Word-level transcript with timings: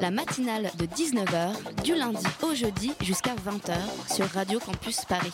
La 0.00 0.10
matinale 0.10 0.70
de 0.78 0.86
19h, 0.86 1.82
du 1.82 1.94
lundi 1.94 2.24
au 2.42 2.54
jeudi 2.54 2.92
jusqu'à 3.00 3.34
20h 3.34 4.14
sur 4.14 4.26
Radio 4.26 4.60
Campus 4.60 5.04
Paris. 5.04 5.32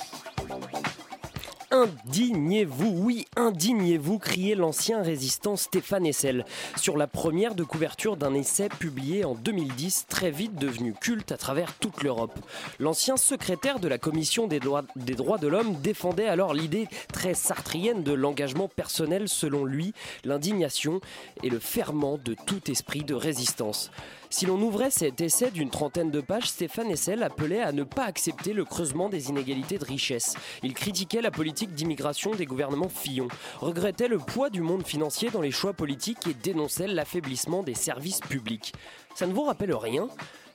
Indignez-vous, 1.70 3.02
oui, 3.02 3.27
indignez-vous, 3.34 4.19
criait 4.19 4.55
l'ancien 4.55 5.02
résistant 5.02 5.56
Stéphane 5.56 6.06
Hessel 6.06 6.45
sur 6.77 6.96
la 6.96 7.08
première 7.08 7.56
de 7.56 7.64
couverture 7.64 8.16
d'un 8.16 8.32
essai 8.32 8.69
publié 8.69 9.24
en 9.24 9.34
2010, 9.34 10.06
très 10.08 10.30
vite 10.30 10.55
devenu 10.55 10.94
culte 10.94 11.33
à 11.33 11.36
travers 11.36 11.74
toute 11.74 12.05
l'Europe. 12.05 12.38
L'ancien 12.78 13.16
secrétaire 13.16 13.80
de 13.80 13.88
la 13.88 13.98
Commission 13.98 14.46
des 14.46 14.60
droits, 14.60 14.84
des 14.94 15.16
droits 15.16 15.38
de 15.38 15.48
l'homme 15.48 15.74
défendait 15.83 16.28
alors 16.28 16.55
l'idée 16.55 16.86
très 17.12 17.34
sartrienne 17.34 18.05
de 18.05 18.12
l'engagement 18.12 18.69
personnel 18.69 19.28
selon 19.28 19.64
lui, 19.64 19.94
l'indignation 20.24 21.00
et 21.42 21.50
le 21.50 21.58
ferment 21.58 22.19
de 22.19 22.36
tout 22.46 22.70
esprit 22.70 23.02
de 23.02 23.14
résistance. 23.14 23.91
Si 24.36 24.46
l'on 24.46 24.60
ouvrait 24.60 24.90
cet 24.90 25.20
essai 25.20 25.52
d'une 25.52 25.70
trentaine 25.70 26.10
de 26.10 26.20
pages, 26.20 26.48
Stéphane 26.48 26.90
Hessel 26.90 27.22
appelait 27.22 27.62
à 27.62 27.70
ne 27.70 27.84
pas 27.84 28.02
accepter 28.02 28.52
le 28.52 28.64
creusement 28.64 29.08
des 29.08 29.28
inégalités 29.28 29.78
de 29.78 29.84
richesse. 29.84 30.34
Il 30.64 30.74
critiquait 30.74 31.22
la 31.22 31.30
politique 31.30 31.72
d'immigration 31.72 32.32
des 32.32 32.44
gouvernements 32.44 32.88
Fillon, 32.88 33.28
regrettait 33.60 34.08
le 34.08 34.18
poids 34.18 34.50
du 34.50 34.60
monde 34.60 34.84
financier 34.84 35.30
dans 35.30 35.41
les 35.41 35.52
choix 35.52 35.72
politiques 35.72 36.26
et 36.26 36.34
dénonçait 36.34 36.88
l'affaiblissement 36.88 37.62
des 37.62 37.74
services 37.74 38.18
publics. 38.18 38.72
Ça 39.14 39.28
ne 39.28 39.32
vous 39.32 39.44
rappelle 39.44 39.72
rien? 39.72 40.08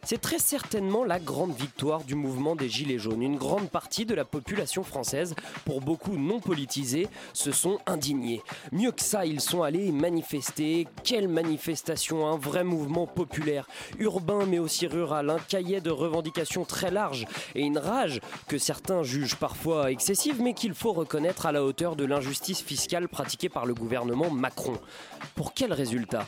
C'est 0.03 0.21
très 0.21 0.39
certainement 0.39 1.03
la 1.03 1.19
grande 1.19 1.53
victoire 1.53 2.03
du 2.03 2.15
mouvement 2.15 2.55
des 2.55 2.69
Gilets 2.69 2.97
jaunes. 2.97 3.21
Une 3.21 3.37
grande 3.37 3.69
partie 3.69 4.05
de 4.05 4.15
la 4.15 4.25
population 4.25 4.83
française, 4.83 5.35
pour 5.65 5.81
beaucoup 5.81 6.17
non 6.17 6.39
politisés, 6.39 7.07
se 7.33 7.51
sont 7.51 7.79
indignés. 7.85 8.41
Mieux 8.71 8.91
que 8.91 9.03
ça, 9.03 9.25
ils 9.25 9.41
sont 9.41 9.61
allés 9.61 9.91
manifester. 9.91 10.87
Quelle 11.03 11.27
manifestation 11.27 12.27
Un 12.27 12.37
vrai 12.37 12.63
mouvement 12.63 13.07
populaire, 13.07 13.67
urbain 13.99 14.45
mais 14.45 14.59
aussi 14.59 14.87
rural, 14.87 15.29
un 15.29 15.39
cahier 15.39 15.81
de 15.81 15.91
revendications 15.91 16.65
très 16.65 16.91
large 16.91 17.25
et 17.55 17.61
une 17.61 17.77
rage 17.77 18.21
que 18.47 18.57
certains 18.57 19.03
jugent 19.03 19.35
parfois 19.35 19.91
excessive, 19.91 20.41
mais 20.41 20.53
qu'il 20.53 20.73
faut 20.73 20.93
reconnaître 20.93 21.45
à 21.45 21.51
la 21.51 21.63
hauteur 21.63 21.95
de 21.95 22.05
l'injustice 22.05 22.61
fiscale 22.61 23.07
pratiquée 23.07 23.49
par 23.49 23.65
le 23.65 23.73
gouvernement 23.73 24.29
Macron. 24.29 24.77
Pour 25.35 25.53
quel 25.53 25.73
résultat? 25.73 26.27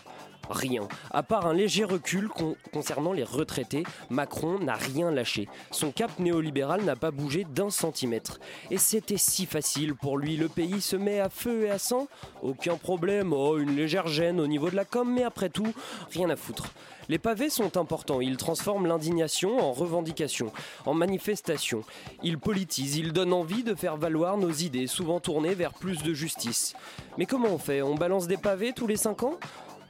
Rien. 0.50 0.88
À 1.11 1.23
part 1.23 1.45
un 1.47 1.53
léger 1.53 1.86
recul 1.86 2.28
con- 2.28 2.56
concernant 2.73 3.14
les 3.14 3.23
retraités, 3.23 3.84
Macron 4.09 4.59
n'a 4.59 4.73
rien 4.73 5.09
lâché. 5.11 5.48
Son 5.72 5.92
cap 5.92 6.20
néolibéral 6.20 6.83
n'a 6.83 6.95
pas 6.98 7.11
bougé 7.11 7.45
d'un 7.45 7.70
centimètre. 7.70 8.39
Et 8.70 8.78
c'était 8.78 9.17
si 9.17 9.45
facile 9.45 9.95
pour 9.95 10.17
lui. 10.17 10.36
Le 10.36 10.50
pays 10.50 10.81
se 10.81 10.95
met 10.98 11.20
à 11.20 11.30
feu 11.30 11.64
et 11.66 11.70
à 11.70 11.80
sang 11.80 12.08
Aucun 12.42 12.75
problème. 12.75 13.31
Oh, 13.33 13.58
une 13.59 13.75
légère 13.75 14.08
gêne 14.08 14.39
au 14.42 14.48
niveau 14.48 14.70
de 14.70 14.75
la 14.75 14.83
com, 14.86 15.09
mais 15.09 15.23
après 15.23 15.50
tout, 15.50 15.73
rien 16.11 16.30
à 16.30 16.36
foutre. 16.36 16.73
Les 17.08 17.17
pavés 17.17 17.50
sont 17.50 17.78
importants, 17.78 18.22
ils 18.22 18.38
transforment 18.38 18.88
l'indignation 18.88 19.59
en 19.59 19.73
revendication, 19.73 20.52
en 20.86 20.94
manifestation. 20.94 21.83
Ils 22.23 22.38
politisent, 22.38 22.98
ils 22.98 23.11
donnent 23.11 23.33
envie 23.33 23.64
de 23.64 23.76
faire 23.76 23.98
valoir 23.98 24.38
nos 24.38 24.52
idées, 24.52 24.88
souvent 24.88 25.20
tournées 25.20 25.55
vers 25.55 25.73
plus 25.73 26.03
de 26.03 26.14
justice. 26.14 26.73
Mais 27.17 27.26
comment 27.26 27.49
on 27.49 27.58
fait? 27.58 27.82
On 27.82 27.95
balance 27.95 28.27
des 28.27 28.38
pavés 28.38 28.71
tous 28.73 28.88
les 28.88 28.95
5 28.98 29.23
ans? 29.23 29.39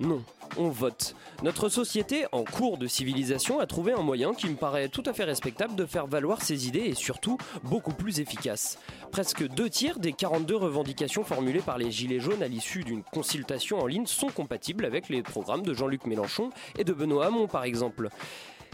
Non, 0.02 0.24
on 0.58 0.70
vote. 0.70 1.16
Notre 1.44 1.70
société, 1.70 2.26
en 2.32 2.44
cours 2.44 2.80
de 2.80 2.88
civilisation, 2.88 3.60
a 3.60 3.68
trouvé 3.68 3.94
un 3.94 4.02
moyen 4.02 4.34
qui 4.34 4.48
me 4.48 4.56
paraît 4.56 4.90
tout 4.90 5.04
à 5.06 5.14
fait 5.14 5.24
respectable 5.24 5.76
de 5.76 5.86
faire 5.86 6.08
valoir 6.08 6.42
ses 6.42 6.68
idées 6.68 6.80
et 6.80 6.96
surtout 6.96 7.38
beaucoup 7.64 7.94
plus 7.94 8.20
efficace. 8.20 8.80
Presque 9.12 9.48
deux 9.48 9.70
tiers 9.70 10.00
des 10.00 10.14
42 10.14 10.56
revendications 10.56 11.24
formulées 11.24 11.60
par 11.60 11.78
les 11.78 11.92
Gilets 11.92 12.20
jaunes 12.20 12.42
à 12.42 12.48
l'issue 12.48 12.84
d'une 12.84 13.04
consultation 13.04 13.80
en 13.80 13.86
ligne 13.86 14.08
sont 14.08 14.30
compatibles 14.30 14.86
avec 14.86 15.08
les 15.10 15.22
programmes 15.22 15.64
de 15.64 15.74
Jean-Luc 15.74 16.06
Mélenchon 16.08 16.50
et 16.80 16.84
de 16.84 16.94
Benoît 16.94 17.28
Hamon 17.28 17.48
par 17.48 17.64
exemple. 17.64 18.10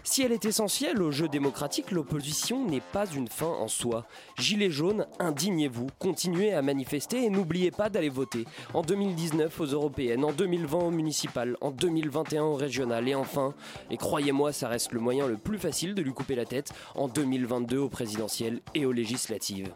Si 0.10 0.22
elle 0.22 0.32
est 0.32 0.46
essentielle 0.46 1.02
au 1.02 1.12
jeu 1.12 1.28
démocratique, 1.28 1.92
l'opposition 1.92 2.66
n'est 2.66 2.80
pas 2.80 3.06
une 3.08 3.28
fin 3.28 3.46
en 3.46 3.68
soi. 3.68 4.06
Gilets 4.40 4.72
jaunes, 4.72 5.06
indignez-vous, 5.20 5.88
continuez 6.00 6.54
à 6.54 6.62
manifester 6.62 7.26
et 7.26 7.30
n'oubliez 7.30 7.72
pas 7.72 7.90
d'aller 7.90 8.08
voter. 8.08 8.46
En 8.74 8.84
2019 8.84 9.60
aux 9.60 9.66
européennes, 9.66 10.24
en 10.24 10.32
2020 10.32 10.78
aux 10.78 10.92
municipales, 10.92 11.58
en 11.60 11.72
2021 11.72 12.44
aux 12.44 12.56
régionales 12.56 13.10
et 13.10 13.16
enfin, 13.16 13.54
et 13.92 13.98
croyez-moi, 13.98 14.54
ça 14.54 14.70
reste 14.70 14.94
le 14.94 15.02
moyen 15.02 15.28
le 15.28 15.36
plus 15.36 15.60
facile 15.60 15.94
de 15.94 16.02
lui 16.02 16.14
couper 16.14 16.36
la 16.36 16.46
tête, 16.46 16.72
en 16.96 17.10
2022 17.10 17.78
aux 17.78 17.90
présidentielles 17.90 18.62
et 18.74 18.86
aux 18.86 18.94
législatives. 18.94 19.74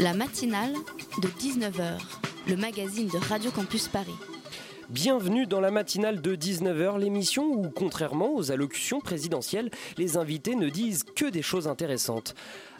La 0.00 0.14
matinale 0.14 0.74
de 1.22 1.28
19h, 1.28 2.00
le 2.48 2.56
magazine 2.56 3.06
de 3.06 3.18
Radio 3.18 3.52
Campus 3.52 3.86
Paris. 3.86 4.16
Bienvenue 4.90 5.46
dans 5.46 5.60
la 5.60 5.70
matinale 5.70 6.20
de 6.20 6.36
19h, 6.36 6.98
l'émission 6.98 7.46
où, 7.46 7.70
contrairement 7.70 8.34
aux 8.34 8.52
allocutions 8.52 9.00
présidentielles, 9.00 9.70
les 9.96 10.18
invités 10.18 10.56
ne 10.56 10.68
disent 10.68 11.04
que 11.04 11.24
des 11.24 11.40
choses 11.40 11.68
intéressantes. 11.68 12.34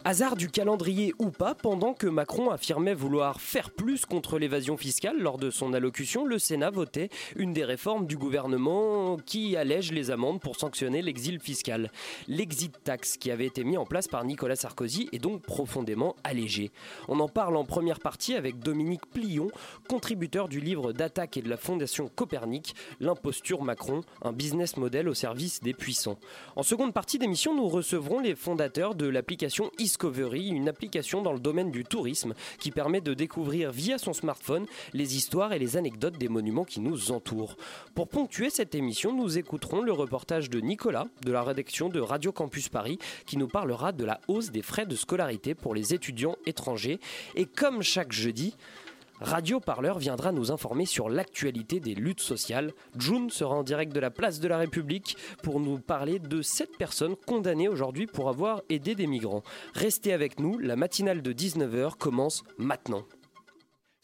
Hasard 0.07 0.35
du 0.35 0.51
calendrier 0.51 1.15
ou 1.17 1.31
pas, 1.31 1.55
pendant 1.55 1.95
que 1.95 2.05
Macron 2.05 2.51
affirmait 2.51 2.93
vouloir 2.93 3.41
faire 3.41 3.71
plus 3.71 4.05
contre 4.05 4.37
l'évasion 4.37 4.77
fiscale 4.77 5.19
lors 5.19 5.39
de 5.39 5.49
son 5.49 5.73
allocution, 5.73 6.25
le 6.25 6.37
Sénat 6.37 6.69
votait 6.69 7.09
une 7.35 7.53
des 7.53 7.65
réformes 7.65 8.05
du 8.05 8.15
gouvernement 8.15 9.17
qui 9.17 9.57
allège 9.57 9.91
les 9.91 10.11
amendes 10.11 10.41
pour 10.41 10.57
sanctionner 10.57 11.01
l'exil 11.01 11.39
fiscal. 11.39 11.91
L'exit 12.27 12.71
tax 12.83 13.17
qui 13.17 13.31
avait 13.31 13.47
été 13.47 13.63
mis 13.63 13.77
en 13.77 13.85
place 13.87 14.07
par 14.07 14.23
Nicolas 14.25 14.55
Sarkozy 14.55 15.09
est 15.11 15.17
donc 15.17 15.41
profondément 15.41 16.15
allégé. 16.23 16.69
On 17.07 17.19
en 17.19 17.27
parle 17.27 17.57
en 17.57 17.65
première 17.65 17.99
partie 17.99 18.35
avec 18.35 18.59
Dominique 18.59 19.07
Plion, 19.11 19.47
contributeur 19.89 20.49
du 20.49 20.59
livre 20.59 20.93
d'attaque 20.93 21.37
et 21.37 21.41
de 21.41 21.49
la 21.49 21.57
Fondation 21.57 22.11
Copernic, 22.15 22.75
L'imposture 22.99 23.63
Macron, 23.63 24.01
un 24.21 24.33
business 24.33 24.77
model 24.77 25.09
au 25.09 25.15
service 25.15 25.61
des 25.61 25.73
puissants. 25.73 26.19
En 26.55 26.61
seconde 26.61 26.93
partie 26.93 27.17
d'émission, 27.17 27.55
nous 27.55 27.67
recevrons 27.67 28.19
les 28.19 28.35
fondateurs 28.35 28.93
de 28.93 29.07
l'application 29.07 29.71
Discovery, 29.95 30.49
une 30.49 30.67
application 30.67 31.21
dans 31.21 31.31
le 31.31 31.39
domaine 31.39 31.71
du 31.71 31.85
tourisme 31.85 32.33
qui 32.59 32.71
permet 32.71 32.99
de 32.99 33.13
découvrir 33.13 33.71
via 33.71 33.97
son 33.97 34.11
smartphone 34.11 34.65
les 34.91 35.15
histoires 35.15 35.53
et 35.53 35.59
les 35.59 35.77
anecdotes 35.77 36.17
des 36.17 36.27
monuments 36.27 36.65
qui 36.65 36.81
nous 36.81 37.13
entourent. 37.13 37.55
Pour 37.93 38.09
ponctuer 38.09 38.49
cette 38.49 38.75
émission, 38.75 39.15
nous 39.15 39.37
écouterons 39.37 39.81
le 39.81 39.93
reportage 39.93 40.49
de 40.49 40.59
Nicolas 40.59 41.05
de 41.21 41.31
la 41.31 41.43
rédaction 41.43 41.87
de 41.87 42.01
Radio 42.01 42.33
Campus 42.33 42.67
Paris 42.67 42.99
qui 43.25 43.37
nous 43.37 43.47
parlera 43.47 43.93
de 43.93 44.03
la 44.03 44.19
hausse 44.27 44.51
des 44.51 44.61
frais 44.61 44.85
de 44.85 44.97
scolarité 44.97 45.55
pour 45.55 45.73
les 45.73 45.93
étudiants 45.93 46.35
étrangers. 46.45 46.99
Et 47.35 47.45
comme 47.45 47.81
chaque 47.81 48.11
jeudi, 48.11 48.57
Radio 49.21 49.61
Parleur 49.61 49.97
viendra 49.97 50.33
nous 50.33 50.51
informer 50.51 50.85
sur 50.85 51.07
l'actualité 51.07 51.79
des 51.79 51.95
luttes 51.95 52.19
sociales. 52.19 52.73
June 52.97 53.29
sera 53.29 53.55
en 53.55 53.63
direct 53.63 53.93
de 53.93 53.99
la 54.01 54.11
place 54.11 54.41
de 54.41 54.47
la 54.49 54.57
République 54.57 55.15
pour 55.41 55.61
nous 55.61 55.79
parler 55.79 56.19
de 56.19 56.41
sept 56.41 56.77
personnes 56.77 57.15
condamnées 57.25 57.69
aujourd'hui 57.69 58.07
pour 58.07 58.27
avoir 58.27 58.61
aidé 58.67 58.93
des 58.93 59.07
migrants. 59.07 59.43
Restez 59.73 60.11
avec 60.11 60.39
nous, 60.39 60.57
la 60.59 60.75
matinale 60.75 61.21
de 61.21 61.31
19h 61.31 61.95
commence 61.97 62.43
maintenant. 62.57 63.03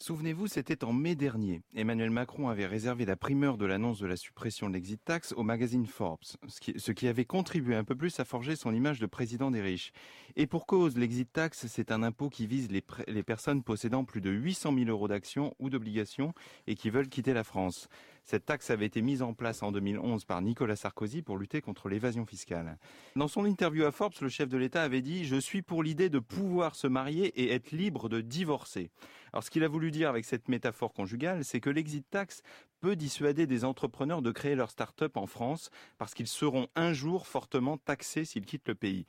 Souvenez-vous, 0.02 0.48
c'était 0.48 0.82
en 0.82 0.92
mai 0.92 1.14
dernier. 1.14 1.62
Emmanuel 1.76 2.10
Macron 2.10 2.48
avait 2.48 2.66
réservé 2.66 3.04
la 3.04 3.14
primeur 3.14 3.56
de 3.56 3.66
l'annonce 3.66 4.00
de 4.00 4.08
la 4.08 4.16
suppression 4.16 4.68
de 4.68 4.74
l'exit 4.74 5.00
tax 5.04 5.32
au 5.36 5.44
magazine 5.44 5.86
Forbes, 5.86 6.24
ce 6.48 6.90
qui, 6.90 7.06
avait 7.06 7.24
contribué 7.24 7.76
un 7.76 7.84
peu 7.84 7.94
plus 7.94 8.18
à 8.18 8.24
forger 8.24 8.56
son 8.56 8.74
image 8.74 8.98
de 8.98 9.06
président 9.06 9.52
des 9.52 9.60
riches. 9.60 9.92
Et 10.34 10.48
pour 10.48 10.66
cause, 10.66 10.98
l'exit 10.98 11.32
tax, 11.32 11.68
c'est 11.68 11.92
un 11.92 12.02
impôt 12.02 12.30
qui 12.30 12.48
vise 12.48 12.68
les, 12.72 12.82
les 13.06 13.22
personnes 13.22 13.62
possédant 13.62 14.02
plus 14.02 14.20
de 14.20 14.30
800 14.30 14.74
000 14.74 14.90
euros 14.90 15.06
d'actions 15.06 15.54
ou 15.60 15.70
d'obligations 15.70 16.34
et 16.66 16.74
qui 16.74 16.90
veulent 16.90 17.08
quitter 17.08 17.32
la 17.32 17.44
France. 17.44 17.88
Cette 18.24 18.46
taxe 18.46 18.70
avait 18.70 18.86
été 18.86 19.02
mise 19.02 19.22
en 19.22 19.34
place 19.34 19.62
en 19.62 19.72
2011 19.72 20.24
par 20.24 20.40
Nicolas 20.42 20.76
Sarkozy 20.76 21.22
pour 21.22 21.38
lutter 21.38 21.60
contre 21.60 21.88
l'évasion 21.88 22.24
fiscale. 22.24 22.78
Dans 23.16 23.28
son 23.28 23.44
interview 23.44 23.84
à 23.84 23.90
Forbes, 23.90 24.14
le 24.20 24.28
chef 24.28 24.48
de 24.48 24.56
l'État 24.56 24.82
avait 24.82 25.02
dit 25.02 25.24
«Je 25.26 25.36
suis 25.36 25.62
pour 25.62 25.82
l'idée 25.82 26.08
de 26.08 26.18
pouvoir 26.18 26.74
se 26.74 26.86
marier 26.86 27.26
et 27.40 27.52
être 27.52 27.72
libre 27.72 28.08
de 28.08 28.20
divorcer». 28.20 28.90
Alors 29.32 29.42
ce 29.42 29.50
qu'il 29.50 29.64
a 29.64 29.68
voulu 29.68 29.90
dire 29.90 30.08
avec 30.08 30.24
cette 30.24 30.48
métaphore 30.48 30.92
conjugale, 30.92 31.44
c'est 31.44 31.60
que 31.60 31.70
l'exit 31.70 32.08
tax 32.08 32.42
peut 32.80 32.96
dissuader 32.96 33.46
des 33.46 33.64
entrepreneurs 33.64 34.22
de 34.22 34.30
créer 34.30 34.54
leur 34.54 34.70
start-up 34.70 35.16
en 35.16 35.26
France 35.26 35.70
parce 35.98 36.14
qu'ils 36.14 36.26
seront 36.26 36.68
un 36.76 36.92
jour 36.92 37.26
fortement 37.26 37.78
taxés 37.78 38.24
s'ils 38.24 38.44
quittent 38.44 38.68
le 38.68 38.74
pays. 38.74 39.06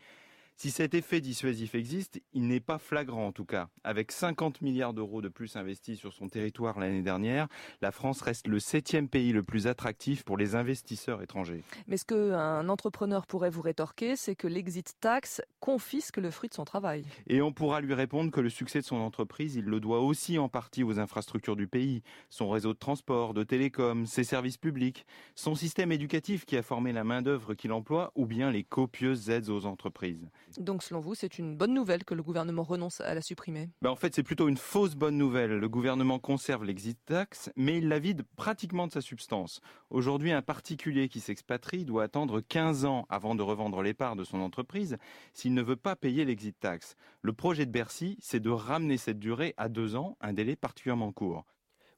Si 0.56 0.72
cet 0.72 0.94
effet 0.94 1.20
dissuasif 1.20 1.76
existe, 1.76 2.22
il 2.34 2.48
n'est 2.48 2.60
pas 2.60 2.78
flagrant 2.78 3.28
en 3.28 3.32
tout 3.32 3.46
cas. 3.46 3.70
Avec 3.84 4.12
50 4.12 4.62
milliards 4.62 4.94
d'euros 4.94 5.22
de 5.22 5.28
plus 5.28 5.56
investis 5.56 6.00
sur 6.00 6.14
son 6.14 6.28
territoire 6.28 6.80
l'année 6.80 7.02
dernière, 7.02 7.48
la 7.82 7.92
France 7.92 8.22
reste 8.22 8.48
le 8.48 8.60
septième 8.60 9.10
pays 9.10 9.34
le 9.34 9.44
plus 9.44 9.68
attractif 9.68 10.24
pour 10.24 10.38
les 10.38 10.56
investisseurs 10.56 11.22
étrangers. 11.22 11.64
Mais 11.88 11.98
ce 11.98 12.06
qu'un 12.06 12.70
entrepreneur 12.70 13.26
pourrait 13.26 13.50
vous 13.50 13.62
rétorquer, 13.62 14.16
c'est 14.16 14.36
que 14.36 14.48
l'exit 14.48 14.96
tax 15.02 15.42
confisque 15.60 16.18
le 16.18 16.32
fruit 16.32 16.50
de 16.50 16.54
son 16.54 16.66
travail. 16.66 17.04
Et 17.28 17.42
on 17.42 17.52
pourra 17.52 17.82
lui 17.82 17.94
répondre 17.94 18.32
que 18.32 18.42
le 18.42 18.50
succès 18.50 18.80
de 18.80 18.86
son 18.86 18.98
entreprise, 18.98 19.56
il 19.56 19.66
le 19.66 19.80
doit 19.80 20.02
aussi 20.02 20.38
en 20.38 20.50
partie 20.50 20.84
aux 20.84 21.00
infrastructures 21.00 21.56
du 21.56 21.68
pays, 21.68 22.04
son 22.30 22.50
réseau 22.50 22.74
de 22.74 22.80
transport, 22.80 23.34
de 23.34 23.44
télécom, 23.44 24.06
ses 24.06 24.24
services 24.24 24.58
publics, 24.58 25.06
son 25.36 25.56
système 25.56 25.92
éducatif 25.92 26.46
qui 26.46 26.58
a 26.58 26.64
formé 26.64 26.94
la 26.94 27.04
main-d'œuvre 27.04 27.54
qu'il 27.54 27.72
emploie 27.72 28.12
ou 28.16 28.26
bien 28.26 28.52
les 28.52 28.64
copieuses 28.64 29.30
aides 29.30 29.50
aux 29.50 29.66
entreprises. 29.66 30.30
Donc 30.58 30.84
selon 30.84 31.00
vous, 31.00 31.16
c'est 31.16 31.40
une 31.40 31.56
bonne 31.56 31.74
nouvelle 31.74 32.04
que 32.04 32.14
le 32.14 32.24
gouvernement 32.24 32.64
renonce 32.64 33.02
à 33.02 33.14
la 33.14 33.22
supprimer? 33.22 33.70
Ben 33.82 33.90
En 33.90 33.96
fait, 33.96 34.14
c'est 34.14 34.24
plutôt 34.24 34.48
une 34.48 34.58
fausse 34.58 34.96
bonne 34.96 35.18
nouvelle. 35.18 35.58
Le 35.58 35.70
gouvernement 35.70 36.20
conserve 36.20 36.64
l'exit 36.64 36.98
tax, 37.06 37.52
mais 37.56 37.78
il 37.78 37.88
la 37.88 38.00
vide 38.00 38.24
pratiquement 38.36 38.88
de 38.88 38.92
sa 38.92 39.02
substance. 39.02 39.62
Aujourd'hui, 39.90 40.32
un 40.32 40.42
particulier 40.42 41.10
qui 41.10 41.20
s'expatrie 41.20 41.86
doit 41.86 42.04
attendre 42.04 42.42
15 42.42 42.86
ans 42.86 43.06
avant 43.10 43.36
de 43.36 43.42
revendre 43.42 43.82
les 43.82 43.94
parts 43.94 44.16
de 44.16 44.24
son 44.24 44.40
entreprise 44.40 44.98
s'il 45.34 45.54
ne 45.54 45.62
veut 45.62 45.76
pas 45.76 45.96
payer 45.96 46.26
l'exit 46.26 46.60
tax. 46.60 46.96
Le 47.22 47.34
projet 47.34 47.66
de 47.66 47.72
Bercy, 47.72 48.18
c'est 48.20 48.40
de 48.40 48.50
ramener 48.50 48.98
cette 48.98 49.20
durée 49.20 49.54
à 49.58 49.70
deux 49.70 49.96
ans, 49.96 50.18
un 50.22 50.34
délai 50.34 50.56
particulièrement 50.56 51.12
court. 51.12 51.46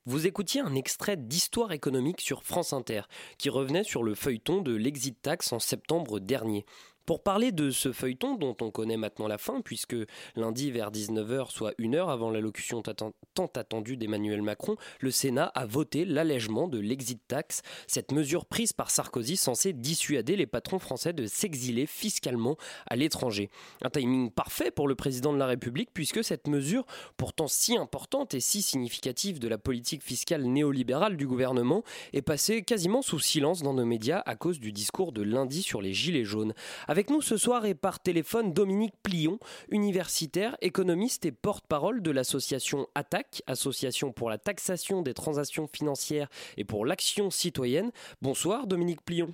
Vous 0.08 0.28
écoutiez 0.28 0.62
un 0.62 0.76
extrait 0.76 1.18
d'Histoire 1.18 1.72
économique 1.72 2.22
sur 2.22 2.44
France 2.44 2.74
Inter, 2.74 3.02
qui 3.40 3.50
revenait 3.50 3.84
sur 3.84 4.04
le 4.04 4.14
feuilleton 4.14 4.62
de 4.62 4.76
l'exit 4.76 5.20
tax 5.20 5.52
en 5.52 5.58
septembre 5.58 6.20
dernier. 6.20 6.64
Pour 7.06 7.22
parler 7.22 7.52
de 7.52 7.70
ce 7.70 7.92
feuilleton 7.92 8.34
dont 8.34 8.58
on 8.62 8.72
connaît 8.72 8.98
maintenant 8.98 9.28
la 9.28 9.38
fin, 9.38 9.62
puisque 9.62 9.96
lundi 10.36 10.72
vers 10.72 10.90
19h, 10.90 11.52
soit 11.52 11.76
une 11.78 11.94
heure 11.94 12.10
avant 12.10 12.32
l'allocution 12.32 12.82
tant 12.82 13.52
attendue 13.56 13.96
d'Emmanuel 13.96 14.42
Macron, 14.42 14.76
le 15.02 15.12
Sénat 15.12 15.52
a 15.54 15.68
voté 15.68 16.04
l'allègement 16.04 16.68
de 16.68 16.80
l'exit 16.80 17.22
tax, 17.28 17.62
cette 17.86 18.12
mesure 18.12 18.48
prise 18.48 18.74
par 18.74 18.90
Sarkozy 18.90 19.38
censée 19.38 19.72
dissuader 19.72 20.36
les 20.36 20.48
patrons 20.48 20.80
français 20.80 21.14
de 21.14 21.28
s'exiler 21.28 21.86
fiscalement 21.86 22.58
à 22.88 22.96
l'étranger. 22.96 23.52
Un 23.84 23.92
timing 23.92 24.32
parfait 24.32 24.72
pour 24.72 24.88
le 24.88 24.96
président 24.96 25.32
de 25.32 25.38
la 25.38 25.46
République, 25.46 25.92
puisque 25.94 26.24
cette 26.24 26.48
mesure, 26.48 26.88
pourtant 27.18 27.48
si 27.48 27.78
importante 27.78 28.34
et 28.34 28.40
si 28.40 28.64
significative 28.64 29.38
de 29.38 29.48
la 29.48 29.60
politique 29.60 30.02
fiscale 30.02 30.42
néolibérale 30.44 31.18
du 31.18 31.28
gouvernement, 31.28 31.84
est 32.14 32.24
passée 32.24 32.64
quasiment 32.64 33.04
sous 33.04 33.20
silence 33.20 33.62
dans 33.62 33.76
nos 33.76 33.86
médias 33.86 34.24
à 34.26 34.36
cause 34.36 34.60
du 34.60 34.72
discours 34.72 35.12
de 35.12 35.22
lundi 35.22 35.62
sur 35.62 35.84
les 35.84 35.94
Gilets 35.94 36.24
jaunes. 36.24 36.56
Avec 36.96 37.10
nous 37.10 37.22
ce 37.22 37.36
soir 37.36 37.66
et 37.66 37.76
par 37.76 38.00
téléphone 38.00 38.54
Dominique 38.54 38.94
Plion, 39.04 39.38
universitaire, 39.68 40.56
économiste 40.62 41.26
et 41.26 41.34
porte-parole 41.34 42.02
de 42.02 42.10
l'association 42.10 42.88
ATTAC, 42.96 43.44
Association 43.48 44.14
pour 44.14 44.30
la 44.30 44.38
taxation 44.38 45.02
des 45.02 45.14
transactions 45.14 45.68
financières 45.68 46.30
et 46.56 46.64
pour 46.64 46.86
l'action 46.86 47.30
citoyenne. 47.32 47.92
Bonsoir 48.22 48.66
Dominique 48.66 49.04
Plion. 49.04 49.34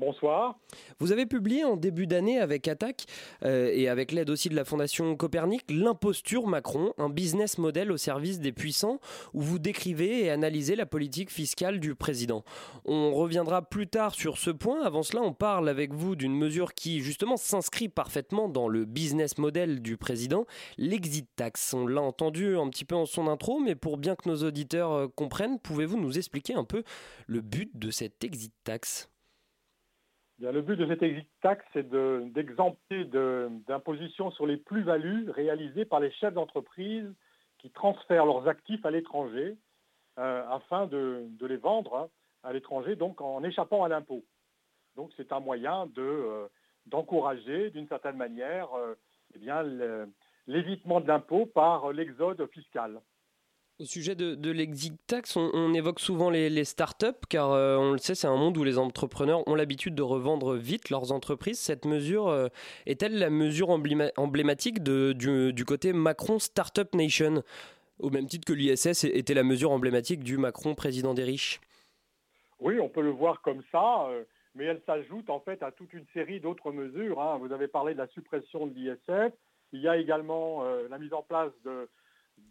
Bonsoir. 0.00 0.58
Vous 0.98 1.12
avez 1.12 1.26
publié 1.26 1.62
en 1.62 1.76
début 1.76 2.06
d'année 2.06 2.38
avec 2.38 2.68
Attaque 2.68 3.04
euh, 3.44 3.70
et 3.70 3.86
avec 3.86 4.12
l'aide 4.12 4.30
aussi 4.30 4.48
de 4.48 4.56
la 4.56 4.64
Fondation 4.64 5.14
Copernic 5.14 5.70
l'imposture 5.70 6.46
Macron, 6.46 6.94
un 6.96 7.10
business 7.10 7.58
model 7.58 7.92
au 7.92 7.98
service 7.98 8.40
des 8.40 8.50
puissants 8.50 8.98
où 9.34 9.42
vous 9.42 9.58
décrivez 9.58 10.24
et 10.24 10.30
analysez 10.30 10.74
la 10.74 10.86
politique 10.86 11.30
fiscale 11.30 11.80
du 11.80 11.94
président. 11.94 12.44
On 12.86 13.12
reviendra 13.12 13.60
plus 13.60 13.88
tard 13.88 14.14
sur 14.14 14.38
ce 14.38 14.48
point. 14.48 14.80
Avant 14.82 15.02
cela, 15.02 15.20
on 15.20 15.34
parle 15.34 15.68
avec 15.68 15.92
vous 15.92 16.16
d'une 16.16 16.34
mesure 16.34 16.72
qui 16.72 17.00
justement 17.00 17.36
s'inscrit 17.36 17.90
parfaitement 17.90 18.48
dans 18.48 18.68
le 18.68 18.86
business 18.86 19.36
model 19.36 19.82
du 19.82 19.98
président, 19.98 20.46
l'exit 20.78 21.28
tax. 21.36 21.74
On 21.74 21.86
l'a 21.86 22.00
entendu 22.00 22.56
un 22.56 22.70
petit 22.70 22.86
peu 22.86 22.94
en 22.94 23.04
son 23.04 23.26
intro, 23.26 23.60
mais 23.60 23.74
pour 23.74 23.98
bien 23.98 24.16
que 24.16 24.30
nos 24.30 24.44
auditeurs 24.44 24.92
euh, 24.92 25.08
comprennent, 25.08 25.58
pouvez-vous 25.58 26.00
nous 26.00 26.16
expliquer 26.16 26.54
un 26.54 26.64
peu 26.64 26.84
le 27.26 27.42
but 27.42 27.70
de 27.74 27.90
cette 27.90 28.24
exit 28.24 28.54
tax? 28.64 29.10
Le 30.40 30.62
but 30.62 30.76
de 30.76 30.86
cette 30.86 31.02
exit 31.02 31.28
tax, 31.42 31.64
c'est 31.72 31.88
d'exempter 31.88 33.04
d'imposition 33.04 34.30
sur 34.30 34.46
les 34.46 34.56
plus-values 34.56 35.28
réalisées 35.30 35.84
par 35.84 36.00
les 36.00 36.10
chefs 36.12 36.34
d'entreprise 36.34 37.06
qui 37.58 37.70
transfèrent 37.70 38.24
leurs 38.24 38.48
actifs 38.48 38.84
à 38.86 38.90
l'étranger 38.90 39.56
euh, 40.18 40.42
afin 40.48 40.86
de, 40.86 41.28
les 41.42 41.56
vendre 41.56 41.94
hein, 41.94 42.08
à 42.42 42.52
l'étranger, 42.52 42.96
donc 42.96 43.20
en 43.20 43.44
échappant 43.44 43.84
à 43.84 43.88
l'impôt. 43.88 44.24
Donc 44.96 45.10
c'est 45.16 45.32
un 45.32 45.40
moyen 45.40 45.88
euh, 45.98 46.48
d'encourager 46.86 47.70
d'une 47.70 47.86
certaine 47.88 48.16
manière 48.16 48.68
euh, 48.74 48.94
eh 49.34 50.10
l'évitement 50.46 51.00
de 51.00 51.06
l'impôt 51.06 51.46
par 51.46 51.92
l'exode 51.92 52.44
fiscal. 52.50 53.00
Au 53.80 53.86
sujet 53.86 54.14
de, 54.14 54.50
l'exit 54.50 54.94
tax, 55.06 55.38
on, 55.38 55.72
évoque 55.72 56.00
souvent 56.00 56.28
les, 56.28 56.50
les 56.50 56.64
startups, 56.64 57.26
car 57.30 57.52
euh, 57.52 57.78
on 57.78 57.92
le 57.92 57.98
sait, 57.98 58.14
c'est 58.14 58.26
un 58.26 58.36
monde 58.36 58.58
où 58.58 58.62
les 58.62 58.76
entrepreneurs 58.76 59.42
ont 59.48 59.54
l'habitude 59.54 59.94
de 59.94 60.02
revendre 60.02 60.54
vite 60.54 60.90
leurs 60.90 61.12
entreprises. 61.12 61.58
Cette 61.58 61.86
mesure 61.86 62.28
euh, 62.28 62.48
est-elle 62.84 63.18
la 63.18 63.30
mesure 63.30 63.70
emblématique 63.70 64.82
du, 64.82 65.64
côté 65.66 65.94
Macron 65.94 66.38
Startup 66.38 66.94
Nation, 66.94 67.42
au 68.00 68.10
même 68.10 68.26
titre 68.26 68.44
que 68.46 68.52
l'ISS 68.52 69.04
était 69.04 69.32
la 69.32 69.44
mesure 69.44 69.70
emblématique 69.70 70.22
du 70.22 70.36
Macron 70.36 70.74
président 70.74 71.14
des 71.14 71.24
riches? 71.24 71.58
Oui, 72.58 72.78
on 72.80 72.90
peut 72.90 73.00
le 73.00 73.08
voir 73.08 73.40
comme 73.40 73.62
ça, 73.72 74.08
euh, 74.10 74.24
mais 74.54 74.66
elle 74.66 74.82
s'ajoute 74.84 75.30
en 75.30 75.40
fait 75.40 75.62
à 75.62 75.72
toute 75.72 75.94
une 75.94 76.04
série 76.12 76.38
d'autres 76.38 76.70
mesures. 76.70 77.18
Hein. 77.18 77.38
Vous 77.40 77.50
avez 77.50 77.66
parlé 77.66 77.94
de 77.94 77.98
la 77.98 78.08
suppression 78.08 78.66
de 78.66 78.74
l'ISF, 78.74 79.32
il 79.72 79.80
y 79.80 79.88
a 79.88 79.96
également 79.96 80.64
la 80.90 80.98
mise 80.98 81.14
en 81.14 81.22
place 81.22 81.52
de 81.64 81.88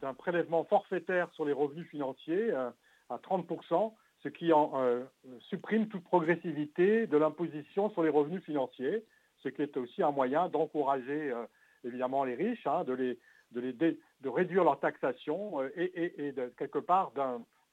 d'un 0.01 0.13
prélèvement 0.13 0.63
forfaitaire 0.65 1.29
sur 1.33 1.45
les 1.45 1.53
revenus 1.53 1.87
financiers 1.87 2.51
euh, 2.51 2.69
à 3.09 3.17
30%, 3.17 3.93
ce 4.23 4.29
qui 4.29 4.51
euh, 4.53 5.03
supprime 5.49 5.87
toute 5.87 6.03
progressivité 6.03 7.07
de 7.07 7.17
l'imposition 7.17 7.89
sur 7.91 8.03
les 8.03 8.09
revenus 8.09 8.43
financiers, 8.43 9.05
ce 9.37 9.49
qui 9.49 9.61
est 9.61 9.77
aussi 9.77 10.03
un 10.03 10.11
moyen 10.11 10.49
d'encourager 10.49 11.31
euh, 11.31 11.45
évidemment 11.83 12.23
les 12.23 12.35
riches, 12.35 12.67
hein, 12.67 12.83
de, 12.83 12.93
les, 12.93 13.17
de, 13.51 13.97
de 14.21 14.29
réduire 14.29 14.63
leur 14.63 14.79
taxation 14.79 15.63
et, 15.75 16.33
quelque 16.57 16.79
part 16.79 17.13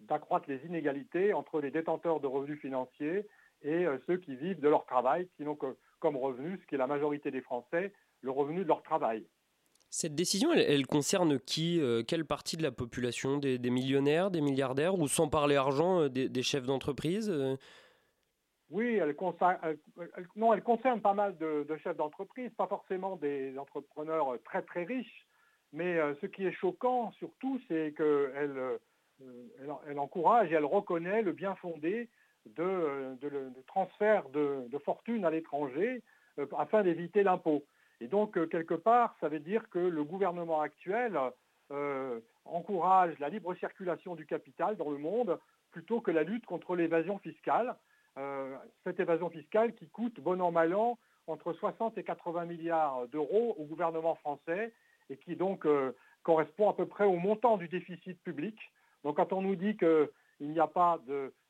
d'accroître 0.01 0.49
les 0.49 0.65
inégalités 0.65 1.35
entre 1.35 1.61
les 1.61 1.71
détenteurs 1.71 2.21
de 2.21 2.27
revenus 2.27 2.61
financiers 2.61 3.27
et 3.63 3.87
ceux 4.07 4.19
qui 4.19 4.37
vivent 4.37 4.61
de 4.61 4.69
leur 4.69 4.85
travail, 4.85 5.29
qui 5.37 5.43
n'ont 5.43 5.57
que 5.57 5.77
comme 5.99 6.17
revenu, 6.17 6.59
ce 6.63 6.67
qui 6.67 6.77
est 6.77 6.79
la 6.79 6.87
majorité 6.87 7.31
des 7.31 7.41
Français, 7.41 7.93
le 8.21 8.31
revenu 8.31 8.63
de 8.63 8.69
leur 8.69 8.83
travail. 8.83 9.27
Cette 9.91 10.15
décision, 10.15 10.53
elle, 10.53 10.87
concerne 10.87 11.39
qui 11.39 11.81
euh, 11.81 12.03
Quelle 12.07 12.25
partie 12.25 12.57
de 12.57 12.63
la 12.63 12.73
population? 12.73 13.39
Des, 13.39 13.59
millionnaires, 13.71 14.31
des 14.31 14.41
milliardaires? 14.41 14.99
Ou 14.99 15.09
sans 15.09 15.29
parler 15.29 15.57
argent, 15.57 16.03
euh, 16.03 16.09
des, 16.09 16.43
chefs 16.43 16.67
d'entreprise 16.67 17.31
euh? 17.31 17.57
Oui, 18.69 18.97
elle 18.97 19.15
concerne, 19.15 19.59
non, 20.35 20.53
elle 20.53 20.63
concerne 20.63 21.01
pas 21.01 21.15
mal 21.15 21.39
de, 21.39 21.65
chefs 21.85 21.97
d'entreprise, 21.97 22.51
pas 22.57 22.67
forcément 22.67 23.15
des 23.15 23.57
entrepreneurs 23.57 24.37
très 24.45 24.63
très 24.63 24.83
riches, 24.83 25.25
mais 25.73 26.01
ce 26.21 26.27
qui 26.27 26.45
est 26.45 26.53
choquant 26.53 27.13
surtout, 27.13 27.61
c'est 27.69 27.95
qu'elle 27.97 28.81
elle, 29.89 29.99
encourage 30.01 30.51
et 30.51 30.57
elle 30.57 30.65
reconnaît 30.65 31.23
le 31.23 31.31
bien 31.31 31.55
fondé 31.55 32.09
de, 32.45 33.17
de 33.21 33.63
transfert 33.69 34.29
de, 34.31 34.79
fortune 34.85 35.25
à 35.25 35.31
l'étranger 35.31 36.03
afin 36.59 36.83
d'éviter 36.83 37.23
l'impôt. 37.23 37.63
Et 38.01 38.09
donc, 38.09 38.37
euh, 38.37 38.47
quelque 38.47 38.75
part, 38.75 39.17
ça 39.21 39.29
veut 39.29 39.41
dire 39.41 39.69
que 39.71 39.79
le 39.79 40.05
gouvernement 40.05 40.61
actuel 40.61 41.19
euh, 41.71 42.21
encourage 42.45 43.19
la 43.19 43.29
libre 43.29 43.55
circulation 43.55 44.15
du 44.15 44.27
capital 44.27 44.77
dans 44.77 44.91
le 44.91 44.99
monde 44.99 45.39
plutôt 45.71 46.01
que 46.01 46.11
la 46.11 46.23
lutte 46.23 46.47
contre 46.47 46.77
l'évasion 46.77 47.19
fiscale. 47.19 47.75
Euh, 48.19 48.57
cette 48.85 49.01
évasion 49.01 49.31
fiscale 49.31 49.75
qui 49.75 49.89
coûte 49.89 50.21
bon 50.21 50.41
an 50.41 50.51
mal 50.51 50.75
an 50.75 50.99
entre 51.27 51.53
60 51.53 51.99
et 51.99 52.05
80 52.05 52.45
milliards 52.45 53.09
d'euros 53.09 53.57
au 53.59 53.65
gouvernement 53.65 54.15
français 54.15 54.73
et 55.11 55.17
qui 55.17 55.37
donc 55.37 55.67
correspond 56.23 56.71
à 56.71 56.73
peu 56.73 56.87
près 56.87 57.05
au 57.05 57.17
montant 57.17 57.57
du 57.57 57.69
déficit 57.69 58.21
public. 58.23 58.57
Donc 59.03 59.17
quand 59.17 59.33
on 59.33 59.43
nous 59.43 59.57
dit 59.57 59.77
qu'il 59.77 60.09
n'y 60.41 60.61
a 60.61 60.69
pas 60.69 61.01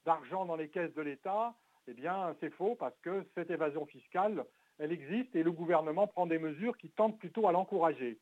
d'argent 0.06 0.46
dans 0.46 0.56
les 0.56 0.68
caisses 0.68 0.94
de 0.94 1.02
l'État, 1.02 1.54
eh 1.88 1.92
bien 1.92 2.34
c'est 2.40 2.50
faux 2.50 2.74
parce 2.74 2.98
que 3.00 3.24
cette 3.34 3.50
évasion 3.50 3.84
fiscale 3.84 4.44
elle 4.78 4.92
existe 4.92 5.34
et 5.34 5.42
le 5.42 5.52
gouvernement 5.52 6.06
prend 6.06 6.26
des 6.26 6.38
mesures 6.38 6.76
qui 6.76 6.90
tentent 6.90 7.18
plutôt 7.18 7.48
à 7.48 7.52
l'encourager. 7.52 8.18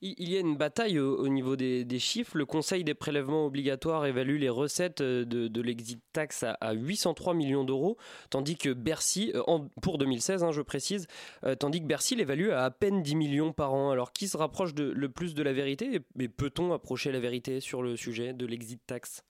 Il 0.00 0.30
y 0.30 0.36
a 0.36 0.40
une 0.40 0.56
bataille 0.56 1.00
au, 1.00 1.28
niveau 1.28 1.56
des, 1.56 1.98
chiffres. 1.98 2.36
Le 2.36 2.46
Conseil 2.46 2.84
des 2.84 2.94
prélèvements 2.94 3.46
obligatoires 3.46 4.06
évalue 4.06 4.38
les 4.38 4.48
recettes 4.48 5.00
euh, 5.00 5.24
de, 5.24 5.60
l'exit 5.60 6.00
tax 6.12 6.44
à, 6.44 6.72
803 6.72 7.34
millions 7.34 7.64
d'euros, 7.64 7.96
tandis 8.30 8.56
que 8.56 8.72
Bercy, 8.72 9.32
euh, 9.34 9.42
pour 9.82 9.98
2016, 9.98 10.44
hein, 10.44 10.52
je 10.52 10.62
précise, 10.62 11.06
euh, 11.44 11.56
tandis 11.56 11.80
que 11.80 11.86
Bercy 11.86 12.14
l'évalue 12.14 12.50
à 12.50 12.68
à 12.68 12.70
peine 12.70 13.02
10 13.02 13.16
millions 13.16 13.52
par 13.52 13.72
an. 13.72 13.90
Alors 13.90 14.12
qui 14.12 14.28
se 14.28 14.36
rapproche 14.36 14.74
le 14.74 15.08
plus 15.08 15.34
de 15.34 15.42
la 15.42 15.52
vérité? 15.52 16.00
Et 16.20 16.28
peut-on 16.28 16.72
approcher 16.72 17.12
la 17.12 17.18
vérité 17.18 17.60
sur 17.60 17.82
le 17.82 17.96
sujet 17.96 18.34
de 18.34 18.46
l'exit 18.46 18.80
tax 18.86 19.24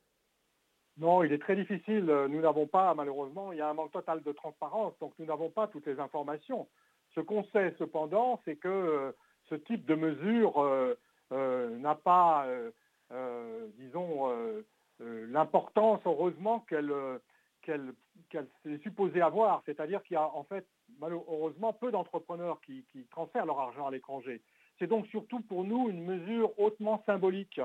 non, 0.99 1.23
il 1.23 1.33
est 1.33 1.39
très 1.39 1.57
difficile. 1.57 2.05
Nous 2.05 2.41
n'avons 2.41 2.67
pas, 2.67 2.95
malheureusement, 2.95 3.53
il 3.53 3.59
y 3.59 3.61
a 3.61 3.69
un 3.69 3.75
manque 3.75 3.93
total 3.93 4.23
de 4.23 4.33
transparence, 4.33 4.99
donc 4.99 5.13
nous 5.19 5.27
n'avons 5.27 5.51
pas 5.51 5.69
toutes 5.69 5.87
les 5.87 6.01
informations 6.01 6.67
Ce 7.15 7.21
qu'on 7.21 7.45
sait 7.45 7.75
cependant, 7.79 8.41
c'est 8.45 8.57
que 8.57 9.15
ce 9.49 9.55
type 9.55 9.87
de 9.87 9.95
mesure 9.95 10.97
n'a 11.31 11.95
pas, 11.95 12.47
disons, 13.79 14.29
l'importance, 15.01 16.01
heureusement, 16.05 16.67
qu'elle 16.69 16.93
est 17.63 18.83
supposée 18.83 19.21
avoir. 19.21 19.63
C'est-à-dire 19.67 20.03
qu'il 20.03 20.15
y 20.15 20.19
a 20.19 20.29
en 20.35 20.45
fait, 20.45 20.67
malheureusement, 20.99 21.73
peu 21.73 21.91
d'entrepreneurs 21.93 22.61
qui 22.63 22.85
transfèrent 23.11 23.47
leur 23.47 23.61
argent 23.61 23.87
à 23.87 23.91
l'étranger. 23.91 24.43
C'est 24.79 24.87
donc 24.87 25.07
surtout 25.09 25.41
pour 25.41 25.65
nous 25.65 25.89
une 25.91 26.05
mesure 26.05 26.59
hautement 26.59 27.03
symbolique. 27.07 27.61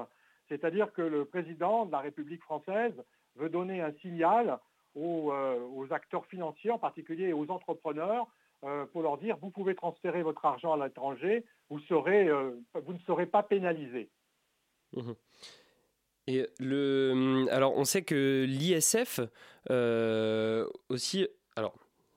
C'est-à-dire 0.50 0.92
que 0.94 1.02
le 1.02 1.26
président 1.26 1.86
de 1.86 1.92
la 1.92 2.00
République 2.00 2.42
française 2.42 2.94
veut 3.36 3.50
donner 3.50 3.82
un 3.82 3.94
signal 4.02 4.60
aux, 4.96 5.32
euh, 5.32 5.88
acteurs 5.92 6.26
financiers, 6.28 6.72
en 6.72 6.80
particulier 6.80 7.34
aux 7.34 7.50
entrepreneurs, 7.50 8.28
euh, 8.64 8.86
pour 8.86 9.02
leur 9.02 9.18
dire 9.18 9.38
vous 9.42 9.50
pouvez 9.50 9.76
transférer 9.76 10.24
votre 10.24 10.46
argent 10.46 10.74
à 10.74 10.86
l'étranger, 10.86 11.46
vous, 11.70 11.80
euh, 11.92 12.52
ne 12.76 12.98
serez 13.06 13.26
pas 13.26 13.44
pénalisé. 13.44 14.10
Mmh 14.94 15.12
Et 16.28 16.48
le, 16.60 17.46
alors 17.52 17.76
on 17.76 17.84
sait 17.84 18.04
que 18.04 18.46
l'ISF 18.48 19.20
aussi, 20.90 21.28
alors 21.56 21.76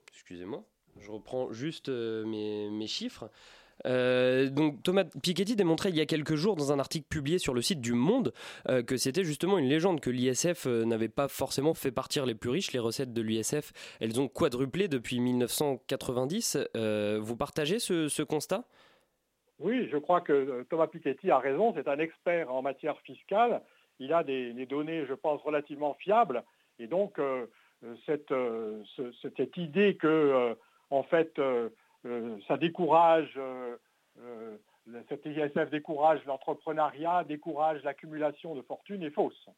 excusez-moi, 0.09 0.63
je 1.01 1.11
reprends 1.11 1.53
juste 1.53 1.89
mes 1.89 2.87
chiffres. 2.87 3.31
Euh, 3.85 4.49
donc 4.49 4.83
Thomas 4.83 5.05
Piketty 5.05 5.57
démontrait 5.57 5.91
il 5.91 5.97
y 5.97 6.01
a 6.01 6.07
quelques 6.07 6.35
jours 6.35 6.57
dans 6.57 6.73
un 6.73 6.79
article 6.79 7.07
publié 7.09 7.39
sur 7.39 7.55
le 7.55 7.61
site 7.61 7.81
du 7.81 7.93
Monde 7.93 8.33
euh, 8.69 8.83
que 8.83 8.97
c'était 8.97 9.25
justement 9.25 9.59
une 9.59 9.69
légende 9.69 10.01
que 10.01 10.11
l'ISF 10.11 10.67
euh, 10.67 10.85
n'avait 10.85 11.09
pas 11.09 11.29
forcément 11.29 11.75
fait 11.75 11.93
partir 11.93 12.27
les 12.27 12.35
plus 12.35 12.51
riches. 12.51 12.73
Les 12.73 12.79
recettes 12.79 13.13
de 13.13 13.23
l'ISF, 13.23 13.73
elles 14.01 14.21
ont 14.21 14.29
quadruplé 14.29 14.89
depuis 14.89 15.21
1990. 15.21 16.59
vous 17.21 17.37
partagez 17.37 17.79
ce, 17.79 18.23
constat? 18.23 18.65
Oui, 19.59 19.89
je 19.91 19.97
crois 19.97 20.21
que 20.21 20.67
Thomas 20.69 20.87
Piketty 20.87 21.31
a 21.31 21.39
raison. 21.39 21.73
C'est 21.75 21.89
un 21.89 21.99
expert 21.99 22.53
en 22.53 22.63
matière 22.63 22.99
fiscale. 23.01 23.63
Il 23.99 24.13
a 24.13 24.23
des, 24.23 24.67
données, 24.67 25.07
je 25.07 25.15
pense, 25.15 25.41
relativement 25.43 25.95
fiables. 25.95 26.43
Et 26.79 26.87
donc, 26.87 27.19
cette, 28.05 29.57
idée 29.57 29.97
que, 29.97 30.57
en 30.91 31.03
fait, 31.05 31.41
ça 32.47 32.57
décourage, 32.57 33.33
euh, 33.37 33.77
euh, 34.21 34.57
cet 35.09 35.27
ISF 35.27 35.71
décourage 35.71 36.25
l'entrepreneuriat, 36.27 37.25
décourage 37.25 37.83
l'accumulation 37.83 38.55
de 38.55 38.63
fortune 38.63 39.03
est 39.03 39.11
fausse. 39.11 39.49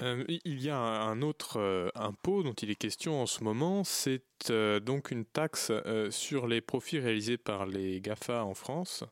il 0.00 0.60
y 0.60 0.68
a 0.68 0.76
un 0.76 1.22
autre 1.22 1.90
impôt 1.94 2.42
dont 2.42 2.52
il 2.52 2.70
est 2.70 2.74
question 2.74 3.22
en 3.22 3.26
ce 3.26 3.42
moment, 3.42 3.84
c'est 3.84 4.52
donc 4.82 5.10
une 5.10 5.24
taxe 5.24 5.72
sur 6.10 6.46
les 6.46 6.60
profits 6.60 6.98
réalisés 6.98 7.38
par 7.38 7.64
les 7.64 8.02
GAFA 8.02 8.44
en 8.44 8.52
France, 8.52 9.04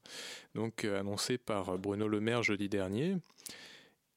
donc 0.54 0.85
annoncée 0.85 1.38
par 1.38 1.78
Bruno 1.78 2.09
Le 2.09 2.21
Maire 2.21 2.42
jeudi 2.42 2.69
dernier. 2.69 3.14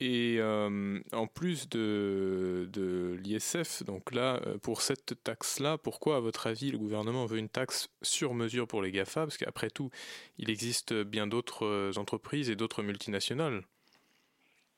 Et 0.01 0.37
euh, 0.39 0.99
en 1.13 1.27
plus 1.27 1.69
de, 1.69 2.69
de 2.73 3.17
l'ISF, 3.23 3.83
donc 3.85 4.11
là, 4.13 4.41
euh, 4.45 4.57
pour 4.57 4.81
cette 4.81 5.23
taxe-là, 5.23 5.77
pourquoi, 5.77 6.17
à 6.17 6.19
votre 6.19 6.47
avis, 6.47 6.69
le 6.69 6.77
gouvernement 6.77 7.25
veut 7.25 7.37
une 7.37 7.47
taxe 7.47 7.87
sur 8.01 8.33
mesure 8.33 8.67
pour 8.67 8.81
les 8.81 8.91
GAFA 8.91 9.21
Parce 9.21 9.37
qu'après 9.37 9.69
tout, 9.69 9.89
il 10.37 10.49
existe 10.49 10.93
bien 10.93 11.27
d'autres 11.27 11.65
euh, 11.65 11.91
entreprises 11.95 12.49
et 12.49 12.57
d'autres 12.57 12.83
multinationales. 12.83 13.61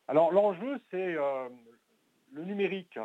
Alors 0.07 0.31
l'enjeu, 0.31 0.79
c'est 0.89 1.15
le 2.31 2.45
numérique. 2.45 2.97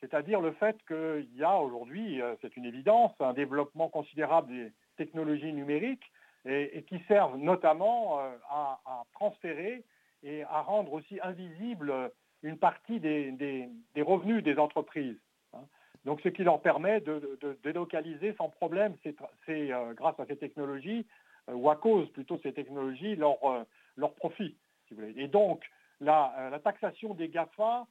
C'est-à-dire 0.00 0.40
le 0.40 0.50
fait 0.52 0.76
qu'il 0.88 1.28
y 1.36 1.44
a 1.44 1.56
aujourd'hui, 1.56 2.20
c'est 2.40 2.56
une 2.56 2.64
évidence, 2.64 3.12
un 3.20 3.32
développement 3.32 3.88
considérable 3.88 4.48
des 4.48 4.72
technologies 4.96 5.52
numériques 5.52 6.10
et, 6.44 6.84
qui 6.88 6.98
servent 7.06 7.36
notamment 7.36 8.18
à, 8.18 8.80
à 8.84 9.04
transférer 9.12 9.84
et 10.22 10.42
à 10.44 10.62
rendre 10.62 10.92
aussi 10.92 11.18
invisible 11.22 12.10
une 12.42 12.58
partie 12.58 13.00
des, 13.00 13.68
revenus 13.96 14.42
des 14.42 14.58
entreprises. 14.58 15.18
Hein. 15.52 15.64
Donc 16.04 16.20
ce 16.22 16.28
qui 16.28 16.42
leur 16.42 16.60
permet 16.60 17.00
de, 17.00 17.38
délocaliser 17.62 18.34
sans 18.34 18.48
problème, 18.48 18.96
c'est 19.04 19.16
euh, 19.48 19.94
grâce 19.94 20.18
à 20.18 20.26
ces 20.26 20.36
technologies, 20.36 21.06
euh, 21.48 21.54
ou 21.54 21.70
à 21.70 21.76
cause 21.76 22.10
plutôt 22.10 22.36
de 22.36 22.42
ces 22.42 22.52
technologies, 22.52 23.16
leur, 23.16 23.42
euh, 23.44 23.64
leur 23.96 24.14
profit. 24.14 24.56
Et 25.16 25.28
donc 25.28 25.64
la, 26.00 26.58
taxation 26.62 27.14
des 27.14 27.28
GAFA, 27.28 27.86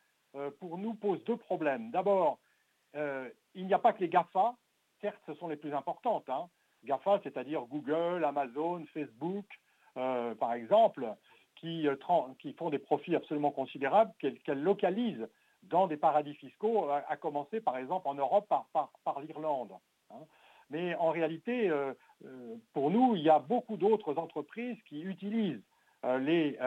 pour 0.59 0.77
nous, 0.77 0.93
pose 0.93 1.23
deux 1.25 1.35
problèmes. 1.35 1.91
D'abord, 1.91 2.39
il 2.93 3.65
n'y 3.65 3.73
a 3.73 3.79
pas 3.79 3.91
que 3.91 4.01
les 4.01 4.09
GAFA, 4.09 4.53
certes 5.01 5.21
ce 5.25 5.33
sont 5.35 5.47
les 5.47 5.55
plus 5.55 5.73
importantes. 5.73 6.29
Hein. 6.29 6.47
GAFA, 6.83 7.19
c'est-à-dire 7.23 7.61
Google, 7.63 8.23
Amazon, 8.23 8.85
Facebook, 8.93 9.45
par 9.95 10.53
exemple, 10.53 11.07
euh, 11.63 11.95
qui, 12.39 12.53
font 12.53 12.69
des 12.69 12.79
profits 12.79 13.15
absolument 13.15 13.51
considérables, 13.51 14.11
qu'elles 14.19 14.61
localisent 14.61 15.27
dans 15.63 15.85
des 15.87 15.97
paradis 15.97 16.33
fiscaux, 16.35 16.89
à, 16.89 17.15
commencer 17.17 17.61
par 17.61 17.77
exemple 17.77 18.07
en 18.07 18.15
Europe 18.15 18.51
par, 18.73 19.19
l'Irlande. 19.21 19.73
Hein. 20.09 20.23
Mais 20.71 20.95
en 20.95 21.11
réalité, 21.11 21.69
euh, 21.69 21.93
euh, 22.25 22.55
pour 22.73 22.89
nous, 22.89 23.15
il 23.15 23.21
y 23.21 23.29
a 23.29 23.37
beaucoup 23.37 23.77
d'autres 23.77 24.17
entreprises 24.17 24.77
qui 24.87 25.01
utilisent 25.01 25.61
les, 26.03 26.57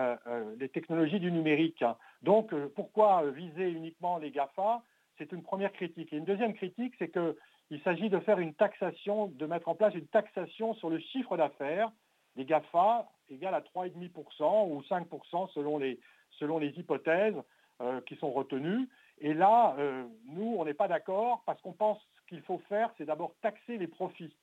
technologies 0.73 1.19
du 1.19 1.33
numérique. 1.33 1.85
Donc 2.23 2.55
pourquoi 2.77 3.29
viser 3.31 3.69
uniquement 3.69 4.19
les 4.19 4.31
GAFA? 4.31 4.83
C'est 5.19 5.33
une 5.33 5.43
première 5.43 5.73
critique. 5.73 6.13
Et 6.13 6.17
une 6.17 6.25
deuxième 6.25 6.55
critique, 6.55 6.95
c'est 7.01 7.11
qu'il 7.11 7.83
s'agit 7.83 8.11
de 8.11 8.21
faire 8.21 8.39
une 8.39 8.55
taxation, 8.55 9.27
de 9.27 9.47
mettre 9.47 9.69
en 9.69 9.75
place 9.75 9.95
une 9.95 10.07
taxation 10.07 10.75
sur 10.75 10.89
le 10.89 11.01
chiffre 11.01 11.37
d'affaires 11.37 11.91
des 12.37 12.45
GAFA 12.45 13.09
égale 13.29 13.55
à 13.55 13.61
3,5% 13.61 14.69
ou 14.71 14.83
5% 14.83 15.51
selon 15.53 15.79
les, 15.79 15.99
selon 16.39 16.59
les 16.59 16.69
hypothèses 16.79 17.37
euh, 17.81 18.01
qui 18.03 18.17
sont 18.17 18.31
retenues. 18.31 18.89
Et 19.19 19.35
là, 19.35 19.75
euh, 19.79 20.05
nous, 20.27 20.57
on 20.59 20.65
n'est 20.65 20.75
pas 20.75 20.89
d'accord 20.89 21.43
parce 21.47 21.61
qu'on 21.63 21.73
pense 21.73 21.99
qu'il 22.29 22.43
faut 22.43 22.59
faire, 22.69 22.91
c'est 22.97 23.05
d'abord 23.05 23.35
taxer 23.43 23.79
les 23.79 23.87
profits. 23.87 24.35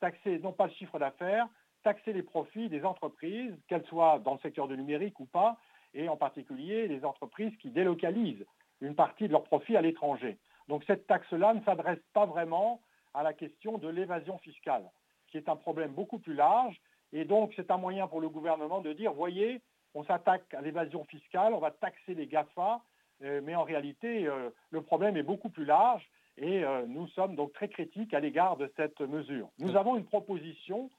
Taxer 0.00 0.38
non 0.38 0.52
pas 0.52 0.66
le 0.66 0.72
chiffre 0.72 0.98
d'affaires, 0.98 1.46
taxer 1.82 2.12
les 2.12 2.22
profits 2.22 2.68
des 2.68 2.84
entreprises, 2.84 3.54
qu'elles 3.68 3.84
soient 3.86 4.18
dans 4.18 4.34
le 4.34 4.40
secteur 4.40 4.68
du 4.68 4.76
numérique 4.76 5.18
ou 5.20 5.26
pas, 5.26 5.58
et 5.94 6.08
en 6.08 6.16
particulier 6.16 6.88
les 6.88 7.04
entreprises 7.04 7.56
qui 7.58 7.70
délocalisent 7.70 8.46
une 8.80 8.94
partie 8.94 9.28
de 9.28 9.32
leurs 9.32 9.44
profits 9.44 9.76
à 9.76 9.82
l'étranger. 9.82 10.38
Donc 10.68 10.84
cette 10.86 11.06
taxe-là 11.06 11.54
ne 11.54 11.62
s'adresse 11.62 12.02
pas 12.12 12.26
vraiment 12.26 12.80
à 13.14 13.22
la 13.22 13.32
question 13.32 13.78
de 13.78 13.88
l'évasion 13.88 14.38
fiscale, 14.38 14.90
qui 15.28 15.36
est 15.36 15.48
un 15.48 15.56
problème 15.56 15.92
beaucoup 15.92 16.18
plus 16.18 16.34
large 16.34 16.80
et 17.12 17.24
donc, 17.24 17.52
c'est 17.56 17.70
un 17.70 17.76
moyen 17.76 18.06
pour 18.08 18.20
le 18.20 18.28
gouvernement 18.28 18.80
de 18.80 18.92
dire, 18.92 19.12
voyez, 19.12 19.60
on 19.94 20.04
s'attaque 20.04 20.54
à 20.54 20.62
l'évasion 20.62 21.04
fiscale, 21.04 21.52
on 21.52 21.58
va 21.58 21.70
taxer 21.70 22.14
les 22.14 22.26
GAFA, 22.26 22.80
euh, 23.22 23.40
mais 23.44 23.54
en 23.54 23.62
réalité, 23.62 24.26
euh, 24.26 24.50
le 24.70 24.82
problème 24.82 25.16
est 25.16 25.22
beaucoup 25.22 25.50
plus 25.50 25.64
large 25.64 26.08
et 26.38 26.64
euh, 26.64 26.86
nous 26.86 27.06
sommes 27.08 27.36
donc 27.36 27.52
très 27.52 27.68
critiques 27.68 28.14
à 28.14 28.20
l'égard 28.20 28.56
de 28.56 28.72
cette 28.76 29.00
mesure. 29.00 29.50
Nous 29.58 29.76
avons 29.76 29.96
une 29.96 30.06
proposition 30.06 30.90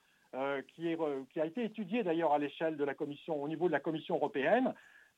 qui, 0.74 0.98
qui, 1.32 1.40
a 1.40 1.46
été 1.46 1.64
étudiée 1.64 2.02
d'ailleurs 2.02 2.34
à 2.34 2.40
l'échelle 2.40 2.76
de 2.76 2.84
la 2.84 2.96
Commission, 2.96 3.44
au 3.44 3.48
niveau 3.48 3.68
de 3.68 3.72
la 3.72 3.80
Commission 3.80 4.16
européenne, 4.16 4.74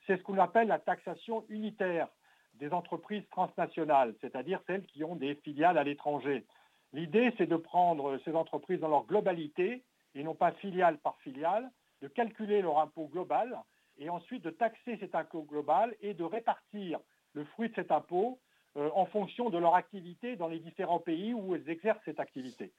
c'est 0.05 0.17
ce 0.17 0.23
qu'on 0.23 0.37
appelle 0.39 0.67
la 0.67 0.77
taxation 0.77 1.45
unitaire 1.47 2.09
des 2.55 2.73
entreprises 2.73 3.23
transnationales, 3.31 4.13
c'est-à-dire 4.19 4.59
celles 4.67 4.85
qui 4.85 5.05
ont 5.05 5.15
des 5.15 5.35
filiales 5.35 5.77
à 5.77 5.85
l'étranger. 5.85 6.43
L'idée, 6.91 7.33
c'est 7.37 7.47
de 7.47 7.55
prendre 7.55 8.19
ces 8.25 8.35
entreprises 8.35 8.81
dans 8.81 8.89
leur 8.89 9.05
globalité 9.05 9.83
et 10.15 10.23
non 10.23 10.33
pas 10.33 10.51
filiale 10.53 10.97
par 10.97 11.17
filiale, 11.19 11.69
de 12.01 12.07
calculer 12.07 12.61
leur 12.61 12.79
impôt 12.79 13.07
global 13.07 13.57
et 13.97 14.09
ensuite 14.09 14.43
de 14.43 14.49
taxer 14.49 14.97
cet 14.97 15.15
impôt 15.15 15.43
global 15.43 15.95
et 16.01 16.13
de 16.13 16.23
répartir 16.23 16.99
le 17.33 17.43
fruit 17.45 17.69
de 17.69 17.75
cet 17.75 17.91
impôt 17.91 18.39
euh, 18.77 18.89
en 18.93 19.05
fonction 19.05 19.49
de 19.49 19.57
leur 19.57 19.75
activité 19.75 20.35
dans 20.35 20.47
les 20.47 20.59
différents 20.59 20.99
pays 20.99 21.33
où 21.33 21.55
elles 21.55 21.69
exercent 21.69 22.03
cette 22.05 22.19
activité. 22.19 22.73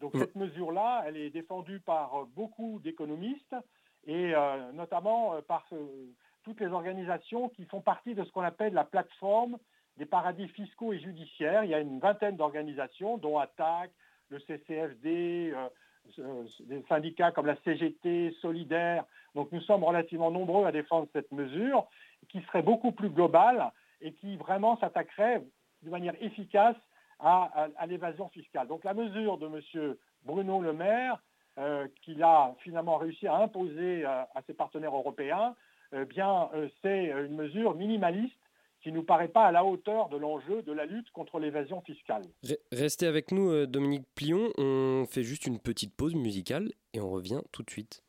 Donc 0.00 0.12
cette 0.16 0.34
mesure-là, 0.34 1.04
elle 1.06 1.16
est 1.16 1.30
défendue 1.30 1.80
par 1.80 2.26
beaucoup 2.26 2.78
d'économistes 2.80 3.56
et 4.06 4.34
euh, 4.34 4.72
notamment 4.72 5.34
euh, 5.34 5.40
par 5.40 5.66
toutes 6.42 6.60
les 6.60 6.68
organisations 6.68 7.48
qui 7.48 7.64
font 7.64 7.80
partie 7.80 8.14
de 8.14 8.24
ce 8.24 8.30
qu'on 8.30 8.42
appelle 8.42 8.74
la 8.74 8.84
plateforme 8.84 9.58
des 9.96 10.06
paradis 10.06 10.48
fiscaux 10.48 10.92
et 10.92 10.98
judiciaires. 11.00 11.64
Il 11.64 11.70
y 11.70 11.74
a 11.74 11.80
une 11.80 11.98
vingtaine 11.98 12.36
d'organisations, 12.36 13.18
dont 13.18 13.38
ATTAC, 13.38 13.90
le 14.28 14.38
CCFD, 14.40 15.54
des 16.60 16.82
syndicats 16.88 17.32
comme 17.32 17.46
la 17.46 17.56
CGT, 17.64 18.34
Solidaire. 18.40 19.04
Donc 19.34 19.52
nous 19.52 19.60
sommes 19.62 19.84
relativement 19.84 20.30
nombreux 20.30 20.66
à 20.66 20.72
défendre 20.72 21.08
cette 21.12 21.32
mesure 21.32 21.86
qui 22.28 22.40
serait 22.42 22.62
beaucoup 22.62 22.92
plus 22.92 23.10
globale 23.10 23.70
et 24.00 24.12
qui 24.12 24.36
vraiment 24.36 24.78
s'attaquerait 24.78 25.42
de 25.82 25.90
manière 25.90 26.14
efficace 26.20 26.76
à, 27.20 27.68
l'évasion 27.88 28.28
fiscale. 28.28 28.68
Donc 28.68 28.84
la 28.84 28.94
mesure 28.94 29.38
de 29.38 29.46
M. 29.46 29.96
Bruno 30.24 30.62
Le 30.62 30.72
Maire, 30.72 31.20
euh, 31.58 31.88
qu'il 32.02 32.22
a 32.22 32.54
finalement 32.60 32.96
réussi 32.96 33.26
à 33.26 33.36
imposer 33.36 34.04
à, 34.04 34.28
ses 34.46 34.54
partenaires 34.54 34.94
européens, 34.94 35.56
bien 36.08 36.48
euh, 36.54 36.68
c'est 36.82 37.06
une 37.06 37.34
mesure 37.34 37.74
minimaliste 37.74 38.37
qui 38.88 38.92
ne 38.92 38.96
nous 39.00 39.04
paraît 39.04 39.28
pas 39.28 39.44
à 39.44 39.52
la 39.52 39.66
hauteur 39.66 40.08
de 40.08 40.16
l'enjeu 40.16 40.62
de 40.62 40.72
la 40.72 40.86
lutte 40.86 41.10
contre 41.10 41.38
l'évasion 41.38 41.82
fiscale. 41.82 42.22
Restez 42.72 43.06
avec 43.06 43.32
nous, 43.32 43.50
euh, 43.50 43.66
Dominique 43.66 44.06
Plion. 44.14 44.48
On 44.56 45.04
fait 45.06 45.22
juste 45.22 45.44
une 45.46 45.58
petite 45.58 45.94
pause 45.94 46.14
musicale 46.14 46.72
et 46.94 47.00
on 47.02 47.10
revient 47.10 47.42
tout 47.52 47.62
de 47.62 47.70
suite. 47.70 48.02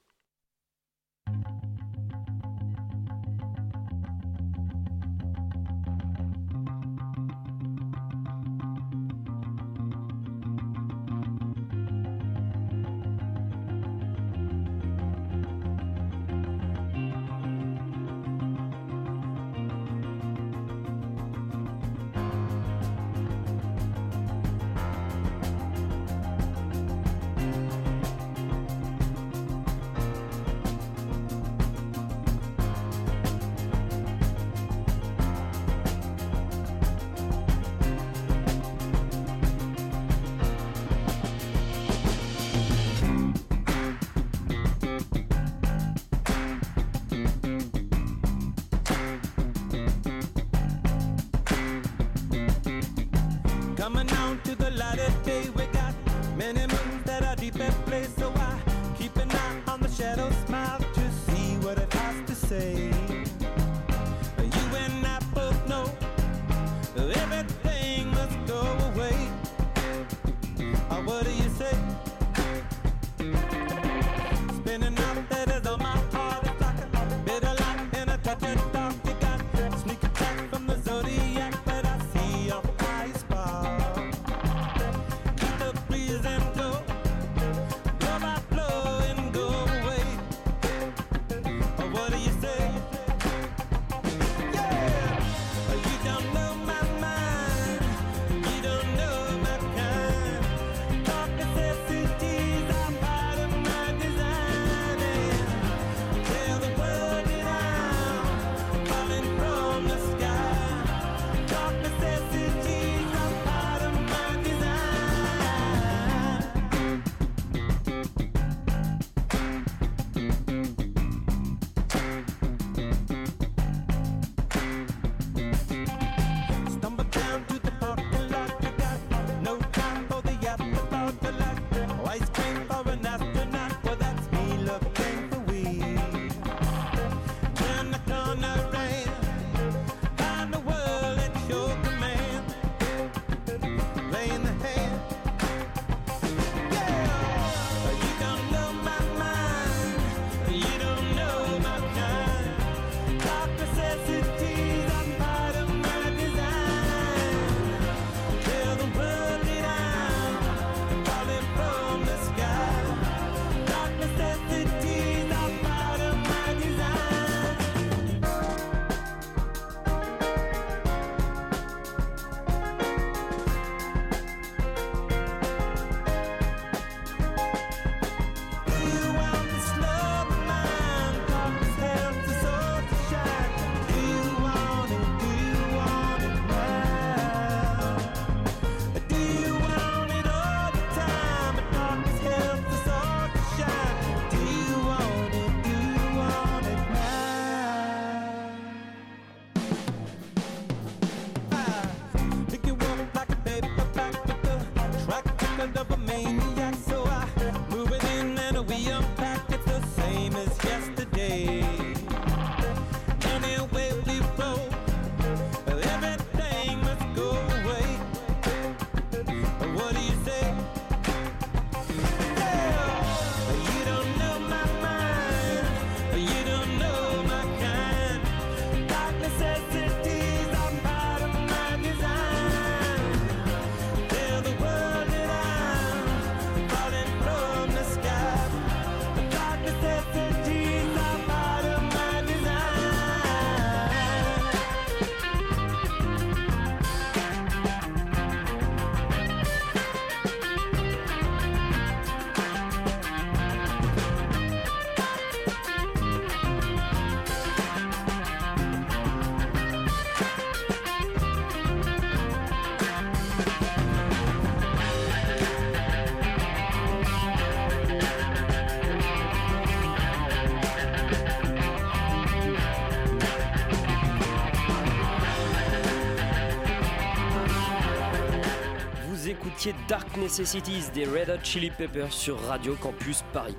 Dark 279.89 280.17
Necessities 280.17 280.91
des 280.93 281.05
Red 281.05 281.31
Hot 281.31 281.43
Chili 281.43 281.71
Peppers 281.71 282.13
sur 282.13 282.39
Radio 282.41 282.75
Campus 282.75 283.23
Paris. 283.33 283.55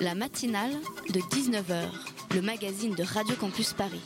La 0.00 0.14
matinale 0.14 0.72
de 1.12 1.20
19h, 1.20 1.90
le 2.34 2.40
magazine 2.40 2.94
de 2.94 3.02
Radio 3.02 3.36
Campus 3.36 3.74
Paris. 3.74 4.00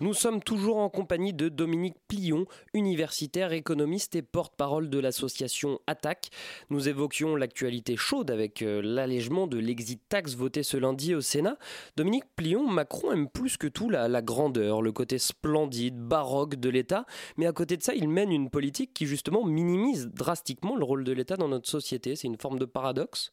Nous 0.00 0.14
sommes 0.14 0.40
toujours 0.40 0.76
en 0.76 0.88
compagnie 0.88 1.32
de 1.32 1.48
Dominique 1.48 1.96
Plion, 2.06 2.46
universitaire, 2.72 3.52
économiste 3.52 4.14
et 4.14 4.22
porte-parole 4.22 4.90
de 4.90 5.00
l'association 5.00 5.80
ATTAC. 5.88 6.28
Nous 6.70 6.88
évoquions 6.88 7.34
l'actualité 7.34 7.96
chaude 7.96 8.30
avec 8.30 8.62
euh, 8.62 8.80
l'allègement 8.80 9.48
de 9.48 9.58
l'exit 9.58 10.00
tax 10.08 10.36
voté 10.36 10.62
ce 10.62 10.76
lundi 10.76 11.16
au 11.16 11.20
Sénat. 11.20 11.58
Dominique 11.96 12.26
Plion, 12.36 12.64
Macron 12.64 13.10
aime 13.10 13.28
plus 13.28 13.56
que 13.56 13.66
tout 13.66 13.90
la, 13.90 14.06
la 14.06 14.22
grandeur, 14.22 14.82
le 14.82 14.92
côté 14.92 15.18
splendide, 15.18 15.98
baroque 15.98 16.54
de 16.54 16.68
l'État, 16.68 17.04
mais 17.36 17.46
à 17.46 17.52
côté 17.52 17.76
de 17.76 17.82
ça, 17.82 17.92
il 17.92 18.08
mène 18.08 18.30
une 18.30 18.50
politique 18.50 18.94
qui 18.94 19.06
justement 19.06 19.44
minimise 19.44 20.06
drastiquement 20.06 20.76
le 20.76 20.84
rôle 20.84 21.02
de 21.02 21.12
l'État 21.12 21.36
dans 21.36 21.48
notre 21.48 21.68
société. 21.68 22.14
C'est 22.14 22.28
une 22.28 22.38
forme 22.38 22.60
de 22.60 22.66
paradoxe? 22.66 23.32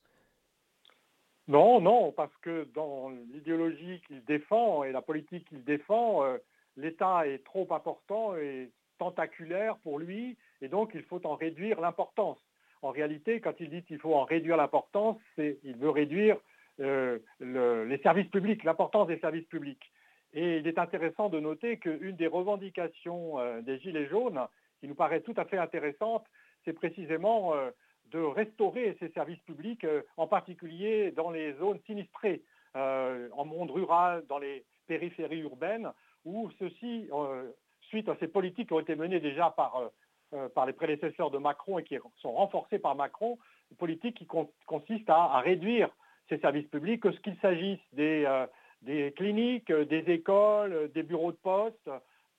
Non, 1.48 1.80
non, 1.80 2.12
parce 2.12 2.36
que 2.42 2.68
dans 2.74 3.12
l'idéologie 3.32 4.02
qu'il 4.08 4.24
défend 4.26 4.84
et 4.84 4.92
la 4.92 5.04
politique 5.04 5.48
qu'il 5.48 5.64
défend, 5.64 6.24
euh, 6.24 6.38
l'État 6.78 7.28
est 7.28 7.44
trop 7.44 7.68
important 7.74 8.36
et 8.36 8.72
tentaculaire 8.98 9.78
pour 9.78 10.00
lui, 10.00 10.38
et 10.62 10.68
donc 10.68 10.92
il 10.94 11.04
faut 11.04 11.26
en 11.26 11.36
réduire 11.36 11.82
l'importance. 11.82 12.38
En 12.82 12.92
réalité, 12.92 13.42
quand 13.42 13.60
il 13.60 13.70
dit 13.70 13.84
qu'il 13.84 14.00
faut 14.00 14.14
en 14.14 14.26
réduire 14.26 14.58
l'importance, 14.58 15.18
il 15.38 15.76
veut 15.78 15.90
réduire 15.90 16.38
euh, 16.82 17.20
le, 17.40 17.86
les 17.86 17.98
services 18.00 18.30
publics, 18.30 18.64
l'importance 18.64 19.08
des 19.08 19.20
services 19.20 19.48
publics. 19.48 19.92
Et 20.34 20.58
il 20.58 20.68
est 20.68 20.78
intéressant 20.78 21.30
de 21.30 21.40
noter 21.40 21.78
qu'une 21.78 22.16
des 22.16 22.28
revendications 22.28 23.40
euh, 23.40 23.62
des 23.62 23.80
Gilets 23.80 24.08
jaunes, 24.08 24.40
qui 24.80 24.88
nous 24.88 24.96
paraît 24.96 25.22
tout 25.22 25.34
à 25.38 25.46
fait 25.46 25.58
intéressante, 25.58 26.26
c'est 26.66 26.74
précisément 26.74 27.56
euh, 27.56 27.72
de 28.12 28.20
restaurer 28.20 28.96
ces 29.00 29.10
services 29.10 29.40
publics, 29.42 29.86
en 30.18 30.28
particulier 30.28 31.12
dans 31.12 31.32
les 31.32 31.54
zones 31.54 31.80
sinistrées, 31.88 32.44
en 32.76 33.46
monde 33.46 33.72
rural, 33.72 34.24
dans 34.28 34.38
les 34.38 34.64
périphéries 34.86 35.40
urbaines, 35.40 35.92
où 36.26 36.50
ceci, 36.60 37.08
euh, 37.14 37.52
suite 37.88 38.10
à 38.10 38.18
ces 38.20 38.28
politiques 38.28 38.68
qui 38.68 38.74
ont 38.74 38.80
été 38.80 38.96
menées 38.96 39.20
déjà 39.20 39.52
par, 39.52 39.78
euh, 39.78 39.88
euh, 40.34 40.50
par 40.50 40.66
les 40.66 40.74
prédécesseurs 40.74 41.32
de 41.32 41.38
Macron 41.38 41.80
et 41.80 41.84
qui 41.84 41.98
sont 42.22 42.34
renforcées 42.34 42.80
par 42.80 42.96
Macron, 42.96 43.38
une 43.72 43.78
politique 43.78 44.18
qui 44.18 44.26
con 44.26 44.50
consiste 44.66 45.10
à, 45.10 45.40
réduire 45.40 45.90
ces 46.30 46.38
services 46.40 46.68
publics, 46.68 47.02
que 47.02 47.12
ce 47.12 47.20
qu'il 47.20 47.38
s'agisse 47.38 47.80
des, 47.94 48.26
euh, 48.26 49.12
cliniques, 49.12 49.72
des 49.72 50.04
écoles, 50.12 50.92
des 50.94 51.04
bureaux 51.04 51.32
de 51.32 51.38
poste, 51.38 51.90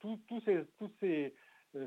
tous 0.01 0.19
ces, 0.45 1.33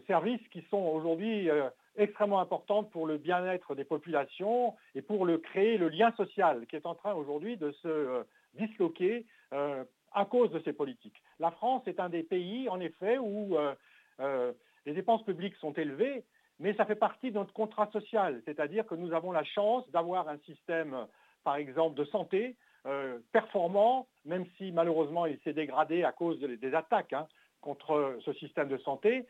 services 0.06 0.46
qui 0.52 0.62
sont 0.70 0.76
aujourd'hui 0.78 1.48
extrêmement 1.96 2.40
importants 2.40 2.84
pour 2.84 3.06
le 3.06 3.16
bien-être 3.16 3.74
des 3.74 3.84
populations 3.84 4.74
et 4.94 5.02
pour 5.02 5.24
le 5.24 5.38
créer 5.38 5.78
le 5.78 5.88
lien 5.88 6.12
social 6.12 6.66
qui 6.66 6.76
est 6.76 6.86
en 6.86 6.94
train 6.94 7.14
aujourd'hui 7.14 7.56
de 7.56 7.72
se 7.72 8.22
disloquer 8.54 9.26
à 9.50 10.24
cause 10.26 10.50
de 10.52 10.60
ces 10.60 10.72
politiques. 10.72 11.20
La 11.40 11.50
France 11.50 11.82
est 11.86 11.98
un 11.98 12.10
des 12.10 12.22
pays, 12.22 12.68
en 12.68 12.78
effet, 12.80 13.18
où 13.18 13.56
euh, 13.56 13.74
euh, 14.20 14.52
les 14.84 14.92
dépenses 14.92 15.24
publiques 15.24 15.56
sont 15.56 15.72
élevées, 15.72 16.22
mais 16.58 16.74
ça 16.74 16.84
fait 16.84 16.94
partie 16.94 17.30
de 17.30 17.38
notre 17.38 17.54
contrat 17.54 17.90
social, 17.92 18.42
c'est-à-dire 18.44 18.86
que 18.86 18.94
nous 18.94 19.14
avons 19.14 19.32
la 19.32 19.42
chance 19.44 19.90
d'avoir 19.90 20.28
un 20.28 20.36
système, 20.40 20.94
par 21.42 21.56
exemple, 21.56 21.96
de 21.96 22.04
santé 22.04 22.56
euh, 22.86 23.18
performant, 23.32 24.06
même 24.26 24.44
si 24.58 24.70
malheureusement 24.70 25.24
il 25.24 25.38
s'est 25.40 25.54
dégradé 25.54 26.04
à 26.04 26.12
cause 26.12 26.38
de, 26.40 26.54
des 26.54 26.74
attaques 26.74 27.14
hein, 27.14 27.26
contre 27.62 28.18
ce 28.22 28.34
système 28.34 28.68
de 28.68 28.78
santé, 28.78 29.26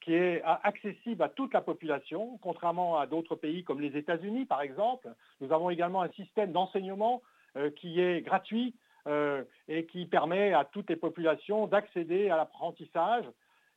qui 0.00 0.14
est 0.14 0.42
accessible 0.44 1.22
à 1.22 1.28
toute 1.28 1.54
la 1.54 1.60
population, 1.60 2.38
contrairement 2.42 2.98
à 2.98 3.06
d'autres 3.06 3.36
pays 3.36 3.62
comme 3.62 3.80
les 3.80 3.96
États-Unis, 3.96 4.46
par 4.46 4.60
exemple. 4.62 5.08
Nous 5.40 5.52
avons 5.52 5.70
également 5.70 6.02
un 6.02 6.10
système 6.10 6.52
d'enseignement 6.52 7.22
qui 7.76 8.00
est 8.00 8.20
gratuit 8.20 8.74
euh, 9.08 9.42
et 9.68 9.86
qui 9.86 10.06
permet 10.06 10.52
à 10.52 10.64
toutes 10.64 10.88
les 10.90 10.96
populations 10.96 11.66
d'accéder 11.66 12.30
à 12.30 12.36
l'apprentissage. 12.36 13.24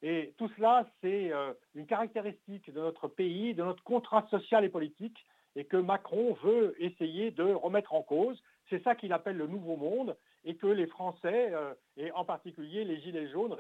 Et 0.02 0.34
tout 0.38 0.50
cela, 0.56 0.86
c'est 1.02 1.32
euh, 1.32 1.54
une 1.74 1.88
caractéristique 1.88 2.72
de 2.72 2.80
notre 2.80 3.08
pays, 3.08 3.54
de 3.54 3.64
notre 3.64 3.84
contrat 3.84 4.28
social 4.30 4.64
et 4.64 4.70
politique, 4.70 5.18
et 5.56 5.66
que 5.66 5.78
Macron 5.78 6.38
veut 6.44 6.76
essayer 6.80 7.32
de 7.32 7.44
remettre 7.44 7.94
en 7.94 8.04
cause. 8.04 8.42
C'est 8.70 8.84
ça 8.84 8.94
qu'il 8.94 9.14
appelle 9.14 9.38
le 9.38 9.48
nouveau 9.48 9.78
monde, 9.78 10.16
et 10.44 10.56
que 10.56 10.68
les 10.68 10.86
Français, 10.86 11.52
euh, 11.54 11.74
et 11.98 12.12
en 12.12 12.24
particulier 12.24 12.84
les 12.84 13.02
Gilets 13.02 13.30
jaunes, 13.30 13.54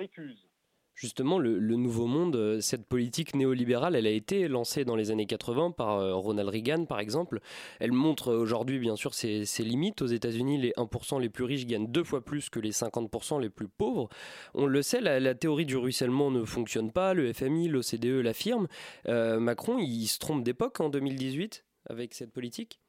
justement 0.95 1.37
le, 1.37 1.59
nouveau 1.59 2.07
monde, 2.07 2.35
euh, 2.35 2.61
cette 2.61 2.87
politique 2.87 3.35
néolibérale, 3.35 3.95
elle 3.95 4.07
a 4.07 4.11
été 4.11 4.47
lancée 4.47 4.85
dans 4.85 4.95
les 4.95 5.11
années 5.11 5.25
80 5.25 5.71
par 5.71 5.99
euh, 5.99 6.15
Ronald 6.15 6.49
Reagan 6.49 6.85
par 6.85 6.99
exemple. 6.99 7.39
Elle 7.79 7.91
montre 7.91 8.33
aujourd'hui 8.33 8.79
bien 8.79 8.95
sûr 8.95 9.13
ses, 9.13 9.45
limites. 9.59 10.01
Aux 10.01 10.07
États-Unis, 10.07 10.57
les 10.57 10.71
1% 10.71 11.19
les 11.19 11.29
plus 11.29 11.43
riches 11.43 11.65
gagnent 11.65 11.91
deux 11.91 12.03
fois 12.03 12.23
plus 12.23 12.49
que 12.49 12.59
les 12.59 12.71
50% 12.71 13.41
les 13.41 13.49
plus 13.49 13.67
pauvres. 13.67 14.09
On 14.53 14.65
le 14.65 14.81
sait, 14.81 15.01
la, 15.01 15.35
théorie 15.35 15.65
du 15.65 15.77
ruissellement 15.77 16.31
ne 16.31 16.43
fonctionne 16.45 16.91
pas. 16.91 17.13
Le 17.13 17.31
FMI, 17.33 17.67
l'OCDE 17.67 18.21
l'affirment. 18.23 18.67
Euh, 19.07 19.39
Macron, 19.39 19.77
il 19.79 20.07
se 20.07 20.19
trompe 20.19 20.43
d'époque 20.43 20.79
en 20.79 20.89
2018 20.89 21.65
avec 21.89 22.13
cette 22.13 22.31
politique? 22.31 22.79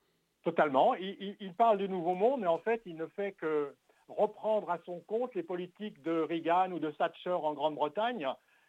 Totalement. 0.45 0.95
Il 0.95 1.53
parle 1.59 1.79
du 1.79 1.89
nouveau 1.89 2.15
monde, 2.15 2.41
mais 2.41 2.47
en 2.47 2.59
fait, 2.59 2.81
il 2.87 2.97
ne 2.97 3.07
fait 3.07 3.33
que 3.33 3.75
reprendre 4.09 4.71
à 4.71 4.79
son 4.85 5.01
compte 5.01 5.35
les 5.35 5.43
politiques 5.43 6.03
de 6.03 6.21
Reagan 6.21 6.73
ou 6.73 6.79
de 6.79 6.91
Thatcher 6.91 7.33
en 7.33 7.55
Grande-Bretagne 7.55 8.29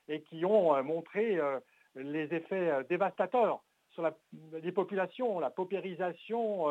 et 0.09 0.21
qui 0.21 0.45
ont 0.45 0.75
euh, 0.75 0.83
montré 0.83 1.37
euh, 1.37 1.59
les 1.95 2.33
effets 2.33 2.69
euh, 2.69 2.83
dévastateurs 2.83 3.61
sur 3.91 4.09
les 4.61 4.71
populations, 4.71 5.39
la 5.39 5.49
paupérisation, 5.49 6.67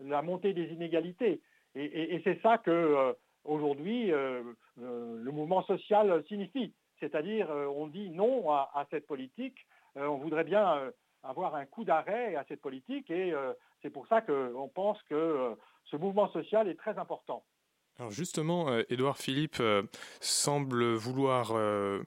la 0.00 0.22
montée 0.22 0.54
des 0.54 0.72
inégalités. 0.72 1.40
Et 1.76 2.20
c'est 2.24 2.42
ça 2.42 2.58
que 2.58 3.14
aujourd'hui 3.44 4.08
le 4.08 5.30
mouvement 5.30 5.62
social 5.66 6.24
signifie. 6.26 6.72
C'est-à-dire 6.98 7.48
on 7.48 7.86
dit 7.86 8.10
non 8.10 8.50
à, 8.50 8.72
à 8.74 8.86
cette 8.90 9.06
politique. 9.06 9.54
on 9.94 10.16
voudrait 10.16 10.42
bien 10.42 10.90
avoir 11.22 11.54
un 11.54 11.64
coup 11.64 11.84
d'arrêt 11.84 12.34
à 12.34 12.44
cette 12.48 12.60
politique 12.60 13.08
et 13.08 13.32
c'est 13.80 13.90
pour 13.90 14.08
ça 14.08 14.20
qu'on 14.20 14.68
pense 14.74 15.00
que 15.04 15.56
ce 15.84 15.96
mouvement 15.96 16.28
social 16.32 16.66
est 16.66 16.74
très 16.74 16.98
important. 16.98 17.44
Alors 17.98 18.10
justement, 18.10 18.70
euh, 18.70 18.82
Édouard 18.90 19.18
Philippe 19.18 19.58
euh, 19.60 19.82
semble 20.20 20.94
vouloir 20.94 21.52
euh, 21.52 22.02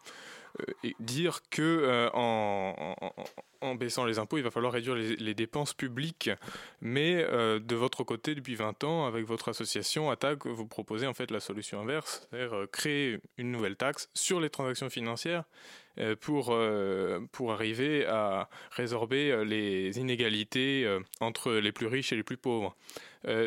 dire 1.00 1.40
que 1.50 2.10
en, 2.14 3.76
baissant 3.76 4.06
les 4.06 4.20
impôts, 4.20 4.38
il 4.38 4.44
va 4.44 4.52
falloir 4.52 4.74
réduire 4.74 4.96
les, 4.96 5.34
dépenses 5.34 5.74
publiques. 5.74 6.32
Mais 6.82 7.24
de 7.24 7.76
votre 7.76 8.04
côté, 8.04 8.34
depuis 8.34 8.56
20 8.56 8.84
ans, 8.84 9.06
avec 9.06 9.26
votre 9.26 9.50
association 9.50 10.10
Attaque, 10.10 10.48
vous 10.48 10.66
proposez 10.66 11.06
en 11.06 11.14
fait 11.14 11.30
la 11.30 11.40
solution 11.40 11.80
inverse, 11.82 12.28
c'est-à-dire 12.30 12.66
créer 12.72 13.20
une 13.38 13.52
nouvelle 13.52 13.76
taxe 13.76 14.10
sur 14.16 14.40
les 14.40 14.50
transactions 14.50 14.90
financières 14.90 15.44
pour 16.22 16.52
arriver 17.52 18.08
à 18.08 18.50
résorber 18.72 19.46
les 19.46 20.00
inégalités 20.00 20.88
entre 21.20 21.52
les 21.54 21.72
plus 21.72 21.88
riches 21.88 22.14
et 22.14 22.16
les 22.16 22.24
plus 22.24 22.38
pauvres. 22.38 22.76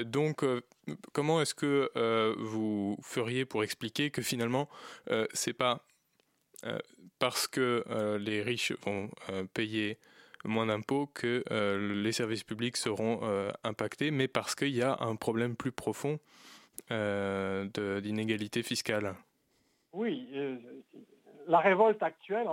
Donc, 0.05 0.45
comment 1.13 1.41
est-ce 1.41 1.55
que 1.55 1.91
vous 2.39 2.97
feriez 3.03 3.45
pour 3.45 3.63
expliquer 3.65 4.11
que 4.11 4.23
finalement, 4.23 4.69
c'est 5.33 5.53
pas 5.53 5.85
euh, 6.67 6.79
parce 7.19 7.49
que 7.49 7.85
euh, 7.89 8.19
les 8.19 8.43
riches 8.43 8.73
vont 8.85 9.09
euh, 9.31 9.45
payer 9.55 9.99
moins 10.45 10.67
d'impôts 10.67 11.07
que 11.07 11.45
les 12.03 12.13
services 12.13 12.45
publics 12.45 12.79
seront 12.79 13.21
impactés, 13.63 14.11
mais 14.11 14.27
parce 14.27 14.55
qu'il 14.55 14.75
y 14.75 14.83
a 14.83 14.97
un 15.01 15.15
problème 15.15 15.55
plus 15.55 15.71
profond 15.71 16.19
d'inégalité 16.89 18.63
fiscale? 18.63 19.17
Oui, 19.93 20.31
la 21.47 21.59
révolte 21.59 22.03
actuelle, 22.03 22.47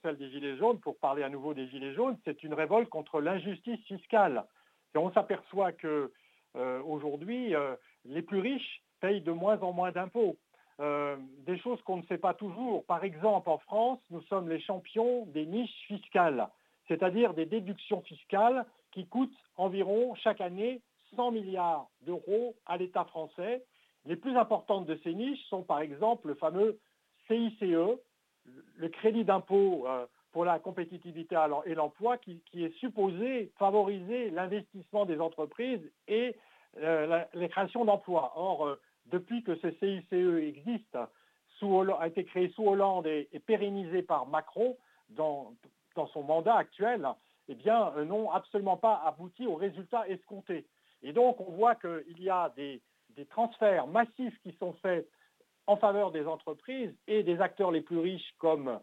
celle 0.00 0.16
des 0.16 0.30
Gilets 0.30 0.56
jaunes, 0.56 0.80
pour 0.80 0.96
parler 0.96 1.22
à 1.22 1.28
nouveau 1.28 1.52
des 1.52 1.68
Gilets 1.68 1.92
jaunes, 1.92 2.16
c'est 2.24 2.42
une 2.42 2.54
révolte 2.54 2.88
contre 2.88 3.20
l'injustice 3.20 3.84
fiscale. 3.84 4.46
Et 4.94 4.98
on 4.98 5.12
s'aperçoit 5.12 5.72
que 5.72 5.86
euh, 5.86 6.12
aujourd'hui, 6.54 7.54
euh, 7.54 7.74
les 8.04 8.22
plus 8.22 8.40
riches 8.40 8.82
payent 9.00 9.20
de 9.20 9.32
moins 9.32 9.58
en 9.60 9.72
moins 9.72 9.92
d'impôts. 9.92 10.36
Euh, 10.80 11.16
des 11.46 11.58
choses 11.58 11.80
qu'on 11.82 11.98
ne 11.98 12.02
sait 12.04 12.18
pas 12.18 12.32
toujours. 12.32 12.84
Par 12.86 13.04
exemple, 13.04 13.50
en 13.50 13.58
France, 13.58 13.98
nous 14.10 14.22
sommes 14.22 14.48
les 14.48 14.60
champions 14.60 15.26
des 15.26 15.44
niches 15.44 15.86
fiscales, 15.86 16.48
c'est-à-dire 16.88 17.34
des 17.34 17.44
déductions 17.44 18.00
fiscales 18.00 18.64
qui 18.92 19.06
coûtent 19.06 19.30
environ 19.56 20.14
chaque 20.14 20.40
année 20.40 20.80
100 21.16 21.32
milliards 21.32 21.88
d'euros 22.02 22.56
à 22.64 22.78
l'État 22.78 23.04
français. 23.04 23.62
Les 24.06 24.16
plus 24.16 24.36
importantes 24.38 24.86
de 24.86 24.98
ces 25.04 25.12
niches 25.12 25.42
sont 25.50 25.62
par 25.62 25.80
exemple 25.80 26.28
le 26.28 26.34
fameux 26.34 26.78
CICE, 27.26 27.60
le 27.60 28.88
crédit 28.88 29.24
d'impôt 29.24 29.86
euh, 29.86 30.06
pour 30.32 30.44
la 30.44 30.58
compétitivité 30.58 31.36
et 31.66 31.74
l'emploi, 31.74 32.18
qui, 32.18 32.40
est 32.54 32.74
supposé 32.78 33.52
favoriser 33.58 34.30
l'investissement 34.30 35.04
des 35.04 35.20
entreprises 35.20 35.82
et 36.08 36.36
euh, 36.78 37.06
la, 37.06 37.28
les 37.34 37.48
créations 37.48 37.84
d'emplois. 37.84 38.32
Or, 38.36 38.66
euh, 38.66 38.80
depuis 39.06 39.42
que 39.42 39.56
ce 39.56 39.70
CICE 39.72 40.12
existe, 40.12 40.96
a 41.98 42.06
été 42.06 42.24
créé 42.24 42.48
sous 42.50 42.66
Hollande 42.66 43.06
et, 43.06 43.28
pérennisé 43.46 44.02
par 44.02 44.26
Macron 44.26 44.76
dans, 45.10 45.52
son 46.12 46.22
mandat 46.22 46.54
actuel, 46.54 47.06
eh 47.48 47.54
bien, 47.54 47.92
euh, 47.96 48.04
n'ont 48.04 48.30
absolument 48.30 48.76
pas 48.76 49.02
abouti 49.04 49.46
aux 49.46 49.56
résultats 49.56 50.08
escomptés. 50.08 50.64
Et 51.02 51.12
donc, 51.12 51.40
on 51.40 51.52
voit 51.52 51.74
qu'il 51.74 52.22
y 52.22 52.30
a 52.30 52.50
des, 52.56 52.80
des, 53.16 53.26
transferts 53.26 53.86
massifs 53.86 54.38
qui 54.42 54.52
sont 54.58 54.72
faits 54.74 55.06
en 55.66 55.76
faveur 55.76 56.10
des 56.10 56.26
entreprises 56.26 56.94
et 57.06 57.22
des 57.22 57.40
acteurs 57.40 57.70
les 57.70 57.82
plus 57.82 57.98
riches 57.98 58.34
comme 58.38 58.80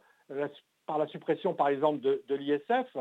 par 0.88 0.98
la 0.98 1.08
suppression 1.08 1.54
par 1.54 1.68
exemple 1.68 2.00
de, 2.00 2.36
l'ISF, 2.36 2.98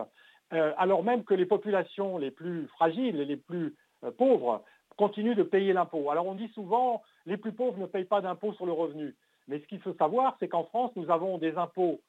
alors 0.51 1.03
même 1.03 1.25
que 1.25 1.35
les 1.35 1.47
populations 1.47 2.19
les 2.19 2.31
plus 2.31 2.67
fragiles 2.69 3.21
et 3.21 3.25
les 3.25 3.37
plus 3.37 3.75
pauvres 4.19 4.63
continuent 4.97 5.35
de 5.35 5.43
payer 5.43 5.73
l'impôt. 5.73 6.11
Alors 6.11 6.27
on 6.27 6.35
dit 6.35 6.49
souvent 6.49 7.03
les 7.25 7.37
plus 7.37 7.53
pauvres 7.53 7.79
ne 7.79 7.87
payent 7.87 8.05
pas 8.05 8.21
d'impôt 8.21 8.53
sur 8.53 8.67
le 8.67 8.73
revenu. 8.73 9.15
Mais 9.49 9.61
ce 9.61 9.67
qu'il 9.67 9.81
faut 9.81 9.95
savoir, 9.95 10.37
c'est 10.41 10.49
qu'en 10.49 10.65
France, 10.65 10.93
nous 10.97 11.11
avons 11.11 11.39
des 11.39 11.57
impôts 11.57 12.01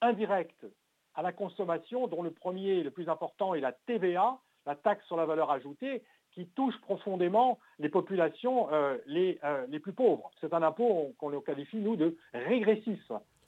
indirects 0.00 0.66
à 1.14 1.22
la 1.22 1.32
consommation, 1.32 2.06
dont 2.06 2.22
le 2.22 2.30
premier, 2.30 2.82
le 2.82 2.90
plus 2.90 3.08
important, 3.08 3.54
est 3.54 3.60
la 3.60 3.72
TVA, 3.72 4.38
la 4.66 4.74
taxe 4.74 5.06
sur 5.06 5.16
la 5.16 5.24
valeur 5.24 5.50
ajoutée, 5.50 6.02
qui 6.32 6.46
touche 6.48 6.78
profondément 6.82 7.58
les 7.78 7.88
populations 7.88 8.70
euh, 8.72 8.98
euh, 9.08 9.66
les, 9.68 9.80
plus 9.80 9.94
pauvres. 9.94 10.30
C'est 10.40 10.52
un 10.52 10.62
impôt 10.62 11.14
qu'on 11.18 11.40
qualifie, 11.40 11.78
nous, 11.78 11.96
de 11.96 12.16
régressif, 12.34 13.00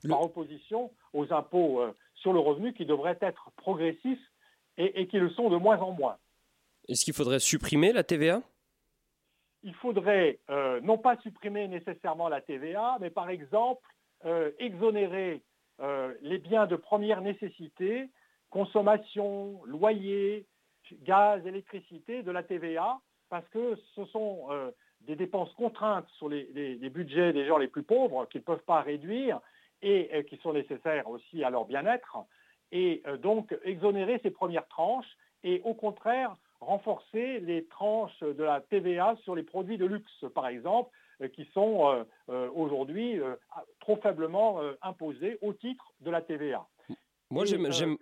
par 0.07 0.23
opposition 0.23 0.91
aux 1.13 1.33
impôts 1.33 1.81
euh, 1.81 1.95
sur 2.15 2.33
le 2.33 2.41
revenu 2.41 2.73
qui 2.75 2.85
devraient 2.85 3.19
être 3.21 3.51
progressifs 3.57 4.21
et, 4.77 5.01
et 5.01 5.07
qui 5.07 5.19
le 5.19 5.31
sont 5.31 5.49
de 5.49 5.57
moins 5.57 5.79
en 5.79 5.93
moins. 5.93 6.17
Est-ce 6.89 7.05
qu'il 7.05 7.15
faudrait 7.15 7.41
supprimer 7.41 7.93
la 7.93 8.05
TVA 8.05 8.43
il 9.65 9.75
faudrait 9.75 10.39
non 10.83 10.99
pas 10.99 11.17
supprimer 11.17 11.67
nécessairement 11.67 12.29
la 12.29 12.41
TVA, 12.41 12.97
mais 13.01 13.11
par 13.11 13.29
exemple 13.29 13.83
exonérer 14.61 15.43
les 16.23 16.39
biens 16.39 16.67
de 16.69 16.77
première 16.77 17.21
nécessité, 17.23 18.09
consommation, 18.51 19.61
loyer, 19.65 20.47
gaz, 21.03 21.45
électricité, 21.47 22.23
de 22.23 22.31
la 22.31 22.43
TVA, 22.43 23.01
parce 23.29 23.49
que 23.49 23.77
ce 23.95 24.05
sont 24.07 24.47
euh, 24.51 24.71
des 25.03 25.17
dépenses 25.17 25.53
contraintes 25.55 26.09
sur 26.17 26.29
les, 26.29 26.77
budgets 26.91 27.33
des 27.33 27.47
gens 27.47 27.59
les 27.59 27.69
plus 27.69 27.83
pauvres 27.83 28.27
qu'ils 28.27 28.41
ne 28.41 28.47
peuvent 28.47 28.65
pas 28.65 28.81
réduire 28.81 29.41
et 29.83 30.11
euh, 30.13 30.23
qui 30.23 30.37
sont 30.39 30.53
nécessaires 30.53 31.09
aussi 31.09 31.45
à 31.45 31.51
leur 31.51 31.65
bien-être. 31.65 32.19
Et 32.73 33.03
euh, 33.07 33.17
donc 33.17 33.57
exonérer 33.65 34.21
ces 34.23 34.31
premières 34.31 34.67
tranches 34.69 35.17
et 35.45 35.61
au 35.65 35.75
contraire 35.75 36.37
renforcer 36.61 37.39
les 37.41 37.65
tranches 37.67 38.19
de 38.21 38.43
la 38.43 38.61
TVA 38.61 39.17
sur 39.23 39.37
les 39.37 39.45
produits 39.45 39.79
de 39.79 39.87
luxe, 39.87 40.25
par 40.35 40.49
exemple, 40.49 40.91
qui 41.33 41.45
sont 41.55 42.05
aujourd'hui 42.53 43.21
trop 43.79 43.95
faiblement 43.97 44.61
imposés 44.83 45.39
au 45.41 45.53
titre 45.53 45.93
de 46.01 46.11
la 46.11 46.21
TVA. 46.21 46.67
Moi, 47.31 47.45
j'aime 47.45 47.97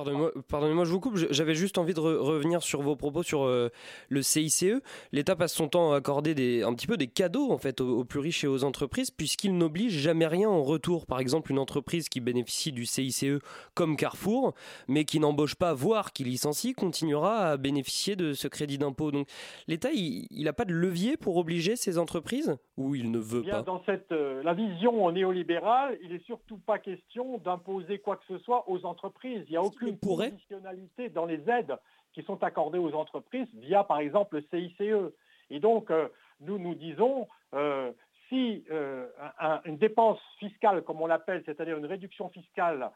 Pardonnez-moi, 0.00 0.32
pardonnez 0.48 0.84
je 0.86 0.90
vous 0.90 1.00
coupe. 1.00 1.16
J'avais 1.16 1.54
juste 1.54 1.76
envie 1.76 1.92
de 1.92 2.00
revenir 2.00 2.62
sur 2.62 2.80
vos 2.80 2.96
propos 2.96 3.22
sur 3.22 3.44
euh, 3.44 3.68
le 4.08 4.22
CICE. 4.22 4.80
L'État 5.12 5.36
passe 5.36 5.52
son 5.52 5.68
temps 5.68 5.92
à 5.92 5.96
accorder 5.96 6.34
des, 6.34 6.62
un 6.62 6.72
petit 6.72 6.86
peu 6.86 6.96
des 6.96 7.06
cadeaux 7.06 7.50
en 7.50 7.58
fait 7.58 7.82
aux, 7.82 8.04
plus 8.04 8.18
riches 8.18 8.44
et 8.44 8.46
aux 8.46 8.64
entreprises, 8.64 9.10
puisqu'il 9.10 9.58
n'oblige 9.58 9.92
jamais 9.92 10.26
rien 10.26 10.48
en 10.48 10.62
retour. 10.62 11.04
Par 11.04 11.20
exemple, 11.20 11.50
une 11.50 11.58
entreprise 11.58 12.08
qui 12.08 12.20
bénéficie 12.20 12.72
du 12.72 12.86
CICE 12.86 13.40
comme 13.74 13.96
Carrefour, 13.96 14.54
mais 14.88 15.04
qui 15.04 15.20
n'embauche 15.20 15.54
pas, 15.54 15.74
voire 15.74 16.14
qui 16.14 16.24
licencie, 16.24 16.72
continuera 16.72 17.50
à 17.50 17.56
bénéficier 17.58 18.16
de 18.16 18.32
ce 18.32 18.48
crédit 18.48 18.78
d'impôt. 18.78 19.10
Donc, 19.10 19.28
l'État, 19.68 19.90
il 19.92 20.44
n'a 20.44 20.54
pas 20.54 20.64
de 20.64 20.72
levier 20.72 21.18
pour 21.18 21.36
obliger 21.36 21.76
ces 21.76 21.98
entreprises, 21.98 22.56
ou 22.78 22.94
il 22.94 23.10
ne 23.10 23.18
veut 23.18 23.42
pas? 23.42 23.62
Dans 23.62 23.82
cette, 23.84 24.12
euh, 24.12 24.42
la 24.42 24.54
vision 24.54 25.10
néolibérale, 25.12 25.98
il 26.02 26.12
n'est 26.12 26.20
surtout 26.20 26.56
pas 26.56 26.78
question 26.78 27.36
d'imposer 27.38 27.98
quoi 27.98 28.16
que 28.16 28.24
ce 28.28 28.38
soit 28.38 28.64
aux 28.70 28.86
entreprises. 28.86 29.42
Il 29.46 29.50
n'y 29.50 29.56
a 29.56 29.62
aucune 29.62 29.89
conditionnalité 29.98 31.08
dans 31.08 31.26
les 31.26 31.48
aides 31.48 31.76
qui 32.12 32.22
sont 32.22 32.42
accordées 32.42 32.78
aux 32.78 32.94
entreprises 32.94 33.48
via, 33.54 33.84
par 33.84 33.98
exemple, 33.98 34.36
le 34.36 34.42
CICE. 34.50 35.12
Et 35.50 35.60
donc, 35.60 35.90
euh, 35.90 36.08
nous 36.40 36.58
nous 36.58 36.74
disons, 36.74 37.28
euh, 37.54 37.92
si 38.28 38.64
euh, 38.70 39.06
une 39.64 39.76
dépense 39.76 40.20
fiscale, 40.38 40.82
comme 40.82 41.00
on 41.00 41.06
l'appelle, 41.06 41.42
c'est-à-dire 41.46 41.76
une 41.76 41.86
réduction 41.86 42.28
fiscale, 42.28 42.90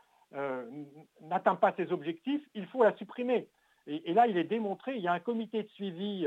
n'atteint 1.21 1.55
pas 1.55 1.73
ses 1.77 1.93
objectifs, 1.93 2.43
il 2.55 2.67
faut 2.67 2.83
la 2.83 2.97
supprimer. 2.97 3.47
Et, 3.87 4.13
là, 4.13 4.27
il 4.27 4.37
est 4.37 4.45
démontré, 4.45 4.97
il 4.97 5.03
y 5.03 5.07
a 5.07 5.13
un 5.13 5.21
comité 5.21 5.63
de 5.63 5.69
suivi 5.69 6.27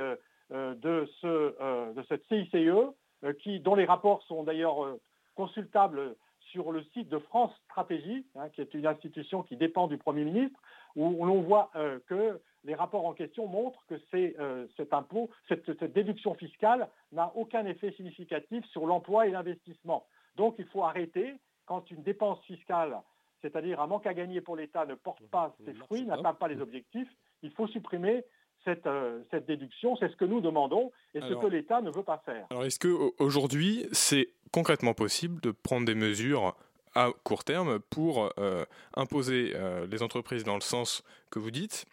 de, 0.49 1.10
ce, 1.19 1.93
de 1.93 2.03
cette 2.08 2.25
CICE, 2.27 3.36
qui, 3.39 3.60
dont 3.60 3.75
les 3.75 3.84
rapports 3.84 4.23
sont 4.23 4.43
d'ailleurs 4.43 4.95
consultables 5.36 6.15
sur 6.51 6.71
le 6.71 6.83
site 6.93 7.10
de 7.10 7.19
France 7.19 7.51
Stratégie, 7.65 8.25
hein, 8.36 8.49
qui 8.49 8.62
est 8.62 8.73
une 8.73 8.86
institution 8.86 9.43
qui 9.43 9.55
dépend 9.55 9.88
du 9.88 9.97
Premier 9.97 10.23
ministre, 10.23 10.60
où, 10.95 11.25
l'on 11.25 11.41
voit 11.41 11.69
euh, 11.75 11.99
que 12.07 12.39
les 12.63 12.75
rapports 12.75 13.05
en 13.05 13.13
question 13.13 13.47
montrent 13.47 13.83
que 13.88 13.95
euh, 14.15 14.67
cet 14.75 14.93
impôt, 14.93 15.29
cette, 15.47 15.83
déduction 15.93 16.33
fiscale 16.36 16.89
n'a 17.12 17.31
aucun 17.36 17.65
effet 17.65 17.91
significatif 17.93 18.65
sur 18.65 18.86
l'emploi 18.86 19.27
et 19.27 19.31
l'investissement. 19.31 20.05
Donc 20.36 20.55
il 20.60 20.65
faut 20.65 20.83
arrêter 20.83 21.33
quand 21.65 21.89
une 21.91 22.03
dépense 22.03 22.39
fiscale, 22.45 22.97
c'est-à-dire 23.41 23.79
un 23.79 23.88
manque 23.88 24.07
à 24.07 24.13
gagner 24.13 24.41
pour 24.41 24.55
l'État, 24.55 24.86
ne 24.86 24.95
porte 24.95 25.25
pas 25.27 25.55
ses 25.65 25.73
fruits, 25.73 26.05
n'atteint 26.05 26.33
pas 26.33 26.47
les 26.47 26.60
objectifs, 26.60 27.10
il 27.43 27.51
faut 27.51 27.67
supprimer 27.67 28.23
cette, 28.65 28.88
euh, 28.88 29.21
cette, 29.31 29.45
déduction. 29.45 29.95
C'est 29.97 30.10
ce 30.10 30.15
que 30.15 30.25
nous 30.25 30.41
demandons 30.41 30.91
et 31.13 31.21
ce 31.21 31.33
que 31.33 31.47
l'État 31.47 31.81
ne 31.81 31.91
veut 31.91 32.03
pas 32.03 32.21
faire. 32.25 32.47
Alors 32.49 32.65
est-ce 32.65 32.79
qu'aujourd'hui, 32.79 33.86
c'est 33.91 34.29
concrètement 34.51 34.93
possible 34.93 35.39
de 35.41 35.51
prendre 35.51 35.86
des 35.86 35.95
mesures 35.95 36.55
à 36.97 37.12
court 37.23 37.43
terme 37.43 37.79
pour 37.79 38.31
euh, 38.39 38.65
imposer 38.95 39.53
euh, 39.55 39.86
les 39.88 40.01
entreprises 40.01 40.43
dans 40.43 40.55
le 40.55 40.62
sens 40.62 41.03
que 41.29 41.38
vous 41.38 41.51
dites 41.51 41.86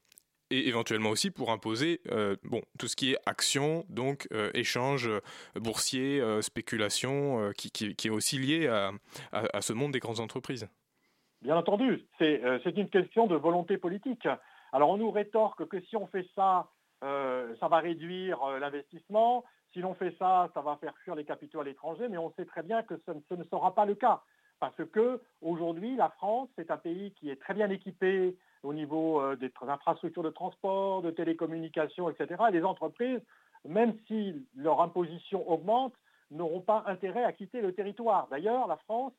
et 0.51 0.69
éventuellement 0.69 1.11
aussi 1.11 1.31
pour 1.31 1.51
imposer 1.51 2.01
euh, 2.11 2.37
bon, 2.43 2.63
tout 2.79 2.89
ce 2.89 2.97
qui 2.97 3.13
est 3.13 3.19
action, 3.27 3.85
donc 3.89 4.29
échange 4.53 5.11
boursier, 5.57 6.23
spéculation, 6.43 7.51
qui, 7.57 7.71
qui, 7.71 8.07
est 8.07 8.11
aussi 8.11 8.39
lié 8.39 8.69
à, 8.69 8.93
à, 9.33 9.63
ce 9.63 9.73
monde 9.73 9.93
des 9.93 10.01
grandes 10.01 10.21
entreprises. 10.21 10.69
Bien 11.43 11.57
entendu, 11.57 12.05
c'est 12.19 12.41
une 12.77 12.91
question 12.91 13.27
de 13.27 13.37
volonté 13.37 13.79
politique. 13.79 14.29
Alors 14.73 14.91
on 14.91 14.99
nous 14.99 15.11
rétorque 15.11 15.67
que 15.67 15.81
si 15.89 15.97
on 15.97 16.07
fait 16.07 16.27
ça, 16.35 16.69
ça 17.01 17.69
va 17.69 17.79
réduire 17.79 18.39
l'investissement, 18.61 19.45
si 19.75 19.81
l'on 19.81 19.95
fait 19.95 20.15
ça, 20.19 20.49
ça 20.55 20.63
va 20.63 20.77
faire 20.77 20.97
fuir 20.99 21.17
les 21.17 21.25
capitaux 21.25 21.61
à 21.61 21.65
l'étranger, 21.65 22.09
mais 22.09 22.17
on 22.17 22.33
sait 22.33 22.47
très 22.47 22.63
bien 22.63 22.83
que 22.83 22.95
ce, 23.05 23.35
ne 23.35 23.45
sera 23.45 23.75
pas 23.75 23.85
le 23.85 23.97
cas. 23.97 24.23
Parce 24.61 24.81
que 24.93 25.21
aujourd'hui, 25.43 25.97
la 25.97 26.09
France, 26.11 26.49
c'est 26.57 26.71
un 26.71 26.79
pays 26.79 27.13
qui 27.13 27.29
est 27.29 27.41
très 27.41 27.55
bien 27.55 27.69
équipé 27.69 28.37
au 28.63 28.73
niveau 28.73 29.21
euh, 29.21 29.37
des 29.37 29.53
infrastructures 29.61 30.23
de 30.23 30.31
transport, 30.31 31.03
de 31.03 31.11
télécommunications, 31.11 32.09
etc. 32.09 32.43
les 32.53 32.63
entreprises, 32.63 33.21
même 33.67 33.95
si 34.07 34.47
leur 34.55 34.81
imposition 34.81 35.47
augmente, 35.51 35.93
n'auront 36.31 36.61
pas 36.61 36.85
intérêt 36.87 37.25
à 37.25 37.33
quitter 37.33 37.61
le 37.61 37.75
territoire. 37.75 38.29
D'ailleurs, 38.31 38.69
la 38.69 38.77
France 38.77 39.13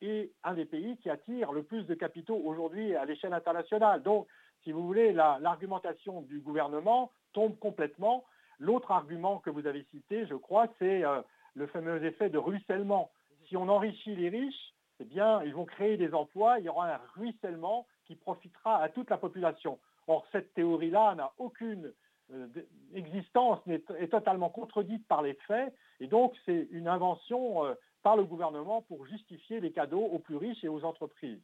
est 0.00 0.32
un 0.42 0.54
des 0.54 0.64
pays 0.64 0.96
qui 0.96 1.10
attire 1.10 1.52
le 1.52 1.62
plus 1.62 1.84
de 1.84 1.94
capitaux 1.94 2.40
aujourd'hui 2.44 2.96
à 2.96 3.04
l'échelle 3.04 3.34
internationale. 3.34 4.02
Donc, 4.02 4.26
si 4.64 4.72
vous 4.72 4.84
voulez, 4.84 5.12
l'argumentation 5.12 6.22
du 6.22 6.40
gouvernement 6.40 7.12
tombe 7.32 7.58
complètement 7.58 8.24
L'autre 8.58 8.90
argument 8.90 9.38
que 9.38 9.50
vous 9.50 9.66
avez 9.66 9.84
cité, 9.90 10.26
je 10.26 10.34
crois, 10.34 10.66
c'est 10.78 11.04
euh, 11.04 11.22
le 11.54 11.66
fameux 11.66 12.04
effet 12.04 12.28
de 12.28 12.38
ruissellement. 12.38 13.10
Si 13.48 13.56
on 13.56 13.68
enrichit 13.68 14.16
les 14.16 14.28
riches, 14.28 14.74
eh 15.00 15.04
bien, 15.04 15.42
ils 15.44 15.54
vont 15.54 15.64
créer 15.64 15.96
des 15.96 16.12
emplois, 16.12 16.58
il 16.58 16.64
y 16.64 16.68
aura 16.68 16.92
un 16.92 17.00
ruissellement 17.14 17.86
qui 18.04 18.16
profitera 18.16 18.82
à 18.82 18.88
toute 18.88 19.10
la 19.10 19.18
population. 19.18 19.78
Or, 20.08 20.26
cette 20.32 20.54
théorie-là 20.54 21.14
n'a 21.14 21.32
aucune 21.38 21.92
euh, 22.32 22.46
existence, 22.94 23.60
est, 23.68 24.10
totalement 24.10 24.50
contredite 24.50 25.06
par 25.06 25.22
les 25.22 25.34
faits, 25.46 25.72
et 26.00 26.08
donc 26.08 26.34
c'est 26.44 26.68
une 26.72 26.88
invention 26.88 27.64
euh, 27.64 27.74
par 28.02 28.16
le 28.16 28.24
gouvernement 28.24 28.82
pour 28.82 29.06
justifier 29.06 29.60
les 29.60 29.70
cadeaux 29.70 30.04
aux 30.04 30.18
plus 30.18 30.36
riches 30.36 30.64
et 30.64 30.68
aux 30.68 30.84
entreprises. 30.84 31.40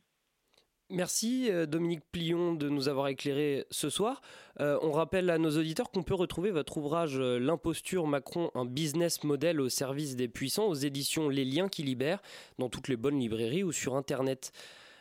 Merci 0.90 1.50
euh, 1.50 1.64
Dominique 1.64 2.04
Plion 2.12 2.52
de 2.52 2.68
nous 2.68 2.88
avoir 2.88 3.08
éclairé 3.08 3.64
ce 3.70 3.88
soir. 3.88 4.20
Euh, 4.60 4.78
on 4.82 4.92
rappelle 4.92 5.30
à 5.30 5.38
nos 5.38 5.56
auditeurs 5.56 5.90
qu'on 5.90 6.02
peut 6.02 6.14
retrouver 6.14 6.50
votre 6.50 6.76
ouvrage 6.76 7.18
euh, 7.18 7.38
L'imposture 7.38 8.06
Macron, 8.06 8.50
un 8.54 8.66
business 8.66 9.24
model 9.24 9.62
au 9.62 9.70
service 9.70 10.14
des 10.14 10.28
puissants 10.28 10.66
aux 10.66 10.74
éditions 10.74 11.30
Les 11.30 11.46
Liens 11.46 11.68
qui 11.68 11.84
libèrent 11.84 12.20
dans 12.58 12.68
toutes 12.68 12.88
les 12.88 12.96
bonnes 12.96 13.18
librairies 13.18 13.64
ou 13.64 13.72
sur 13.72 13.96
Internet. 13.96 14.52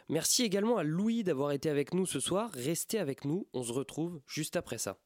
Merci 0.08 0.44
également 0.44 0.78
à 0.78 0.84
Louis 0.84 1.24
d'avoir 1.24 1.52
été 1.52 1.70
avec 1.70 1.94
nous 1.94 2.06
ce 2.06 2.22
soir. 2.22 2.50
Restez 2.54 3.00
avec 3.00 3.26
nous, 3.26 3.46
on 3.54 3.64
se 3.64 3.74
retrouve 3.74 4.22
juste 4.26 4.56
après 4.56 4.78
ça. 4.78 4.98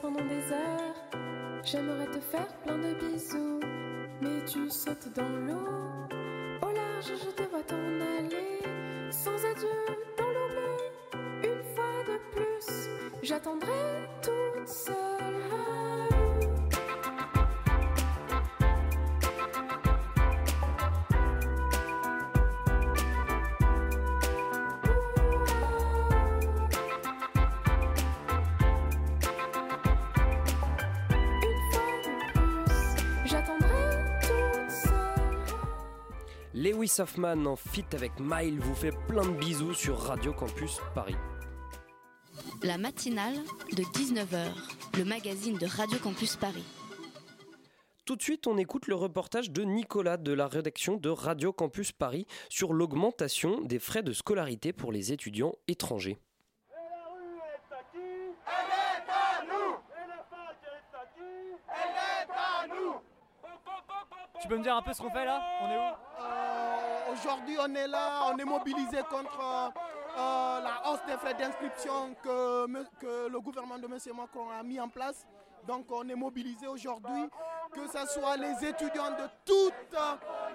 Pendant 0.00 0.24
des 0.24 0.52
heures. 0.52 0.94
J'aimerais 1.62 2.06
te 2.06 2.18
faire 2.18 2.46
plein 2.64 2.78
de 2.78 2.94
bisous, 2.94 3.60
mais 4.22 4.42
tu 4.46 4.70
sautes 4.70 5.12
dans 5.14 5.28
l'eau. 5.28 5.68
Au 6.62 6.72
large, 6.72 7.04
je 7.04 7.30
te 7.30 7.42
vois 7.50 7.62
t'en 7.62 7.76
aller, 7.76 8.62
sans 9.10 9.36
adieu 9.36 9.68
dans 10.16 10.28
l'oubli. 10.28 11.48
Une 11.48 11.62
fois 11.74 12.04
de 12.08 12.18
plus, 12.34 12.88
j'attendrai 13.22 13.65
Lewis 36.86 37.00
Hoffman 37.00 37.46
en 37.46 37.56
fit 37.56 37.84
avec 37.94 38.12
Mile 38.20 38.60
vous 38.60 38.74
fait 38.76 38.92
plein 39.08 39.26
de 39.26 39.36
bisous 39.36 39.74
sur 39.74 39.98
Radio 39.98 40.32
Campus 40.32 40.78
Paris. 40.94 41.16
La 42.62 42.78
matinale 42.78 43.34
de 43.72 43.82
19h, 43.82 44.52
le 44.96 45.04
magazine 45.04 45.58
de 45.58 45.66
Radio 45.66 45.98
Campus 45.98 46.36
Paris. 46.36 46.62
Tout 48.04 48.14
de 48.14 48.22
suite, 48.22 48.46
on 48.46 48.56
écoute 48.56 48.86
le 48.86 48.94
reportage 48.94 49.50
de 49.50 49.64
Nicolas 49.64 50.16
de 50.16 50.32
la 50.32 50.46
rédaction 50.46 50.96
de 50.96 51.08
Radio 51.08 51.52
Campus 51.52 51.90
Paris 51.90 52.28
sur 52.48 52.72
l'augmentation 52.72 53.62
des 53.62 53.80
frais 53.80 54.04
de 54.04 54.12
scolarité 54.12 54.72
pour 54.72 54.92
les 54.92 55.12
étudiants 55.12 55.56
étrangers. 55.66 56.20
Tu 64.40 64.48
peux 64.48 64.58
me 64.58 64.62
dire 64.62 64.76
un 64.76 64.82
peu 64.82 64.92
ce 64.92 65.02
qu'on 65.02 65.10
fait 65.10 65.24
là? 65.24 65.42
On 65.62 65.68
est 65.68 65.76
où? 65.76 66.22
Euh, 66.22 66.45
Aujourd'hui, 67.18 67.56
on 67.58 67.74
est 67.74 67.86
là, 67.88 68.24
on 68.32 68.36
est 68.36 68.44
mobilisé 68.44 68.98
contre 69.08 69.40
euh, 69.40 69.68
euh, 70.18 70.60
la 70.60 70.82
hausse 70.90 71.00
des 71.06 71.16
frais 71.16 71.34
d'inscription 71.34 72.14
que, 72.22 72.66
que, 73.00 73.28
le 73.28 73.40
gouvernement 73.40 73.78
de 73.78 73.86
M. 73.86 73.98
Macron 74.16 74.50
a 74.50 74.62
mis 74.62 74.78
en 74.80 74.88
place. 74.88 75.26
Donc, 75.66 75.86
on 75.90 76.06
est 76.08 76.14
mobilisé 76.14 76.66
aujourd'hui, 76.66 77.28
que 77.72 77.86
ce 77.88 78.06
soit 78.12 78.36
les 78.36 78.68
étudiants 78.68 79.10
de 79.10 79.28
toutes 79.44 79.96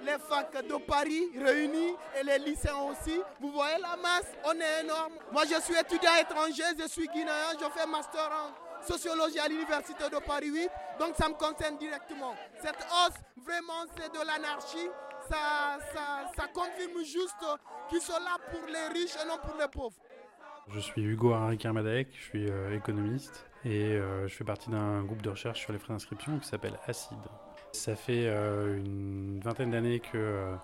les 0.04 0.17
facs 0.19 0.65
de 0.67 0.76
Paris 0.86 1.30
réunis 1.38 1.95
et 2.19 2.24
les 2.24 2.38
lycéens 2.39 2.78
aussi. 2.91 3.19
Vous 3.39 3.52
voyez 3.52 3.78
la 3.82 3.95
masse, 3.97 4.32
on 4.45 4.54
est 4.54 4.82
énorme. 4.84 5.13
Moi, 5.32 5.43
je 5.45 5.60
suis 5.62 5.76
étudiant 5.76 6.12
étranger, 6.21 6.63
je 6.80 6.88
suis 6.88 7.08
guinéen, 7.08 7.54
je 7.60 7.65
fais 7.71 7.88
master 7.88 8.30
en 8.32 8.86
sociologie 8.86 9.39
à 9.39 9.47
l'université 9.47 10.10
de 10.10 10.17
Paris 10.17 10.47
8, 10.50 10.69
donc 11.00 11.15
ça 11.15 11.28
me 11.28 11.34
concerne 11.34 11.78
directement. 11.78 12.36
Cette 12.62 12.78
hausse, 12.80 13.17
vraiment, 13.43 13.84
c'est 13.97 14.12
de 14.13 14.26
l'anarchie. 14.26 14.89
Ça, 15.32 16.48
confirme 16.54 17.04
juste 17.04 17.36
qu'ils 17.89 18.02
sont 18.02 18.13
là 18.13 18.38
pour 18.52 18.67
les 18.67 19.00
riches 19.00 19.15
et 19.15 19.28
non 19.28 19.38
pour 19.41 19.56
les 19.60 19.67
pauvres. 19.67 19.96
Je 20.70 20.80
suis 20.80 21.02
Hugo 21.02 21.34
Henrique 21.34 21.65
Armadec, 21.65 22.10
je 22.13 22.24
suis 22.24 22.50
euh, 22.50 22.76
économiste 22.76 23.46
et 23.65 23.84
euh, 23.84 24.28
je 24.28 24.34
fais 24.34 24.44
partie 24.44 24.70
d'un 24.70 25.04
groupe 25.04 25.22
de 25.22 25.30
recherche 25.30 25.60
sur 25.60 25.74
les 25.74 25.80
frais 25.80 25.94
d'inscription 25.94 26.38
qui 26.39 26.48
s'appelle 26.48 26.78
ACID. 26.88 27.17
Ça 27.74 27.96
fait 27.96 28.28
euh, 28.28 28.78
une 28.78 29.39
vingtaine 29.39 29.72
d'années 29.72 30.00
que 30.00 30.56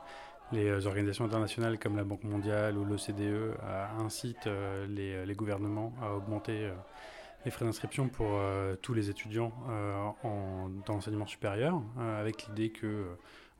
les 0.52 0.86
organisations 0.86 1.26
internationales 1.26 1.78
comme 1.78 1.98
la 1.98 2.04
Banque 2.04 2.24
mondiale 2.24 2.78
ou 2.78 2.86
l'OCDE 2.86 3.58
incitent 4.00 4.50
les, 4.88 5.34
gouvernements 5.36 5.94
à 6.02 6.14
augmenter 6.14 6.72
les 7.44 7.52
frais 7.52 7.66
d'inscription 7.66 8.08
pour 8.08 8.40
tous 8.82 8.94
les 8.94 9.10
étudiants 9.10 9.52
euh, 9.70 10.10
en, 10.24 10.70
dans 10.86 10.94
l'enseignement 10.94 11.28
supérieur, 11.28 11.82
avec 11.98 12.48
l'idée 12.48 12.72
que 12.72 13.08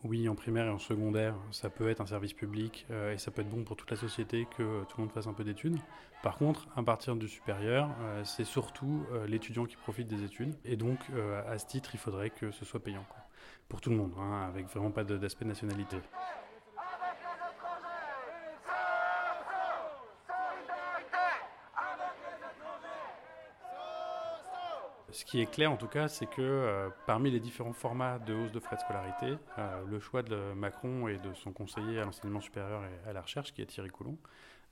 oui, 0.04 0.30
en 0.30 0.36
primaire 0.36 0.68
et 0.68 0.70
en 0.70 0.78
secondaire, 0.78 1.36
ça 1.52 1.70
peut 1.70 1.90
être 1.90 2.02
un 2.02 2.06
service 2.06 2.34
public 2.34 2.86
et 3.12 3.18
ça 3.18 3.32
peut 3.32 3.42
être 3.42 3.50
bon 3.50 3.64
pour 3.64 3.76
toute 3.76 3.90
la 3.92 3.98
société 3.98 4.48
que 4.58 4.84
tout 4.84 4.98
le 4.98 5.04
monde 5.04 5.12
fasse 5.12 5.28
un 5.28 5.34
peu 5.34 5.44
d'études. 5.44 5.78
Par 6.24 6.38
contre, 6.38 6.68
à 6.76 6.84
partir 6.84 7.16
du 7.16 7.28
supérieur, 7.28 7.90
c'est 8.24 8.44
surtout 8.44 9.06
l'étudiant 9.28 9.66
qui 9.66 9.76
profite 9.76 10.08
des 10.08 10.24
études. 10.24 10.54
Et 10.66 10.76
donc, 10.76 11.00
à 11.48 11.58
ce 11.58 11.66
titre, 11.66 11.90
il 11.94 12.00
faudrait 12.00 12.30
que 12.30 12.52
ce 12.52 12.64
soit 12.64 12.80
payant. 12.80 13.06
Pour 13.70 13.82
tout 13.82 13.90
le 13.90 13.98
monde, 13.98 14.14
hein, 14.18 14.48
avec 14.48 14.68
vraiment 14.68 14.92
pas 14.92 15.04
d'aspect 15.04 15.46
nationalité. 15.46 15.98
Ce 25.18 25.26
qui 25.26 25.42
est 25.42 25.50
clair 25.50 25.72
en 25.72 25.78
tout 25.78 25.88
cas, 25.88 26.08
c'est 26.08 26.28
que 26.28 26.44
euh, 26.44 26.90
parmi 27.08 27.32
les 27.32 27.40
différents 27.40 27.74
formats 27.74 28.20
de 28.20 28.36
hausse 28.36 28.52
de 28.52 28.60
frais 28.60 28.76
de 28.76 28.82
scolarité, 28.82 29.34
euh, 29.58 29.84
le 29.90 30.00
choix 30.00 30.22
de 30.22 30.54
Macron 30.54 31.08
et 31.08 31.18
de 31.18 31.34
son 31.34 31.52
conseiller 31.52 32.00
à 32.00 32.06
l'enseignement 32.06 32.40
supérieur 32.40 32.84
et 32.84 33.10
à 33.10 33.14
la 33.14 33.22
recherche, 33.22 33.52
qui 33.52 33.64
est 33.64 33.66
Thierry 33.66 33.90
Coulon, 33.90 34.20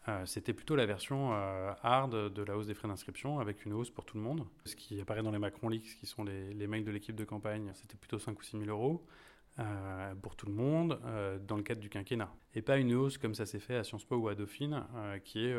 euh, 0.07 0.23
c'était 0.27 0.53
plutôt 0.53 0.75
la 0.75 0.85
version 0.85 1.33
hard 1.81 2.31
de 2.31 2.43
la 2.43 2.55
hausse 2.55 2.67
des 2.67 2.75
frais 2.75 2.87
d'inscription, 2.87 3.39
avec 3.39 3.65
une 3.65 3.73
hausse 3.73 3.89
pour 3.89 4.05
tout 4.05 4.17
le 4.17 4.21
monde. 4.23 4.45
Ce 4.65 4.75
qui 4.75 5.01
apparaît 5.01 5.23
dans 5.23 5.31
les 5.31 5.39
Macron 5.39 5.67
Leaks, 5.67 5.97
qui 5.99 6.05
sont 6.05 6.23
les, 6.23 6.53
les 6.53 6.67
mails 6.67 6.85
de 6.85 6.91
l'équipe 6.91 7.15
de 7.15 7.25
campagne, 7.25 7.71
c'était 7.73 7.97
plutôt 7.97 8.19
5 8.19 8.37
ou 8.37 8.43
6 8.43 8.65
000 8.65 8.69
euros. 8.69 9.03
pour 10.21 10.35
tout 10.35 10.45
le 10.45 10.53
monde 10.53 10.99
dans 11.47 11.57
le 11.57 11.63
cadre 11.63 11.81
du 11.81 11.89
quinquennat. 11.89 12.31
Et 12.53 12.61
pas 12.61 12.77
une 12.77 12.93
hausse 12.93 13.17
comme 13.17 13.33
ça 13.33 13.47
s'est 13.47 13.59
fait 13.59 13.77
à 13.77 13.83
Sciences 13.83 14.05
Po 14.05 14.17
ou 14.17 14.27
à 14.27 14.35
Dauphine, 14.35 14.83
qui 15.23 15.47
est 15.47 15.55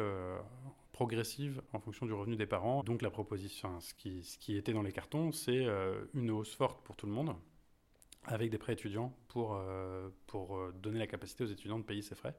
progressive 0.96 1.60
en 1.74 1.78
fonction 1.78 2.06
du 2.06 2.14
revenu 2.14 2.36
des 2.36 2.46
parents. 2.46 2.82
Donc 2.82 3.02
la 3.02 3.10
proposition, 3.10 3.78
ce, 3.80 3.92
qui, 3.92 4.56
était 4.56 4.72
dans 4.72 4.80
les 4.80 4.92
cartons, 4.92 5.30
c'est 5.30 5.66
euh, 5.66 6.06
une 6.14 6.30
hausse 6.30 6.54
forte 6.54 6.82
pour 6.84 6.96
tout 6.96 7.04
le 7.04 7.12
monde, 7.12 7.36
avec 8.24 8.48
des 8.48 8.56
prêts 8.56 8.72
étudiants 8.72 9.12
pour, 9.28 9.56
euh, 9.56 10.08
pour 10.26 10.56
euh, 10.56 10.72
donner 10.82 10.98
la 10.98 11.06
capacité 11.06 11.44
aux 11.44 11.48
étudiants 11.48 11.78
de 11.78 11.84
payer 11.84 12.00
ces 12.00 12.14
frais, 12.14 12.34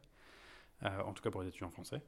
en 0.82 1.14
tout 1.14 1.22
cas 1.22 1.30
pour 1.30 1.44
les 1.44 1.50
étudiants 1.50 1.70
français. 1.70 2.02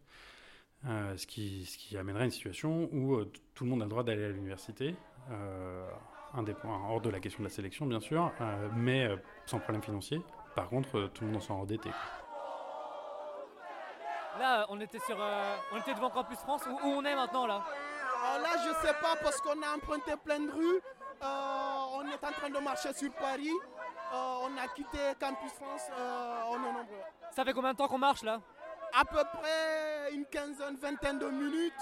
ce, 0.84 1.28
qui, 1.28 1.66
ce 1.66 1.78
qui 1.78 1.96
amènerait 1.98 2.26
une 2.26 2.32
situation 2.32 2.90
où 2.92 3.24
tout 3.54 3.66
le 3.66 3.70
monde 3.70 3.82
a 3.84 3.86
le 3.86 3.90
droit 3.92 4.04
d'aller 4.04 4.26
à 4.26 4.30
l'université, 4.30 4.96
hors 5.30 7.02
de 7.02 7.10
la 7.12 7.20
question 7.20 7.44
de 7.44 7.48
la 7.48 7.54
sélection 7.54 7.86
bien 7.86 8.00
sûr, 8.00 8.32
mais 8.76 9.08
sans 9.46 9.60
problème 9.60 9.84
financier. 9.84 10.20
Par 10.56 10.68
contre, 10.68 11.12
tout 11.14 11.26
le 11.26 11.28
monde 11.28 11.38
en 11.38 11.42
sort 11.42 11.58
endetté. 11.58 11.90
Là, 14.40 14.66
on 14.70 14.80
était, 14.80 15.00
sur, 15.00 15.18
euh, 15.20 15.58
on 15.74 15.78
était 15.78 15.94
devant 15.94 16.10
Campus 16.10 16.40
France. 16.40 16.62
Où, 16.66 16.78
on 16.82 17.04
est 17.04 17.16
maintenant 17.16 17.46
là 17.46 17.62
euh, 17.66 18.40
Là, 18.40 18.50
je 18.64 18.88
sais 18.88 18.94
pas 18.94 19.18
parce 19.22 19.42
qu'on 19.42 19.62
a 19.62 19.76
emprunté 19.76 20.14
plein 20.16 20.40
de 20.40 20.50
rues. 20.50 20.82
Euh, 21.22 21.26
on 21.92 22.08
est 22.08 22.24
en 22.24 22.32
train 22.32 22.50
de 22.50 22.60
marcher 22.60 22.94
sur 22.94 23.12
Paris. 23.16 23.52
on 24.14 24.58
a 24.58 24.68
quitté 24.74 24.98
Campus 25.20 25.52
France. 25.52 25.90
on 26.48 26.56
est 26.56 26.72
nombreux. 26.72 27.04
Ça 27.32 27.44
fait 27.44 27.52
combien 27.52 27.74
de 27.74 27.78
temps 27.78 27.90
qu'on 27.90 27.98
marche 27.98 28.24
là? 28.24 28.40
À 28.98 29.04
peu 29.04 29.22
près 29.40 30.14
une 30.14 30.26
quinzaine, 30.26 30.78
vingtaine 30.78 31.20
de 31.20 31.30
minutes. 31.30 31.74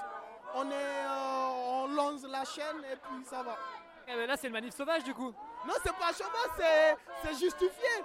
On, 0.55 0.69
est, 0.71 1.05
on 1.09 1.87
lance 1.89 2.23
la 2.23 2.43
chaîne 2.43 2.83
et 2.91 2.95
puis 2.95 3.23
ça 3.25 3.43
va. 3.43 3.55
Eh 4.07 4.15
ben 4.15 4.25
là, 4.27 4.35
c'est 4.35 4.47
le 4.47 4.53
manif 4.53 4.73
sauvage 4.73 5.03
du 5.03 5.13
coup. 5.13 5.31
Non, 5.67 5.73
c'est 5.83 5.95
pas 5.95 6.11
sauvage, 6.11 6.95
c'est 7.23 7.33
justifié. 7.39 8.03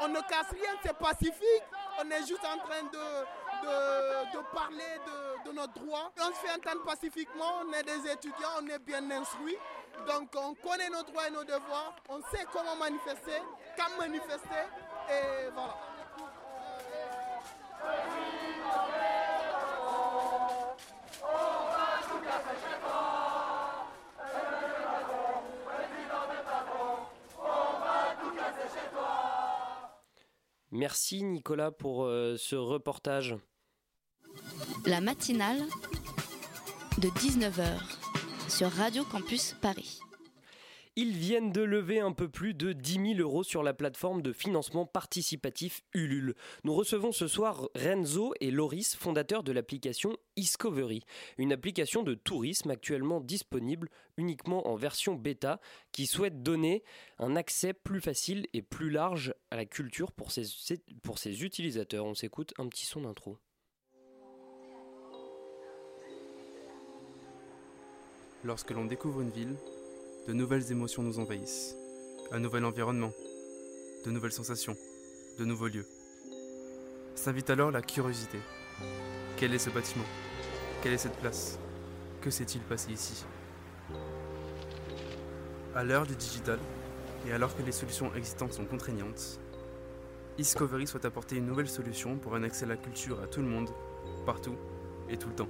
On 0.00 0.08
ne 0.08 0.20
casse 0.20 0.50
rien, 0.50 0.72
c'est 0.82 0.96
pacifique. 0.96 1.64
On 2.00 2.10
est 2.10 2.26
juste 2.26 2.44
en 2.44 2.58
train 2.58 2.82
de, 2.92 3.24
de, 3.64 4.54
parler 4.54 4.98
de, 5.06 5.50
de, 5.50 5.54
notre 5.56 5.74
droit. 5.74 6.12
On 6.18 6.28
se 6.28 6.38
fait 6.46 6.50
entendre 6.50 6.84
pacifiquement, 6.84 7.62
on 7.64 7.72
est 7.72 7.82
des 7.82 8.10
étudiants, 8.10 8.60
on 8.60 8.66
est 8.68 8.78
bien 8.78 9.10
instruits. 9.10 9.58
Donc 10.06 10.30
on 10.36 10.54
connaît 10.54 10.90
nos 10.90 11.02
droits 11.02 11.28
et 11.28 11.30
nos 11.30 11.44
devoirs, 11.44 11.94
on 12.08 12.20
sait 12.30 12.44
comment 12.52 12.76
manifester, 12.76 13.40
quand 13.76 13.96
manifester, 13.98 14.64
et 15.08 15.48
voilà. 15.54 15.74
Merci 30.74 31.22
Nicolas 31.22 31.70
pour 31.70 32.04
euh, 32.04 32.36
ce 32.36 32.56
reportage. 32.56 33.36
La 34.86 35.00
matinale 35.00 35.62
de 36.98 37.08
19h 37.08 37.80
sur 38.50 38.70
Radio 38.70 39.02
Campus 39.04 39.56
Paris. 39.62 40.00
Ils 40.94 41.16
viennent 41.16 41.52
de 41.52 41.62
lever 41.62 42.00
un 42.00 42.12
peu 42.12 42.28
plus 42.28 42.52
de 42.52 42.74
10 42.74 43.14
000 43.16 43.20
euros 43.20 43.42
sur 43.42 43.62
la 43.62 43.72
plateforme 43.72 44.20
de 44.20 44.34
financement 44.34 44.84
participatif 44.84 45.82
Ulule. 45.94 46.34
Nous 46.64 46.74
recevons 46.74 47.12
ce 47.12 47.26
soir 47.28 47.68
Renzo 47.74 48.34
et 48.40 48.50
Loris, 48.50 48.94
fondateurs 48.94 49.42
de 49.42 49.52
l'application 49.52 50.18
Discovery, 50.36 51.02
une 51.38 51.54
application 51.54 52.02
de 52.02 52.12
tourisme 52.12 52.70
actuellement 52.70 53.20
disponible 53.20 53.88
uniquement 54.18 54.68
en 54.68 54.76
version 54.76 55.14
bêta 55.14 55.60
qui 55.92 56.06
souhaite 56.06 56.42
donner 56.42 56.84
un 57.18 57.36
accès 57.36 57.72
plus 57.72 58.02
facile 58.02 58.46
et 58.52 58.60
plus 58.60 58.90
large 58.90 59.34
à 59.50 59.56
la 59.56 59.64
culture 59.64 60.12
pour 60.12 60.30
ses, 60.30 60.44
pour 61.02 61.18
ses 61.18 61.42
utilisateurs. 61.42 62.04
On 62.04 62.14
s'écoute 62.14 62.52
un 62.58 62.68
petit 62.68 62.84
son 62.84 63.00
d'intro. 63.00 63.38
Lorsque 68.44 68.72
l'on 68.72 68.84
découvre 68.84 69.22
une 69.22 69.30
ville, 69.30 69.56
de 70.28 70.34
nouvelles 70.34 70.70
émotions 70.70 71.02
nous 71.02 71.18
envahissent. 71.18 71.76
Un 72.30 72.40
nouvel 72.40 72.66
environnement, 72.66 73.10
de 74.04 74.10
nouvelles 74.10 74.32
sensations, 74.32 74.76
de 75.38 75.46
nouveaux 75.46 75.68
lieux. 75.68 75.86
S'invite 77.14 77.48
alors 77.48 77.70
la 77.70 77.80
curiosité. 77.80 78.38
Quel 79.38 79.54
est 79.54 79.58
ce 79.58 79.70
bâtiment? 79.70 80.04
Quelle 80.82 80.92
est 80.92 80.98
cette 80.98 81.16
place? 81.16 81.58
Que 82.20 82.28
s'est-il 82.30 82.60
passé 82.60 82.92
ici? 82.92 83.24
À 85.74 85.82
l'heure 85.82 86.06
du 86.06 86.14
digital, 86.14 86.58
et 87.26 87.32
alors 87.32 87.56
que 87.56 87.62
les 87.62 87.72
solutions 87.72 88.14
existantes 88.14 88.52
sont 88.52 88.66
contraignantes, 88.66 89.40
Discovery 90.36 90.86
souhaite 90.86 91.06
apporter 91.06 91.36
une 91.36 91.46
nouvelle 91.46 91.68
solution 91.68 92.18
pour 92.18 92.34
un 92.34 92.42
accès 92.42 92.66
à 92.66 92.68
la 92.68 92.76
culture 92.76 93.20
à 93.20 93.26
tout 93.26 93.40
le 93.40 93.48
monde, 93.48 93.70
partout 94.26 94.56
et 95.08 95.16
tout 95.16 95.30
le 95.30 95.34
temps. 95.34 95.48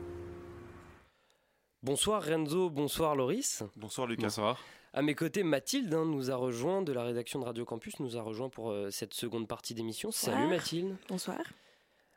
Bonsoir 1.85 2.23
Renzo, 2.23 2.71
bonsoir 2.71 3.15
Loris. 3.15 3.63
Bonsoir 3.77 4.07
Lucas. 4.07 4.23
Bonsoir. 4.23 4.59
À 4.95 5.03
mes 5.03 5.15
côtés, 5.15 5.43
Mathilde 5.43 5.93
hein, 5.93 6.07
nous 6.07 6.31
a 6.31 6.35
rejoint 6.37 6.81
de 6.81 6.93
la 6.95 7.03
rédaction 7.05 7.41
de 7.41 7.45
Radio 7.45 7.67
Campus, 7.67 8.01
nous 8.01 8.17
a 8.17 8.23
rejoint 8.23 8.49
pour 8.49 8.71
euh, 8.71 8.91
cette 8.91 9.13
seconde 9.13 9.47
partie 9.47 9.75
d'émission. 9.75 10.11
Salut 10.11 10.37
Bonsoir. 10.39 10.51
Mathilde. 10.57 10.97
Bonsoir. 11.11 11.41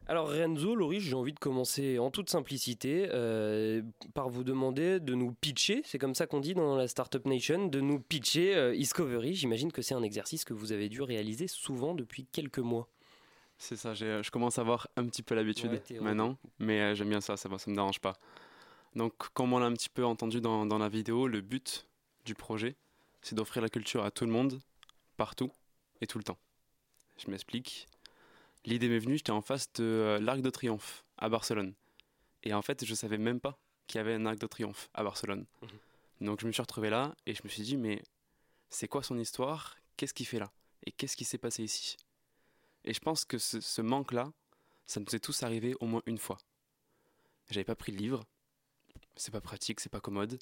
Alors 0.08 0.30
Renzo, 0.30 0.74
Loris, 0.74 1.04
j'ai 1.04 1.16
envie 1.16 1.34
de 1.34 1.40
commencer 1.40 2.00
en 2.00 2.12
toute 2.12 2.30
simplicité 2.30 3.10
euh, 3.12 3.82
par 4.14 4.30
vous 4.30 4.46
demander 4.46 5.02
de 5.02 5.14
nous 5.16 5.34
pitcher, 5.34 5.82
c'est 5.84 5.98
comme 5.98 6.16
ça 6.16 6.28
qu'on 6.28 6.40
dit 6.40 6.54
dans 6.54 6.78
la 6.78 6.88
Startup 6.88 7.26
Nation, 7.26 7.68
de 7.68 7.82
nous 7.82 8.00
pitcher 8.00 8.56
euh, 8.56 8.74
Discovery. 8.74 9.34
J'imagine 9.34 9.74
que 9.74 9.82
c'est 9.82 9.96
un 9.96 10.04
exercice 10.04 10.46
que 10.46 10.54
vous 10.54 10.72
avez 10.72 10.88
dû 10.88 11.02
réaliser 11.02 11.48
souvent 11.50 11.94
depuis 11.94 12.26
quelques 12.26 12.60
mois. 12.60 12.88
C'est 13.58 13.76
ça, 13.76 13.94
j'ai- 13.94 14.22
je 14.24 14.32
commence 14.32 14.60
à 14.60 14.62
avoir 14.62 14.88
un 14.96 15.06
petit 15.08 15.24
peu 15.24 15.36
l'habitude 15.36 15.72
Ouais, 15.90 16.00
maintenant, 16.00 16.38
mais 16.60 16.80
euh, 16.80 16.96
j'aime 16.96 17.10
bien 17.10 17.20
ça, 17.20 17.36
ça, 17.36 17.50
ça 17.58 17.70
me 17.70 17.76
dérange 17.76 18.00
pas. 18.00 18.14
Donc, 18.98 19.14
comme 19.34 19.54
on 19.54 19.60
l'a 19.60 19.68
un 19.68 19.74
petit 19.74 19.90
peu 19.90 20.04
entendu 20.04 20.42
dans, 20.42 20.66
dans 20.66 20.80
la 20.80 20.90
vidéo, 20.90 21.28
le 21.28 21.42
but 21.42 21.88
du 22.26 22.34
projet, 22.34 22.76
c'est 23.22 23.36
d'offrir 23.36 23.62
la 23.62 23.70
culture 23.70 24.04
à 24.04 24.10
tout 24.10 24.26
le 24.26 24.32
monde, 24.32 24.60
partout 25.18 25.52
et 26.02 26.08
tout 26.08 26.18
le 26.18 26.24
temps. 26.24 26.40
Je 27.20 27.30
m'explique. 27.30 27.88
L'idée 28.66 28.90
m'est 28.90 28.98
venue, 28.98 29.18
j'étais 29.18 29.32
en 29.32 29.44
face 29.44 29.72
de 29.74 29.84
euh, 29.84 30.20
l'Arc 30.20 30.42
de 30.42 30.50
Triomphe 30.50 31.06
à 31.20 31.30
Barcelone. 31.30 31.76
Et 32.42 32.56
en 32.56 32.64
fait, 32.64 32.84
je 32.84 32.96
savais 32.96 33.20
même 33.20 33.40
pas 33.40 33.60
qu'il 33.86 34.00
y 34.00 34.02
avait 34.02 34.16
un 34.16 34.26
Arc 34.26 34.40
de 34.40 34.48
Triomphe 34.48 34.90
à 34.96 35.04
Barcelone. 35.04 35.46
Donc, 36.20 36.42
je 36.42 36.48
me 36.48 36.52
suis 36.52 36.64
retrouvé 36.64 36.90
là 36.90 37.16
et 37.28 37.36
je 37.36 37.44
me 37.44 37.50
suis 37.50 37.62
dit, 37.62 37.78
mais 37.78 38.02
c'est 38.72 38.88
quoi 38.88 39.04
son 39.04 39.20
histoire? 39.20 39.78
Qu'est-ce 39.96 40.16
qu'il 40.16 40.26
fait 40.26 40.40
là? 40.40 40.52
Et 40.88 40.92
qu'est-ce 40.92 41.16
qui 41.16 41.24
s'est 41.24 41.38
passé 41.38 41.64
ici? 41.64 41.98
Et 42.84 42.96
je 42.96 43.00
pense 43.00 43.26
que 43.26 43.38
ce, 43.38 43.62
ce 43.62 43.82
manque-là, 43.84 44.32
ça 44.88 45.00
nous 45.00 45.16
est 45.16 45.20
tous 45.20 45.44
arrivé 45.44 45.76
au 45.82 45.86
moins 45.86 46.02
une 46.08 46.18
fois. 46.18 46.40
J'avais 47.52 47.64
pas 47.64 47.76
pris 47.76 47.92
de 47.92 47.98
livre, 47.98 48.26
c'est 49.18 49.32
pas 49.32 49.42
pratique, 49.42 49.80
c'est 49.80 49.90
pas 49.90 50.00
commode. 50.00 50.40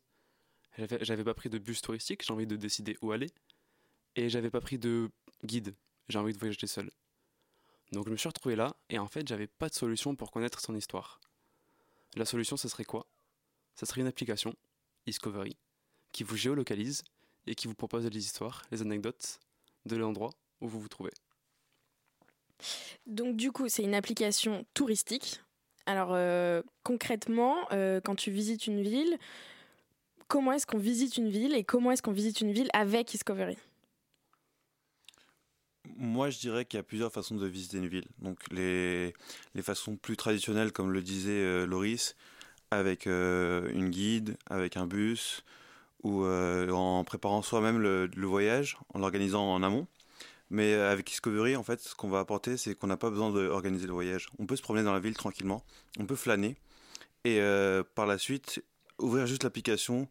J'avais 0.77 1.23
pas 1.23 1.33
pris 1.33 1.49
de 1.49 1.57
bus 1.57 1.81
touristique, 1.81 2.23
j'ai 2.25 2.33
envie 2.33 2.47
de 2.47 2.55
décider 2.55 2.97
où 3.01 3.11
aller. 3.11 3.31
Et 4.15 4.29
j'avais 4.29 4.49
pas 4.49 4.61
pris 4.61 4.77
de 4.77 5.09
guide, 5.43 5.75
j'ai 6.09 6.19
envie 6.19 6.33
de 6.33 6.37
voyager 6.37 6.67
seul. 6.67 6.89
Donc 7.91 8.05
je 8.07 8.11
me 8.11 8.17
suis 8.17 8.27
retrouvé 8.27 8.55
là, 8.55 8.75
et 8.89 8.99
en 8.99 9.07
fait, 9.07 9.27
j'avais 9.27 9.47
pas 9.47 9.69
de 9.69 9.73
solution 9.73 10.15
pour 10.15 10.31
connaître 10.31 10.59
son 10.59 10.75
histoire. 10.75 11.19
La 12.15 12.25
solution, 12.25 12.57
ce 12.57 12.67
serait 12.67 12.85
quoi? 12.85 13.07
Ce 13.75 13.85
serait 13.85 14.01
une 14.01 14.07
application, 14.07 14.55
Discovery, 15.05 15.57
qui 16.11 16.23
vous 16.23 16.37
géolocalise 16.37 17.03
et 17.45 17.55
qui 17.55 17.67
vous 17.67 17.75
propose 17.75 18.05
les 18.05 18.17
histoires, 18.25 18.63
les 18.71 18.81
anecdotes 18.81 19.39
de 19.85 19.97
l'endroit 19.97 20.31
où 20.61 20.67
vous 20.67 20.79
vous 20.79 20.87
trouvez. 20.87 21.11
Donc 23.05 23.35
du 23.35 23.51
coup, 23.51 23.67
c'est 23.67 23.83
une 23.83 23.95
application 23.95 24.65
touristique. 24.73 25.41
Alors 25.85 26.09
euh, 26.11 26.63
concrètement, 26.83 27.57
euh, 27.71 28.01
quand 28.01 28.15
tu 28.15 28.31
visites 28.31 28.65
une 28.67 28.81
ville, 28.81 29.17
comment 30.27 30.51
est-ce 30.53 30.65
qu'on 30.65 30.79
visite 30.79 31.17
une 31.17 31.29
ville 31.29 31.53
et 31.53 31.63
comment 31.63 31.91
est-ce 31.91 32.01
qu'on 32.01 32.11
visite 32.11 32.41
une 32.41 32.51
ville 32.51 32.69
avec 32.73 33.07
Discovery? 33.07 33.57
Moi, 35.97 36.31
je 36.31 36.39
dirais 36.39 36.65
qu'il 36.65 36.77
y 36.77 36.79
a 36.79 36.83
plusieurs 36.83 37.11
façons 37.11 37.35
de 37.35 37.45
visiter 37.45 37.77
une 37.77 37.87
ville. 37.87 38.07
Donc, 38.17 38.39
les, 38.51 39.13
les 39.53 39.61
façons 39.61 39.95
plus 39.95 40.17
traditionnelles, 40.17 40.71
comme 40.71 40.91
le 40.91 41.01
disait 41.01 41.31
euh, 41.31 41.67
Loris, 41.67 42.15
avec 42.71 43.05
une 43.05 43.89
guide, 43.89 44.35
avec 44.49 44.75
un 44.75 44.87
bus, 44.87 45.43
ou 46.03 46.25
en 46.25 47.03
préparant 47.05 47.41
soi-même 47.41 47.79
le 47.79 48.25
voyage, 48.25 48.77
en 48.93 48.99
l'organisant 48.99 49.53
en 49.53 49.63
amont. 49.63 49.87
Mais 50.49 50.73
euh, 50.73 50.91
avec 50.91 51.07
Discovery, 51.07 51.55
en 51.55 51.63
fait, 51.63 51.79
ce 51.79 51.95
qu'on 51.95 52.09
va 52.09 52.19
apporter, 52.19 52.57
c'est 52.57 52.75
qu'on 52.75 52.87
n'a 52.87 52.97
pas 52.97 53.09
besoin 53.09 53.31
d'organiser 53.31 53.87
le 53.87 53.93
voyage. 53.93 54.27
On 54.39 54.45
peut 54.45 54.55
se 54.55 54.61
promener 54.61 54.83
dans 54.83 54.93
la 54.93 54.99
ville 54.99 55.15
tranquillement, 55.15 55.63
on 55.99 56.05
peut 56.05 56.15
flâner, 56.15 56.55
et 57.23 57.39
euh, 57.41 57.83
par 57.95 58.05
la 58.05 58.17
suite, 58.17 58.63
ouvrir 58.99 59.25
juste 59.25 59.43
l'application 59.43 60.07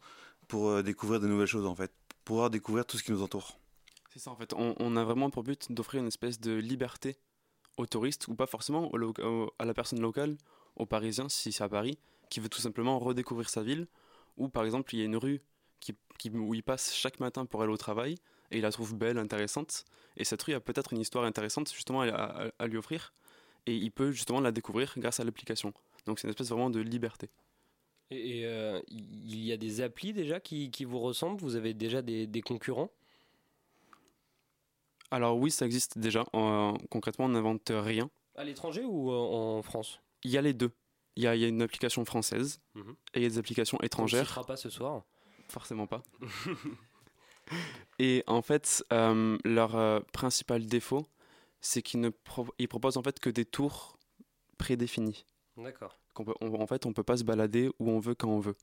pour 0.48 0.68
euh, 0.68 0.82
découvrir 0.82 1.20
de 1.20 1.28
nouvelles 1.28 1.46
choses, 1.46 1.66
en 1.66 1.74
fait. 1.74 1.92
Pouvoir 2.24 2.50
découvrir 2.50 2.84
tout 2.84 2.98
ce 2.98 3.02
qui 3.02 3.12
nous 3.12 3.22
entoure. 3.22 3.58
C'est 4.12 4.20
ça 4.20 4.30
en 4.30 4.36
fait, 4.36 4.54
on, 4.56 4.96
a 4.96 5.04
vraiment 5.04 5.28
pour 5.28 5.42
but 5.42 5.72
d'offrir 5.72 6.00
une 6.00 6.06
espèce 6.06 6.38
de 6.38 6.52
liberté 6.52 7.16
aux 7.76 7.86
touristes, 7.86 8.28
ou 8.28 8.36
pas 8.36 8.46
forcément 8.46 8.88
à 9.58 9.64
la 9.64 9.74
personne 9.74 10.00
locale, 10.00 10.36
aux 10.76 10.86
Parisiens, 10.86 11.28
si 11.28 11.50
c'est 11.50 11.64
à 11.64 11.68
Paris, 11.68 11.98
qui 12.30 12.38
veut 12.38 12.48
tout 12.48 12.60
simplement 12.60 13.00
redécouvrir 13.00 13.50
sa 13.50 13.64
ville, 13.64 13.88
ou 14.36 14.48
par 14.48 14.64
exemple 14.64 14.94
il 14.94 15.00
y 15.00 15.02
a 15.02 15.04
une 15.04 15.16
rue 15.16 15.42
qui- 15.80 15.96
où 16.32 16.54
il 16.54 16.62
passe 16.62 16.94
chaque 16.94 17.18
matin 17.18 17.44
pour 17.44 17.62
aller 17.62 17.72
au 17.72 17.76
travail, 17.76 18.16
et 18.54 18.58
il 18.58 18.62
la 18.62 18.70
trouve 18.72 18.94
belle, 18.94 19.18
intéressante, 19.18 19.84
et 20.16 20.24
cette 20.24 20.42
rue 20.42 20.54
a 20.54 20.60
peut-être 20.60 20.92
une 20.94 21.00
histoire 21.00 21.24
intéressante 21.24 21.72
justement 21.74 22.02
à, 22.02 22.08
à- 22.08 22.50
à 22.58 22.66
lui 22.66 22.76
offrir, 22.78 23.12
et 23.66 23.74
il 23.74 23.90
peut 23.90 24.12
justement 24.12 24.40
la 24.40 24.52
découvrir 24.52 24.94
grâce 24.96 25.20
à 25.20 25.24
l'application. 25.24 25.74
Donc 26.06 26.18
c'est 26.18 26.26
une 26.26 26.30
espèce 26.30 26.48
vraiment 26.50 26.70
de 26.70 26.80
liberté. 26.80 27.28
Et, 28.10 28.40
et, 28.40 28.46
euh, 28.46 28.80
il 28.88 29.42
y 29.44 29.50
a 29.52 29.56
des 29.56 29.80
applis 29.80 30.12
déjà 30.12 30.38
qui, 30.40 30.70
qui 30.70 30.84
vous 30.84 31.00
ressemblent? 31.00 31.40
Vous 31.40 31.56
avez 31.56 31.74
déjà 31.74 32.00
des, 32.02 32.26
des 32.26 32.42
concurrents? 32.42 32.90
Alors 35.10 35.36
oui, 35.38 35.50
ça 35.50 35.64
existe 35.66 35.98
déjà, 35.98 36.24
concrètement 36.90 37.26
on 37.26 37.28
n'invente 37.30 37.70
rien, 37.70 38.10
À 38.36 38.44
l'étranger 38.44 38.84
ou 38.84 39.10
euh, 39.12 39.16
en 39.16 39.62
France? 39.62 40.00
Il 40.24 40.30
y 40.30 40.38
a 40.38 40.42
les 40.42 40.54
deux. 40.54 40.70
Il 41.16 41.22
y 41.22 41.26
a, 41.28 41.36
il 41.36 41.42
y 41.42 41.44
a 41.44 41.48
une 41.48 41.62
application 41.62 42.04
française 42.04 42.60
Mhm. 42.74 42.96
et 43.14 43.18
il 43.18 43.22
y 43.22 43.26
a 43.26 43.28
des 43.28 43.38
applications 43.38 43.78
On 43.80 43.82
ne 43.82 43.86
étrangères. 43.86 44.44
pas 44.46 44.56
ce 44.56 44.70
soir? 44.70 45.04
Forcément 45.48 45.86
pas. 45.86 46.02
et 47.98 48.22
en 48.26 48.42
fait, 48.42 48.84
euh, 48.92 49.36
leur 49.44 49.76
euh, 49.76 50.00
principal 50.12 50.66
défaut, 50.66 51.06
c'est 51.60 51.82
qu'ils 51.82 52.00
ne 52.00 52.10
pro- 52.10 52.48
ils 52.58 52.68
proposent 52.68 52.96
en 52.96 53.02
fait 53.02 53.18
que 53.20 53.30
des 53.30 53.44
tours 53.44 53.96
prédéfinis. 54.58 55.24
D'accord. 55.56 55.98
Qu'on 56.14 56.24
peut- 56.24 56.34
on- 56.40 56.60
en 56.60 56.66
fait, 56.66 56.86
on 56.86 56.92
peut 56.92 57.02
pas 57.02 57.16
se 57.16 57.24
balader 57.24 57.70
où 57.78 57.90
on 57.90 58.00
veut 58.00 58.14
quand 58.14 58.28
on 58.28 58.40
veut. 58.40 58.56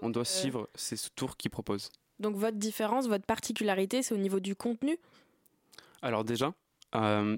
on 0.00 0.10
doit 0.10 0.22
euh, 0.22 0.24
suivre 0.24 0.68
ces 0.76 0.96
tours 1.16 1.36
qu'ils 1.36 1.50
proposent. 1.50 1.90
Donc 2.20 2.36
votre 2.36 2.56
différence, 2.56 3.08
votre 3.08 3.26
particularité, 3.26 4.02
c'est 4.02 4.14
au 4.14 4.18
niveau 4.18 4.38
du 4.40 4.54
contenu? 4.54 4.96
Alors 6.02 6.24
déjà, 6.24 6.54
euh, 6.94 7.36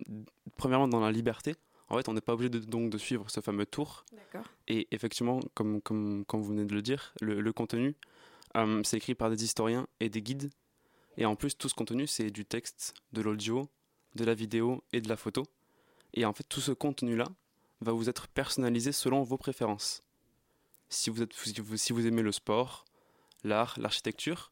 premièrement 0.56 0.86
dans 0.88 1.00
la 1.00 1.10
liberté, 1.10 1.54
en 1.88 1.96
fait 1.96 2.08
on 2.08 2.12
n'est 2.14 2.20
pas 2.20 2.34
obligé 2.34 2.50
de, 2.50 2.58
donc 2.58 2.90
de 2.90 2.98
suivre 2.98 3.30
ce 3.30 3.40
fameux 3.40 3.64
tour. 3.66 4.04
D'accord. 4.12 4.46
Et 4.68 4.88
effectivement, 4.90 5.40
comme, 5.54 5.80
comme, 5.80 6.24
comme 6.26 6.42
vous 6.42 6.48
venez 6.50 6.64
de 6.66 6.74
le 6.74 6.82
dire, 6.82 7.14
le, 7.22 7.40
le 7.40 7.52
contenu, 7.52 7.96
euh, 8.56 8.82
c'est 8.84 8.98
écrit 8.98 9.14
par 9.14 9.30
des 9.30 9.42
historiens 9.42 9.86
et 10.00 10.08
des 10.10 10.20
guides. 10.22 10.50
Et 11.20 11.26
en 11.26 11.36
plus, 11.36 11.56
tout 11.56 11.68
ce 11.68 11.74
contenu, 11.74 12.06
c'est 12.06 12.30
du 12.30 12.46
texte, 12.46 12.94
de 13.12 13.20
l'audio, 13.20 13.68
de 14.14 14.24
la 14.24 14.32
vidéo 14.32 14.82
et 14.94 15.02
de 15.02 15.08
la 15.08 15.16
photo. 15.16 15.44
Et 16.14 16.24
en 16.24 16.32
fait, 16.32 16.44
tout 16.44 16.62
ce 16.62 16.72
contenu-là 16.72 17.26
va 17.82 17.92
vous 17.92 18.08
être 18.08 18.26
personnalisé 18.26 18.90
selon 18.90 19.22
vos 19.22 19.36
préférences. 19.36 20.02
Si 20.88 21.10
vous, 21.10 22.06
aimez 22.06 22.22
le 22.22 22.32
sport, 22.32 22.86
l'art, 23.44 23.74
l'architecture, 23.78 24.50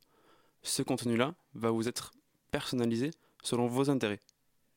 ce 0.62 0.82
contenu-là 0.82 1.34
va 1.54 1.70
vous 1.70 1.88
être 1.88 2.12
personnalisé 2.50 3.12
selon 3.42 3.66
vos 3.66 3.88
intérêts. 3.88 4.20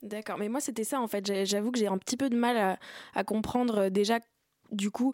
D'accord, 0.02 0.38
mais 0.39 0.50
moi 0.50 0.62
c'était 0.62 0.84
ça 0.84 1.00
en 1.00 1.08
fait. 1.08 1.46
J'avoue 1.46 1.72
que 1.72 1.78
j'ai 1.78 1.88
un 1.88 2.00
petit 2.00 2.18
peu 2.18 2.30
de 2.30 2.36
mal 2.36 2.58
à, 2.58 2.80
à 3.14 3.24
comprendre 3.24 3.78
euh, 3.78 3.89
déjà 3.92 4.20
du 4.72 4.89
coup 4.89 5.14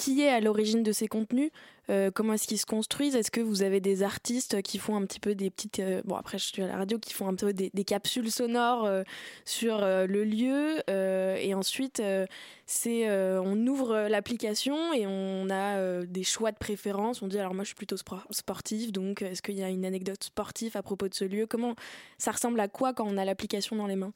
qui 0.00 0.22
est 0.22 0.30
à 0.30 0.40
l'origine 0.40 0.82
de 0.82 0.92
ces 0.92 1.08
contenus, 1.08 1.50
euh, 1.90 2.10
comment 2.10 2.32
est-ce 2.32 2.46
qu'ils 2.46 2.58
se 2.58 2.64
construisent, 2.64 3.14
est-ce 3.16 3.30
que 3.30 3.42
vous 3.42 3.60
avez 3.60 3.80
des 3.80 4.02
artistes 4.02 4.62
qui 4.62 4.78
font 4.78 4.96
un 4.96 5.04
petit 5.04 5.20
peu 5.20 5.34
des 5.34 5.50
petites, 5.50 5.78
euh, 5.80 6.00
bon 6.06 6.14
après 6.16 6.38
je 6.38 6.44
suis 6.46 6.62
à 6.62 6.66
la 6.66 6.76
radio, 6.78 6.98
qui 6.98 7.12
font 7.12 7.28
un 7.28 7.34
peu 7.34 7.52
des, 7.52 7.70
capsules 7.84 8.30
sonores 8.30 8.86
euh, 8.86 9.02
sur 9.44 9.82
le 9.82 10.24
lieu, 10.24 10.78
et 10.88 11.52
ensuite 11.52 12.02
on 12.02 13.66
ouvre 13.66 14.08
l'application 14.08 14.94
et 14.94 15.06
on 15.06 15.50
a 15.50 16.02
des 16.06 16.24
choix 16.24 16.50
de 16.50 16.56
préférence. 16.58 17.20
On 17.20 17.28
dit 17.28 17.38
alors 17.38 17.52
moi 17.52 17.64
je 17.64 17.68
suis 17.68 17.76
plutôt 17.76 17.96
spor- 17.96 18.26
sportif, 18.30 18.92
donc 18.92 19.20
est-ce 19.20 19.42
qu'il 19.42 19.58
y 19.58 19.62
a 19.62 19.68
une 19.68 19.84
anecdote 19.84 20.24
sportive 20.24 20.78
à 20.78 20.82
propos 20.82 21.08
de 21.08 21.14
ce 21.14 21.26
lieu? 21.26 21.46
Comment 21.46 21.74
ça 22.16 22.30
ressemble 22.30 22.58
à 22.60 22.68
quoi 22.68 22.94
quand 22.94 23.06
on 23.06 23.18
a 23.18 23.24
l'application 23.26 23.76
dans 23.76 23.86
les 23.86 23.96
mains? 23.96 24.12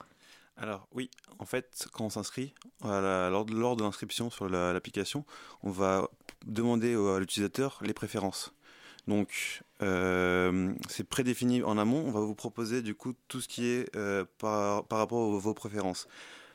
Alors 0.56 0.86
oui, 0.92 1.10
en 1.38 1.46
fait, 1.46 1.88
quand 1.92 2.04
on 2.04 2.10
s'inscrit, 2.10 2.54
à 2.82 3.00
la- 3.00 3.30
lors, 3.30 3.44
de- 3.44 3.82
l'inscription 3.82 4.30
sur 4.30 4.48
la- 4.48 4.72
l'application, 4.72 5.24
on 5.62 5.70
va 5.70 6.08
demander 6.46 6.94
à 6.94 7.18
l'utilisateur 7.18 7.78
les 7.82 7.94
préférences. 7.94 8.52
Donc 9.08 9.62
euh, 9.82 10.72
c'est 10.88 11.04
prédéfini 11.04 11.62
en 11.62 11.76
amont, 11.76 12.04
on 12.06 12.12
va 12.12 12.20
vous 12.20 12.34
proposer 12.34 12.80
du 12.82 12.94
coup 12.94 13.14
tout 13.28 13.40
ce 13.40 13.48
qui 13.48 13.66
est 13.66 13.94
euh, 13.96 14.24
par, 14.38 14.84
rapport 14.90 15.18
aux, 15.18 15.38
vos 15.38 15.54
préférences. 15.54 16.08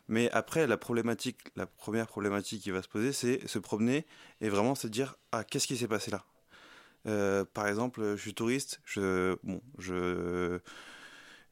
Mais 0.10 0.32
après, 0.32 0.68
la 0.68 0.78
problématique, 0.78 1.38
la 1.56 1.68
première 1.68 2.08
problématique 2.08 2.64
qui 2.64 2.72
va 2.72 2.82
se 2.82 2.88
poser, 2.90 3.14
c'est 3.14 3.48
se 3.48 3.60
promener 3.60 4.06
et 4.42 4.50
vraiment 4.50 4.76
se 4.76 4.88
dire 4.88 5.16
ah 5.32 5.44
qu'est-ce 5.44 5.68
qui 5.68 5.78
s'est 5.78 5.88
passé 5.88 6.12
là? 6.12 6.26
Euh, 7.08 7.46
par 7.54 7.68
exemple, 7.68 8.16
je 8.16 8.22
suis 8.22 8.34
touriste, 8.34 8.82
je, 8.86 9.36
bon, 9.44 9.62
je, 9.78 10.60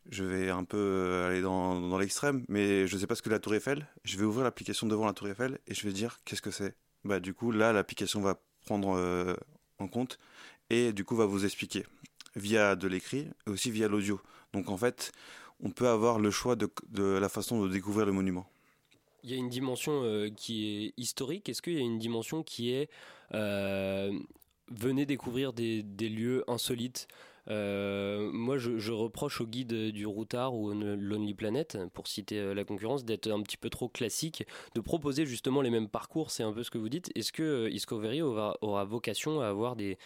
je 0.10 0.24
vais 0.24 0.50
un 0.50 0.64
peu 0.64 1.26
aller 1.28 1.42
dans, 1.42 1.98
l'extrême, 1.98 2.44
mais 2.48 2.88
je 2.88 2.96
ne 2.96 3.00
sais 3.00 3.08
pas 3.08 3.16
ce 3.16 3.22
que 3.22 3.30
la 3.30 3.40
Tour 3.40 3.56
Eiffel. 3.56 3.88
Je 4.04 4.18
vais 4.18 4.26
ouvrir 4.26 4.44
l'application 4.44 4.88
devant 4.88 5.06
la 5.06 5.14
Tour 5.14 5.28
Eiffel 5.28 5.60
et 5.68 5.74
je 5.74 5.86
vais 5.86 5.94
dire 5.94 6.20
qu'est-ce 6.26 6.42
que 6.42 6.52
c'est? 6.52 6.76
Bah, 7.04 7.20
du 7.20 7.34
coup, 7.34 7.52
là, 7.52 7.74
l'application 7.74 8.22
va 8.22 8.40
prendre 8.66 8.98
euh, 8.98 9.36
en 9.80 9.88
compte 9.88 10.20
et 10.70 10.92
du 10.92 11.06
coup 11.06 11.16
va 11.16 11.26
vous 11.26 11.46
expliquer 11.46 11.86
via 12.36 12.76
de 12.76 12.88
l'écrit 12.88 13.28
et 13.46 13.50
aussi 13.50 13.72
via 13.72 13.88
l'audio. 13.88 14.22
Donc 14.54 14.70
en 14.70 14.78
fait, 14.78 15.12
on 15.62 15.72
peut 15.72 15.88
avoir 15.88 16.20
le 16.20 16.32
choix 16.32 16.56
de, 16.56 16.70
la 17.18 17.30
façon 17.30 17.64
de 17.64 17.70
découvrir 17.70 18.06
le 18.06 18.12
monument. 18.12 18.48
Il 19.24 19.32
y 19.32 19.34
a 19.34 19.38
une 19.38 19.50
dimension 19.50 20.04
euh, 20.04 20.30
qui 20.30 20.68
est 20.68 20.94
historique. 20.98 21.50
Est-ce 21.50 21.62
qu'il 21.62 21.74
y 21.74 21.78
a 21.78 21.82
une 21.82 22.00
dimension 22.00 22.44
qui 22.44 22.72
est 22.72 22.90
euh, 23.34 24.12
venez 24.70 25.06
découvrir 25.06 25.54
des 25.54 25.84
lieux 26.10 26.44
insolites 26.48 27.08
euh, 27.50 28.30
moi, 28.32 28.58
je, 28.58 28.78
je, 28.78 28.92
reproche 28.92 29.40
au 29.42 29.46
guide 29.46 29.92
du 29.92 30.06
Routard 30.06 30.54
ou 30.54 30.72
Lonely 30.72 31.34
Planet, 31.34 31.78
pour 31.94 32.08
citer 32.08 32.40
euh, 32.40 32.54
la 32.54 32.64
concurrence, 32.64 33.06
d'être 33.06 33.30
un 33.30 33.42
petit 33.42 33.58
peu 33.58 33.70
trop 33.70 33.88
classique, 33.88 34.46
de 34.76 34.82
proposer 34.82 35.26
justement 35.26 35.62
les 35.62 35.70
mêmes 35.70 35.88
parcours. 35.88 36.32
C'est 36.32 36.44
un 36.44 36.52
peu 36.52 36.64
ce 36.64 36.72
que 36.72 36.78
vous 36.78 36.90
dites. 36.90 37.12
Est-ce 37.16 37.32
que 37.32 37.44
euh, 37.44 37.70
Discovery 37.70 38.22
aura, 38.22 38.58
aura, 38.62 38.84
vocation 38.84 39.40
à 39.40 39.48
avoir 39.48 39.76
des, 39.76 39.98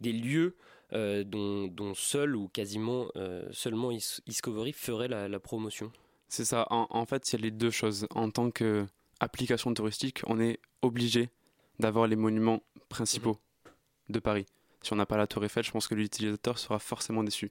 des 0.00 0.12
lieux 0.12 0.56
euh, 0.92 1.24
dont, 1.24 1.66
dont, 1.66 1.94
seul 1.94 2.36
ou 2.36 2.48
quasiment 2.48 3.06
euh, 3.16 3.46
seulement 3.52 3.90
Discovery 4.26 4.72
ferait 4.72 5.08
la, 5.08 5.28
la 5.28 5.40
promotion? 5.40 5.90
C'est 6.28 6.44
ça. 6.44 6.66
En, 6.70 6.88
en, 6.90 7.06
fait, 7.06 7.32
il 7.32 7.36
y 7.36 7.38
a 7.38 7.42
les 7.42 7.50
deux 7.50 7.70
choses. 7.70 8.06
En 8.14 8.30
tant 8.30 8.50
qu'application 8.50 9.72
touristique, 9.72 10.20
on 10.26 10.40
est 10.40 10.58
obligé 10.82 11.30
d'avoir 11.78 12.06
les 12.06 12.16
monuments 12.16 12.62
principaux 12.88 13.38
mmh. 14.08 14.12
de 14.12 14.18
Paris 14.18 14.46
si 14.86 14.92
on 14.92 14.96
n'a 14.96 15.06
pas 15.06 15.16
la 15.16 15.26
tour 15.26 15.44
Eiffel, 15.44 15.64
je 15.64 15.70
pense 15.72 15.88
que 15.88 15.94
l'utilisateur 15.94 16.58
sera 16.58 16.78
forcément 16.78 17.24
déçu. 17.24 17.50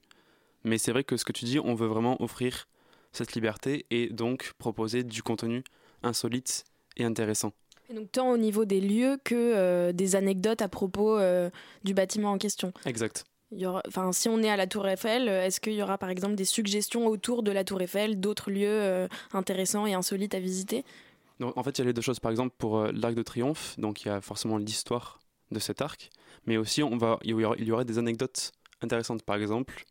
Mais 0.64 0.78
c'est 0.78 0.90
vrai 0.90 1.04
que 1.04 1.16
ce 1.16 1.24
que 1.24 1.32
tu 1.32 1.44
dis, 1.44 1.58
on 1.58 1.74
veut 1.74 1.86
vraiment 1.86 2.20
offrir 2.22 2.66
cette 3.12 3.34
liberté 3.34 3.86
et 3.90 4.08
donc 4.08 4.52
proposer 4.58 5.04
du 5.04 5.22
contenu 5.22 5.62
insolite 6.02 6.64
et 6.96 7.04
intéressant. 7.04 7.52
Et 7.88 7.94
donc 7.94 8.10
tant 8.10 8.30
au 8.30 8.36
niveau 8.36 8.64
des 8.64 8.80
lieux 8.80 9.18
que 9.22 9.34
euh, 9.34 9.92
des 9.92 10.16
anecdotes 10.16 10.60
à 10.60 10.68
propos 10.68 11.18
euh, 11.18 11.50
du 11.84 11.94
bâtiment 11.94 12.32
en 12.32 12.38
question. 12.38 12.72
Exact. 12.84 13.24
Il 13.52 13.60
y 13.60 13.66
aura, 13.66 13.80
enfin, 13.86 14.10
si 14.12 14.28
on 14.28 14.42
est 14.42 14.50
à 14.50 14.56
la 14.56 14.66
Tour 14.66 14.88
Eiffel, 14.88 15.28
est-ce 15.28 15.60
qu'il 15.60 15.74
y 15.74 15.82
aura 15.82 15.98
par 15.98 16.08
exemple 16.08 16.34
des 16.34 16.44
suggestions 16.44 17.06
autour 17.06 17.44
de 17.44 17.52
la 17.52 17.62
Tour 17.62 17.80
Eiffel, 17.80 18.18
d'autres 18.18 18.50
lieux 18.50 18.66
euh, 18.66 19.06
intéressants 19.32 19.86
et 19.86 19.94
insolites 19.94 20.34
à 20.34 20.40
visiter? 20.40 20.84
Donc, 21.38 21.56
En 21.56 21.62
fait, 21.62 21.78
il 21.78 21.82
y 21.82 21.82
a 21.82 21.84
les 21.84 21.92
deux 21.92 22.02
choses. 22.02 22.18
Par 22.18 22.30
exemple, 22.30 22.54
pour 22.58 22.78
euh, 22.78 22.90
l'Arc 22.92 23.14
de 23.14 23.22
Triomphe, 23.22 23.78
donc 23.78 24.02
il 24.02 24.08
y 24.08 24.10
a 24.10 24.20
forcément 24.20 24.56
l'histoire 24.56 25.20
de 25.50 25.58
cet 25.58 25.80
arc, 25.80 26.10
mais 26.46 26.56
aussi 26.56 26.82
on 26.82 26.96
va, 26.96 27.18
il, 27.22 27.30
y 27.30 27.44
aura, 27.44 27.56
il 27.58 27.66
y 27.66 27.72
aurait 27.72 27.84
des 27.84 27.98
anecdotes 27.98 28.52
intéressantes. 28.80 29.22
Par 29.22 29.36
exemple, 29.36 29.84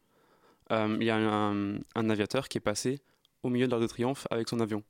euh, 0.72 0.98
il 1.00 1.06
y 1.06 1.10
a 1.10 1.16
un, 1.16 1.76
un, 1.96 2.10
aviateur 2.10 2.48
qui 2.48 2.58
est 2.58 2.62
passé 2.62 3.00
au 3.44 3.50
milieu 3.50 3.68
de 3.68 3.72
l'Arc 3.72 3.82
de 3.82 3.88
Triomphe 3.88 4.28
avec 4.32 4.50
son 4.50 4.60
avion. 4.60 4.84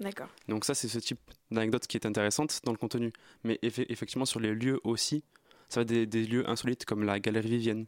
D'accord. 0.00 0.28
Donc 0.48 0.64
ça, 0.64 0.74
c'est 0.74 0.88
ce 0.88 0.98
type 0.98 1.20
d'anecdote 1.50 1.86
qui 1.86 1.96
est 1.96 2.06
intéressante 2.06 2.60
dans 2.64 2.72
le 2.72 2.78
contenu. 2.78 3.12
Mais 3.44 3.58
eff 3.62 3.78
effectivement, 3.78 4.26
sur 4.26 4.40
les 4.40 4.54
lieux 4.54 4.80
aussi, 4.84 5.22
ça 5.68 5.80
va 5.80 5.82
être 5.82 5.88
des, 5.88 6.06
des, 6.06 6.24
lieux 6.24 6.48
insolites 6.48 6.84
comme 6.84 7.04
la 7.04 7.20
Galerie 7.20 7.48
Vivienne, 7.48 7.86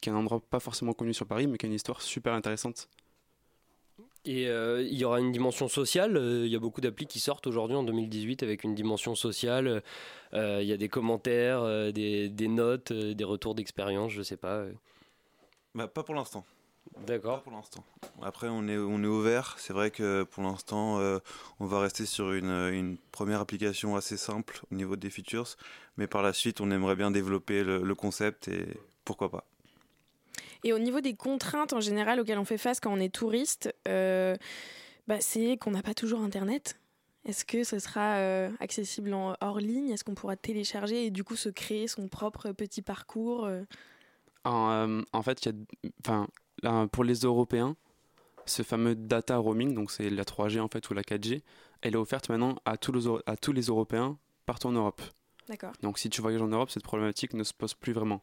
qui 0.00 0.08
est 0.08 0.12
un 0.12 0.16
endroit 0.16 0.40
pas 0.40 0.60
forcément 0.60 0.92
connu 0.92 1.14
sur 1.14 1.26
Paris, 1.26 1.46
mais 1.46 1.58
qui 1.58 1.66
a 1.66 1.68
une 1.68 1.74
histoire 1.74 2.02
super 2.02 2.34
intéressante. 2.34 2.88
Et 4.24 4.48
euh, 4.48 4.82
il 4.82 4.98
y 4.98 5.04
aura 5.04 5.20
une 5.20 5.32
dimension 5.32 5.68
sociale. 5.68 6.16
Euh, 6.16 6.46
il 6.46 6.52
y 6.52 6.56
a 6.56 6.58
beaucoup 6.58 6.80
d'applis 6.80 7.06
qui 7.06 7.20
sortent 7.20 7.46
aujourd'hui 7.46 7.76
en 7.76 7.82
2018 7.82 8.42
avec 8.42 8.64
une 8.64 8.74
dimension 8.74 9.14
sociale. 9.14 9.82
Euh, 10.34 10.58
il 10.60 10.68
y 10.68 10.72
a 10.72 10.76
des 10.76 10.88
commentaires, 10.88 11.92
des, 11.92 12.28
des, 12.28 12.48
notes, 12.48 12.92
des 12.92 13.24
retours 13.24 13.54
d'expérience, 13.54 14.12
je 14.12 14.22
sais 14.22 14.36
pas. 14.36 14.64
Bah, 15.74 15.88
pas 15.88 16.02
pour 16.02 16.14
l'instant. 16.14 16.44
D'accord. 17.06 17.42
Pour 17.42 17.52
l'instant. 17.52 17.84
Après, 18.22 18.48
on 18.48 18.66
est, 18.68 18.76
on 18.76 19.02
est 19.02 19.06
ouvert. 19.06 19.54
C'est 19.58 19.72
vrai 19.72 19.90
que 19.90 20.24
pour 20.24 20.42
l'instant, 20.42 20.98
euh, 20.98 21.18
on 21.60 21.66
va 21.66 21.80
rester 21.80 22.06
sur 22.06 22.32
une, 22.32 22.50
une, 22.50 22.96
première 23.12 23.40
application 23.40 23.96
assez 23.96 24.16
simple 24.16 24.60
au 24.70 24.74
niveau 24.74 24.96
des 24.96 25.10
features. 25.10 25.56
Mais 25.96 26.06
par 26.06 26.22
la 26.22 26.32
suite, 26.32 26.60
on 26.60 26.70
aimerait 26.70 26.96
bien 26.96 27.10
développer 27.10 27.62
le, 27.62 27.82
le 27.82 27.94
concept 27.94 28.48
et 28.48 28.66
pourquoi 29.04 29.30
pas. 29.30 29.44
Et 30.64 30.72
au 30.72 30.78
niveau 30.78 31.00
des 31.00 31.14
contraintes 31.14 31.72
en 31.72 31.80
général 31.80 32.20
auxquelles 32.20 32.38
on 32.38 32.44
fait 32.44 32.58
face 32.58 32.80
quand 32.80 32.92
on 32.92 33.00
est 33.00 33.14
touriste, 33.14 33.74
euh, 33.86 34.36
bah, 35.06 35.20
c'est 35.20 35.56
qu'on 35.56 35.70
n'a 35.70 35.82
pas 35.82 35.94
toujours 35.94 36.20
Internet. 36.20 36.78
Est-ce 37.24 37.44
que 37.44 37.64
ce 37.64 37.78
sera 37.78 38.16
euh, 38.16 38.50
accessible 38.60 39.12
en 39.12 39.34
hors 39.40 39.58
ligne? 39.58 39.90
Est-ce 39.90 40.04
qu'on 40.04 40.14
pourra 40.14 40.36
télécharger 40.36 41.06
et 41.06 41.10
du 41.10 41.24
coup 41.24 41.36
se 41.36 41.48
créer 41.48 41.86
son 41.86 42.08
propre 42.08 42.52
petit 42.52 42.82
parcours 42.82 43.44
euh? 43.44 43.62
en, 44.44 45.02
en, 45.12 45.22
fait, 45.22 45.44
y 45.44 45.48
a, 45.48 46.26
là, 46.62 46.86
pour 46.90 47.04
les 47.04 47.14
Européens, 47.14 47.76
ce 48.46 48.62
fameux 48.62 48.94
data 48.94 49.36
roaming, 49.36 49.74
donc 49.74 49.90
c'est 49.90 50.10
la 50.10 50.24
3G 50.24 50.60
en 50.60 50.68
fait 50.68 50.88
ou 50.88 50.94
la 50.94 51.02
4G, 51.02 51.42
elle 51.82 51.94
est 51.94 51.98
offerte 51.98 52.28
maintenant 52.28 52.56
à 52.64 52.76
tous 52.76 52.92
les, 52.92 53.06
à 53.26 53.36
tous 53.36 53.52
les 53.52 53.62
Européens 53.62 54.16
partout 54.46 54.68
en 54.68 54.72
Europe. 54.72 55.02
D'accord. 55.48 55.72
Donc 55.82 55.98
si 55.98 56.10
tu 56.10 56.20
voyages 56.20 56.42
en 56.42 56.48
Europe, 56.48 56.70
cette 56.70 56.82
problématique 56.82 57.34
ne 57.34 57.44
se 57.44 57.52
pose 57.52 57.74
plus 57.74 57.92
vraiment. 57.92 58.22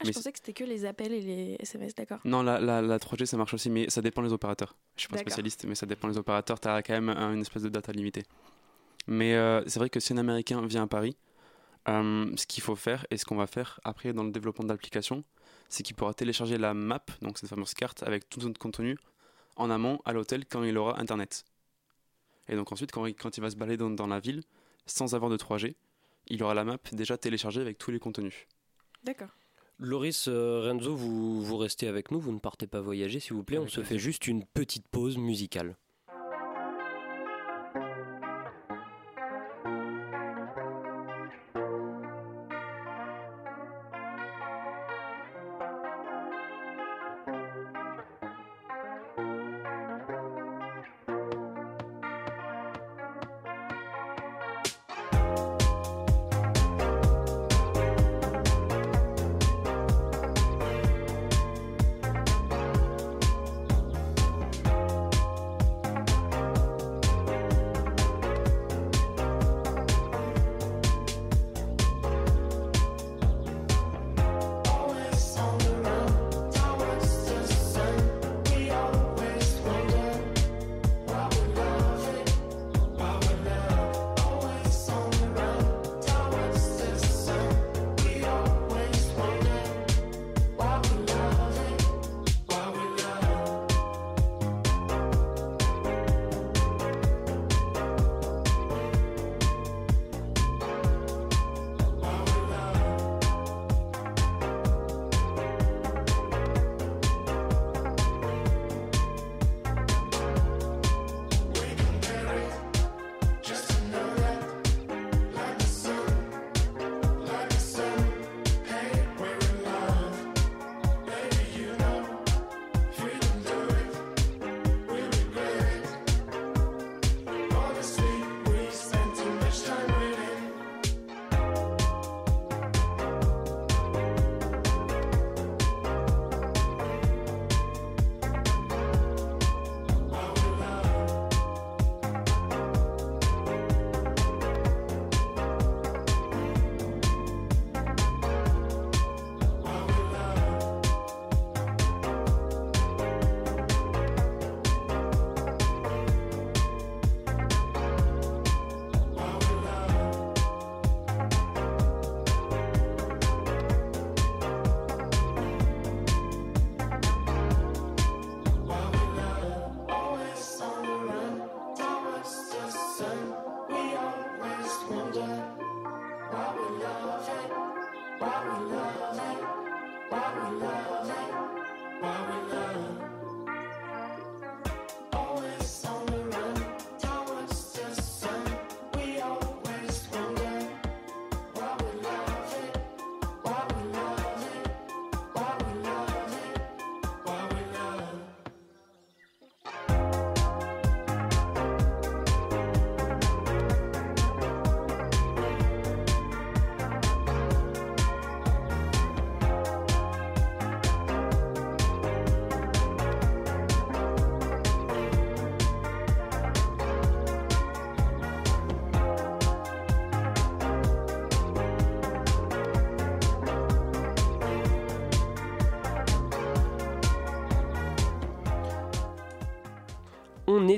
Ah, 0.00 0.04
je 0.04 0.12
pensais 0.12 0.32
que 0.32 0.38
c'était 0.38 0.52
que 0.52 0.64
les 0.64 0.84
appels 0.84 1.12
et 1.12 1.20
les 1.20 1.56
SMS, 1.60 1.94
d'accord. 1.94 2.18
Non, 2.24 2.42
la, 2.42 2.60
la, 2.60 2.82
la, 2.82 2.98
3G 2.98 3.26
ça 3.26 3.36
marche 3.36 3.54
aussi, 3.54 3.70
mais 3.70 3.88
ça 3.88 4.02
dépend 4.02 4.22
des 4.22 4.32
opérateurs. 4.32 4.76
Je 4.96 5.02
suis 5.02 5.08
pas 5.08 5.18
spécialiste, 5.18 5.64
mais 5.66 5.74
ça 5.74 5.86
dépend 5.86 6.08
des 6.08 6.18
opérateurs. 6.18 6.60
Tu 6.60 6.68
as 6.68 6.82
quand 6.82 6.94
même 6.94 7.08
un, 7.08 7.34
une 7.34 7.40
espèce 7.40 7.62
de 7.62 7.68
data 7.68 7.92
limitée. 7.92 8.24
Mais 9.06 9.34
euh, 9.34 9.62
c'est 9.66 9.78
vrai 9.78 9.90
que 9.90 10.00
si 10.00 10.12
un 10.12 10.18
Américain 10.18 10.64
vient 10.66 10.84
à 10.84 10.86
Paris, 10.86 11.16
euh, 11.88 12.32
ce 12.36 12.46
qu'il 12.46 12.62
faut 12.62 12.76
faire 12.76 13.06
et 13.10 13.16
ce 13.16 13.24
qu'on 13.24 13.36
va 13.36 13.46
faire 13.46 13.80
après 13.84 14.12
dans 14.12 14.22
le 14.22 14.30
développement 14.30 14.64
de 14.64 14.68
l'application, 14.68 15.24
c'est 15.68 15.82
qu'il 15.82 15.96
pourra 15.96 16.14
télécharger 16.14 16.58
la 16.58 16.74
map, 16.74 17.04
donc 17.20 17.38
cette 17.38 17.48
fameuse 17.50 17.74
carte 17.74 18.02
avec 18.02 18.28
tout 18.28 18.40
notre 18.40 18.60
contenu, 18.60 18.96
en 19.56 19.70
amont 19.70 20.00
à 20.04 20.12
l'hôtel 20.12 20.44
quand 20.46 20.62
il 20.62 20.76
aura 20.78 21.00
Internet. 21.00 21.44
Et 22.48 22.56
donc 22.56 22.72
ensuite, 22.72 22.92
quand 22.92 23.06
il, 23.06 23.14
quand 23.14 23.36
il 23.36 23.40
va 23.40 23.50
se 23.50 23.56
balader 23.56 23.76
dans, 23.76 23.90
dans 23.90 24.06
la 24.06 24.20
ville, 24.20 24.42
sans 24.86 25.14
avoir 25.14 25.30
de 25.30 25.36
3G, 25.36 25.74
il 26.28 26.42
aura 26.42 26.54
la 26.54 26.64
map 26.64 26.78
déjà 26.92 27.16
téléchargée 27.18 27.60
avec 27.60 27.78
tous 27.78 27.90
les 27.90 27.98
contenus. 27.98 28.46
D'accord. 29.04 29.28
Loris 29.84 30.26
euh, 30.28 30.60
Renzo, 30.64 30.94
vous, 30.94 31.42
vous 31.42 31.56
restez 31.56 31.88
avec 31.88 32.12
nous, 32.12 32.20
vous 32.20 32.32
ne 32.32 32.38
partez 32.38 32.68
pas 32.68 32.80
voyager 32.80 33.18
s'il 33.18 33.34
vous 33.34 33.42
plaît, 33.42 33.58
on 33.58 33.66
se 33.66 33.82
fait 33.82 33.98
juste 33.98 34.28
une 34.28 34.44
petite 34.44 34.86
pause 34.86 35.18
musicale. 35.18 35.76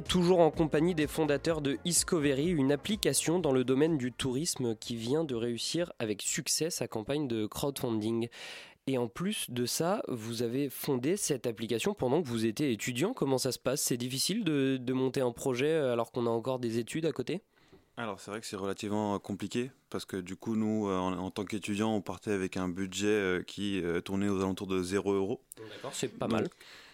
Toujours 0.03 0.41
en 0.41 0.51
compagnie 0.51 0.95
des 0.95 1.07
fondateurs 1.07 1.61
de 1.61 1.79
Iscovery, 1.85 2.49
une 2.49 2.73
application 2.73 3.39
dans 3.39 3.53
le 3.53 3.65
domaine 3.65 3.97
du 3.99 4.13
tourisme 4.13 4.75
qui 4.77 4.97
vient 4.97 5.25
de 5.25 5.35
réussir 5.35 5.93
avec 5.99 6.23
succès 6.23 6.71
sa 6.71 6.89
campagne 6.89 7.29
de 7.29 7.47
crowdfunding. 7.47 8.29
Et 8.87 8.99
en 8.99 9.09
plus 9.09 9.51
de 9.51 9.67
ça, 9.67 10.03
vous 10.09 10.43
avez 10.43 10.69
fondé 10.69 11.17
cette 11.17 11.47
application 11.47 11.95
pendant 11.95 12.23
que 12.23 12.29
vous 12.29 12.45
étiez 12.45 12.71
étudiant. 12.73 13.13
Comment 13.15 13.39
ça 13.39 13.51
se 13.53 13.59
passe? 13.59 13.83
C'est 13.83 13.97
difficile 13.97 14.45
de, 14.45 14.77
de 14.79 14.93
monter 14.93 15.21
un 15.21 15.33
projet 15.33 15.73
alors 15.73 16.13
qu'on 16.13 16.27
a 16.27 16.31
encore 16.31 16.59
des 16.59 16.79
études 16.79 17.07
à 17.07 17.13
côté? 17.13 17.43
Alors 17.97 18.19
c'est 18.21 18.31
vrai 18.33 18.41
que 18.41 18.47
c'est 18.47 18.57
relativement 18.57 19.19
compliqué 19.21 19.71
parce 19.89 20.05
que 20.05 20.17
du 20.17 20.35
coup 20.35 20.57
nous 20.57 20.89
euh, 20.89 20.97
en, 20.99 21.13
en 21.17 21.31
tant 21.31 21.45
qu'étudiants 21.45 21.95
on 21.95 22.01
partait 22.01 22.33
avec 22.33 22.57
un 22.57 22.69
budget 22.69 23.07
euh, 23.07 23.43
qui 23.43 23.81
euh, 23.85 24.01
tournait 24.01 24.29
aux 24.29 24.39
alentours 24.41 24.67
de 24.67 24.83
0 24.83 25.13
euros. 25.13 25.41
D'accord, 25.71 25.93
c'est 25.95 26.09
pas 26.09 26.27
Donc- 26.27 26.33
mal. 26.41 26.49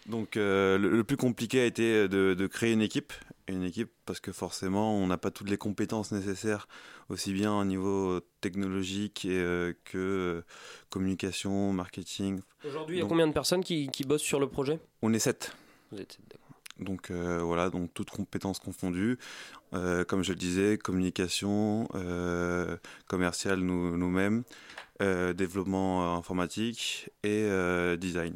Donc 0.07 0.35
euh, 0.35 0.77
le, 0.77 0.89
le 0.89 1.03
plus 1.03 1.17
compliqué 1.17 1.61
a 1.61 1.65
été 1.65 2.07
de, 2.07 2.33
de 2.33 2.47
créer 2.47 2.73
une 2.73 2.81
équipe, 2.81 3.13
une 3.47 3.63
équipe 3.63 3.91
parce 4.05 4.19
que 4.19 4.31
forcément 4.31 4.95
on 4.95 5.05
n'a 5.07 5.17
pas 5.17 5.29
toutes 5.31 5.49
les 5.49 5.57
compétences 5.57 6.11
nécessaires, 6.11 6.67
aussi 7.09 7.33
bien 7.33 7.53
au 7.53 7.63
niveau 7.65 8.19
technologique 8.41 9.25
et, 9.25 9.37
euh, 9.39 9.73
que 9.85 9.97
euh, 9.97 10.41
communication, 10.89 11.71
marketing. 11.71 12.41
Aujourd'hui, 12.65 12.95
il 12.95 12.99
y 12.99 13.01
a 13.01 13.03
Donc, 13.03 13.09
combien 13.09 13.27
de 13.27 13.33
personnes 13.33 13.63
qui, 13.63 13.89
qui 13.89 14.03
bossent 14.03 14.23
sur 14.23 14.39
le 14.39 14.47
projet? 14.47 14.79
On 15.03 15.13
est 15.13 15.19
sept. 15.19 15.55
Vous 15.91 15.99
êtes 16.01 16.13
sept, 16.13 16.21
d'accord. 16.29 16.47
Donc 16.79 17.11
voilà, 17.11 17.69
donc 17.69 17.93
toutes 17.93 18.09
compétences 18.09 18.57
confondues. 18.57 19.19
Comme 19.71 20.23
je 20.23 20.31
le 20.31 20.35
disais, 20.35 20.79
communication, 20.79 21.87
commercial 23.07 23.59
nous- 23.59 23.97
nous-mêmes, 23.97 24.43
développement 24.99 26.15
informatique 26.17 27.09
et 27.23 27.47
design. 27.99 28.35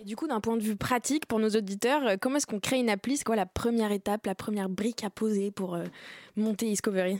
Et 0.00 0.04
du 0.04 0.14
coup, 0.16 0.28
d'un 0.28 0.40
point 0.40 0.56
de 0.56 0.62
vue 0.62 0.76
pratique 0.76 1.26
pour 1.26 1.40
nos 1.40 1.48
auditeurs, 1.50 2.06
euh, 2.06 2.16
comment 2.20 2.36
est-ce 2.36 2.46
qu'on 2.46 2.60
crée 2.60 2.78
une 2.78 2.88
appli? 2.90 3.16
C'est 3.16 3.24
quoi 3.24 3.36
la 3.36 3.46
première 3.46 3.90
étape, 3.90 4.26
la 4.26 4.34
première 4.34 4.68
brique 4.68 5.02
à 5.02 5.10
poser 5.10 5.50
pour 5.50 5.74
euh, 5.74 5.84
monter 6.36 6.66
Discovery? 6.66 7.18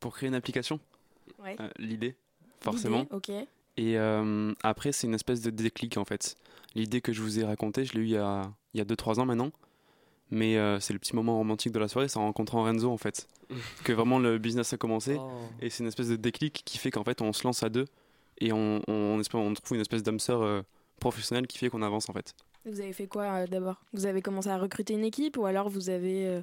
Pour 0.00 0.14
créer 0.16 0.28
une 0.28 0.34
application, 0.34 0.80
Ouais. 1.42 1.56
euh, 1.60 1.68
l'idée, 1.78 2.16
forcément. 2.60 3.06
Ok. 3.10 3.28
Et 3.76 3.98
euh, 3.98 4.52
après, 4.62 4.92
c'est 4.92 5.06
une 5.06 5.14
espèce 5.14 5.42
de 5.42 5.50
déclic 5.50 5.96
en 5.98 6.04
fait. 6.06 6.36
L'idée 6.74 7.00
que 7.02 7.12
je 7.12 7.20
vous 7.20 7.38
ai 7.38 7.44
racontée, 7.44 7.84
je 7.84 7.94
l'ai 7.94 8.00
eue 8.00 8.04
il 8.04 8.10
y 8.12 8.16
a, 8.16 8.50
il 8.72 8.78
y 8.78 8.80
a 8.80 8.84
2-3 8.84 9.20
ans 9.20 9.26
maintenant. 9.26 9.50
Mais 10.30 10.56
euh, 10.56 10.78
c'est 10.80 10.92
le 10.92 10.98
petit 10.98 11.14
moment 11.16 11.36
romantique 11.36 11.72
de 11.72 11.78
la 11.78 11.88
soirée, 11.88 12.08
c'est 12.08 12.18
en 12.18 12.24
rencontrant 12.24 12.62
Renzo 12.62 12.90
en 12.90 12.96
fait. 12.96 13.26
que 13.84 13.92
vraiment 13.92 14.18
le 14.18 14.38
business 14.38 14.72
a 14.72 14.76
commencé. 14.78 15.16
Oh. 15.18 15.28
Et 15.60 15.68
c'est 15.70 15.82
une 15.82 15.88
espèce 15.88 16.08
de 16.08 16.16
déclic 16.16 16.62
qui 16.64 16.78
fait 16.78 16.90
qu'en 16.90 17.04
fait 17.04 17.20
on 17.20 17.32
se 17.34 17.42
lance 17.44 17.62
à 17.62 17.68
deux 17.68 17.86
et 18.38 18.52
on, 18.52 18.80
on, 18.88 19.18
espère- 19.20 19.40
on 19.40 19.52
trouve 19.52 19.74
une 19.76 19.80
espèce 19.82 20.02
d'âme 20.02 20.20
sœur 20.20 20.40
euh, 20.42 20.62
professionnelle 21.00 21.48
qui 21.48 21.58
fait 21.58 21.68
qu'on 21.70 21.82
avance 21.82 22.08
en 22.08 22.12
fait. 22.12 22.34
Vous 22.66 22.80
avez 22.80 22.92
fait 22.92 23.06
quoi 23.06 23.24
euh, 23.24 23.46
d'abord? 23.46 23.82
Vous 23.92 24.06
avez 24.06 24.22
commencé 24.22 24.48
à 24.48 24.58
recruter 24.58 24.92
une 24.92 25.04
équipe 25.04 25.36
ou 25.38 25.46
alors 25.46 25.68
vous 25.68 25.88
avez 25.88 26.28
euh, 26.28 26.42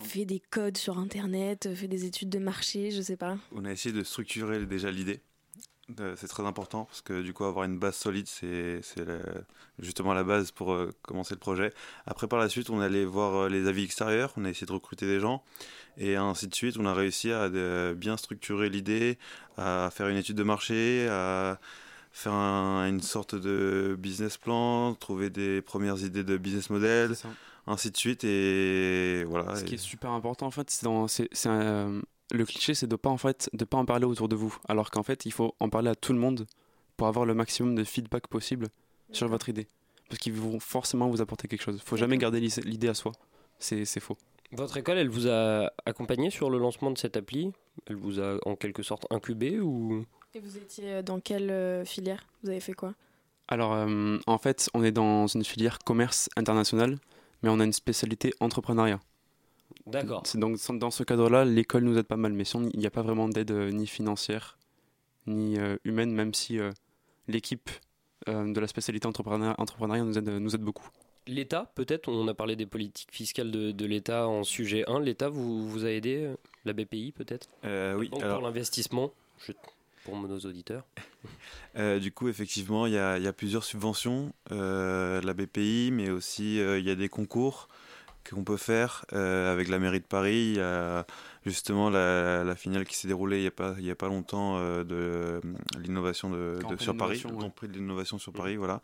fait 0.00 0.26
des 0.26 0.38
codes 0.38 0.76
sur 0.76 0.98
Internet, 0.98 1.66
euh, 1.66 1.74
fait 1.74 1.88
des 1.88 2.04
études 2.04 2.28
de 2.28 2.38
marché, 2.38 2.90
je 2.90 3.00
sais 3.00 3.16
pas? 3.16 3.36
On 3.52 3.64
a 3.64 3.72
essayé 3.72 3.94
de 3.94 4.04
structurer 4.04 4.64
déjà 4.66 4.90
l'idée. 4.90 5.20
C'est 6.16 6.28
très 6.28 6.46
important 6.46 6.86
parce 6.86 7.02
que 7.02 7.20
du 7.20 7.34
coup 7.34 7.44
avoir 7.44 7.66
une 7.66 7.78
base 7.78 7.96
solide 7.96 8.26
c'est 8.26 8.80
justement 9.78 10.14
la 10.14 10.24
base 10.24 10.50
pour 10.50 10.72
euh, 10.72 10.90
commencer 11.02 11.34
le 11.34 11.40
projet. 11.40 11.74
Après 12.06 12.26
par 12.26 12.38
la 12.38 12.48
suite 12.48 12.70
on 12.70 12.80
allait 12.80 13.04
voir 13.04 13.50
les 13.50 13.66
avis 13.66 13.84
extérieurs, 13.84 14.32
on 14.38 14.46
a 14.46 14.48
essayé 14.48 14.66
de 14.66 14.72
recruter 14.72 15.04
des 15.04 15.20
gens 15.20 15.42
et 15.98 16.16
ainsi 16.16 16.48
de 16.48 16.54
suite. 16.54 16.78
On 16.78 16.86
a 16.86 16.94
réussi 16.94 17.32
à 17.32 17.50
bien 17.94 18.16
structurer 18.16 18.70
l'idée, 18.70 19.18
à 19.58 19.90
faire 19.92 20.08
une 20.08 20.16
étude 20.16 20.36
de 20.36 20.42
marché, 20.42 21.06
à 21.10 21.60
faire 22.16 22.32
un- 22.32 22.88
une 22.88 23.00
sorte 23.00 23.34
de 23.34 23.96
business 23.98 24.38
plan, 24.38 24.94
trouver 24.94 25.30
des 25.30 25.60
premières 25.60 26.00
idées 26.02 26.22
de 26.22 26.36
business 26.38 26.70
model, 26.70 27.12
ainsi 27.66 27.90
de 27.90 27.96
suite 27.96 28.22
et 28.24 29.24
voilà. 29.24 29.56
Ce 29.56 29.64
qui 29.64 29.74
est 29.74 29.78
super 29.78 30.10
important 30.12 30.46
en 30.46 30.50
fait, 30.52 30.70
c'est 30.70 30.84
dans- 30.84 31.06
un- 31.46 32.00
le 32.30 32.44
cliché, 32.46 32.72
c'est 32.74 32.86
de 32.86 32.94
pas 32.96 33.10
en 33.10 33.16
fait 33.18 33.50
de 33.52 33.64
pas 33.64 33.78
en 33.78 33.84
parler 33.84 34.06
autour 34.06 34.28
de 34.28 34.36
vous, 34.36 34.56
alors 34.68 34.90
qu'en 34.92 35.02
fait 35.02 35.26
il 35.26 35.32
faut 35.32 35.54
en 35.58 35.68
parler 35.68 35.90
à 35.90 35.94
tout 35.96 36.12
le 36.12 36.20
monde 36.20 36.46
pour 36.96 37.08
avoir 37.08 37.26
le 37.26 37.34
maximum 37.34 37.74
de 37.74 37.82
feedback 37.82 38.28
possible 38.28 38.68
sur 39.10 39.26
votre 39.28 39.48
idée, 39.48 39.66
parce 40.08 40.20
qu'ils 40.20 40.34
vont 40.34 40.60
forcément 40.60 41.08
vous 41.10 41.20
apporter 41.20 41.48
quelque 41.48 41.62
chose. 41.62 41.82
Faut 41.84 41.96
jamais 41.96 42.16
garder 42.16 42.38
l'idée 42.40 42.88
à 42.88 42.94
soi, 42.94 43.10
c'est 43.58 43.84
c'est 43.84 44.00
faux. 44.00 44.16
Votre 44.52 44.76
école, 44.76 44.98
elle 44.98 45.08
vous 45.08 45.26
a 45.26 45.72
accompagné 45.84 46.30
sur 46.30 46.48
le 46.48 46.58
lancement 46.58 46.92
de 46.92 46.98
cette 46.98 47.16
appli? 47.16 47.50
Elle 47.88 47.96
vous 47.96 48.20
a 48.20 48.36
en 48.46 48.54
quelque 48.54 48.84
sorte 48.84 49.04
incubé 49.10 49.58
ou? 49.58 50.04
Et 50.34 50.40
vous 50.40 50.56
étiez 50.56 50.94
euh, 50.94 51.02
dans 51.02 51.20
quelle 51.20 51.50
euh, 51.50 51.84
filière? 51.84 52.26
Vous 52.42 52.50
avez 52.50 52.60
fait 52.60 52.72
quoi? 52.74 52.94
Alors 53.48 53.74
euh, 53.74 54.18
en 54.26 54.38
fait, 54.38 54.68
on 54.74 54.82
est 54.82 54.92
dans 54.92 55.26
une 55.26 55.44
filière 55.44 55.78
commerce 55.80 56.28
international, 56.36 56.98
mais 57.42 57.50
on 57.50 57.60
a 57.60 57.64
une 57.64 57.72
spécialité 57.72 58.32
entrepreneuriat. 58.40 59.00
D'accord. 59.86 60.22
C'est 60.24 60.38
donc 60.38 60.58
dans 60.78 60.90
ce 60.90 61.02
cadre-là, 61.04 61.44
l'école 61.44 61.84
nous 61.84 61.98
aide 61.98 62.06
pas 62.06 62.16
mal, 62.16 62.32
mais 62.32 62.44
il 62.44 62.78
n'y 62.78 62.86
a 62.86 62.90
pas 62.90 63.02
vraiment 63.02 63.28
d'aide 63.28 63.50
euh, 63.50 63.70
ni 63.70 63.86
financière 63.86 64.58
ni 65.26 65.58
euh, 65.58 65.76
humaine, 65.84 66.12
même 66.12 66.34
si 66.34 66.58
euh, 66.58 66.70
l'équipe 67.28 67.70
euh, 68.28 68.52
de 68.52 68.60
la 68.60 68.66
spécialité 68.66 69.06
entrepreneuriat, 69.06 69.54
entrepreneuriat 69.56 70.04
nous, 70.04 70.18
aide, 70.18 70.28
nous 70.28 70.54
aide 70.54 70.60
beaucoup. 70.60 70.88
L'État, 71.26 71.72
peut-être? 71.74 72.08
On 72.08 72.28
a 72.28 72.34
parlé 72.34 72.56
des 72.56 72.66
politiques 72.66 73.08
fiscales 73.10 73.50
de, 73.50 73.70
de 73.72 73.86
l'État 73.86 74.28
en 74.28 74.44
sujet 74.44 74.84
1. 74.86 75.00
L'État 75.00 75.30
vous, 75.30 75.66
vous 75.66 75.86
a 75.86 75.90
aidé 75.90 76.30
La 76.66 76.74
BPI, 76.74 77.12
peut-être? 77.12 77.48
Euh, 77.64 77.94
oui, 77.96 78.10
alors- 78.20 78.36
pour 78.38 78.46
l'investissement, 78.46 79.12
je- 79.46 79.52
pour 80.04 80.16
nos 80.16 80.38
auditeurs. 80.40 80.84
Euh, 81.76 81.98
du 81.98 82.12
coup, 82.12 82.28
effectivement, 82.28 82.86
il 82.86 82.92
y 82.92 82.98
a, 82.98 83.18
il 83.18 83.24
y 83.24 83.26
a 83.26 83.32
plusieurs 83.32 83.64
subventions, 83.64 84.32
euh, 84.52 85.20
la 85.22 85.34
BPI, 85.34 85.90
mais 85.92 86.08
aussi 86.08 86.60
euh, 86.60 86.78
il 86.78 86.84
y 86.84 86.90
a 86.90 86.94
des 86.94 87.08
concours 87.08 87.68
qu'on 88.30 88.44
peut 88.44 88.56
faire 88.56 89.04
euh, 89.12 89.52
avec 89.52 89.68
la 89.68 89.78
mairie 89.80 90.00
de 90.00 90.06
Paris. 90.06 90.50
Il 90.52 90.56
y 90.56 90.60
a 90.60 91.04
justement 91.44 91.90
la, 91.90 92.44
la 92.44 92.54
finale 92.54 92.84
qui 92.84 92.96
s'est 92.96 93.08
déroulée 93.08 93.38
il 93.38 93.42
n'y 93.42 93.46
a, 93.48 93.50
pas- 93.50 93.74
il 93.78 93.84
y 93.84 93.90
a 93.90 93.96
pas 93.96 94.06
longtemps 94.08 94.56
euh, 94.58 94.84
de 94.84 95.40
l'innovation 95.80 96.30
de, 96.30 96.58
de- 96.68 96.76
sur 96.80 96.96
Paris, 96.96 97.20
le 97.24 97.30
ouais. 97.32 97.38
Grand 97.40 97.50
Prix 97.50 97.68
de 97.68 97.74
l'innovation 97.74 98.18
sur 98.18 98.32
Paris, 98.32 98.56
voilà. 98.56 98.80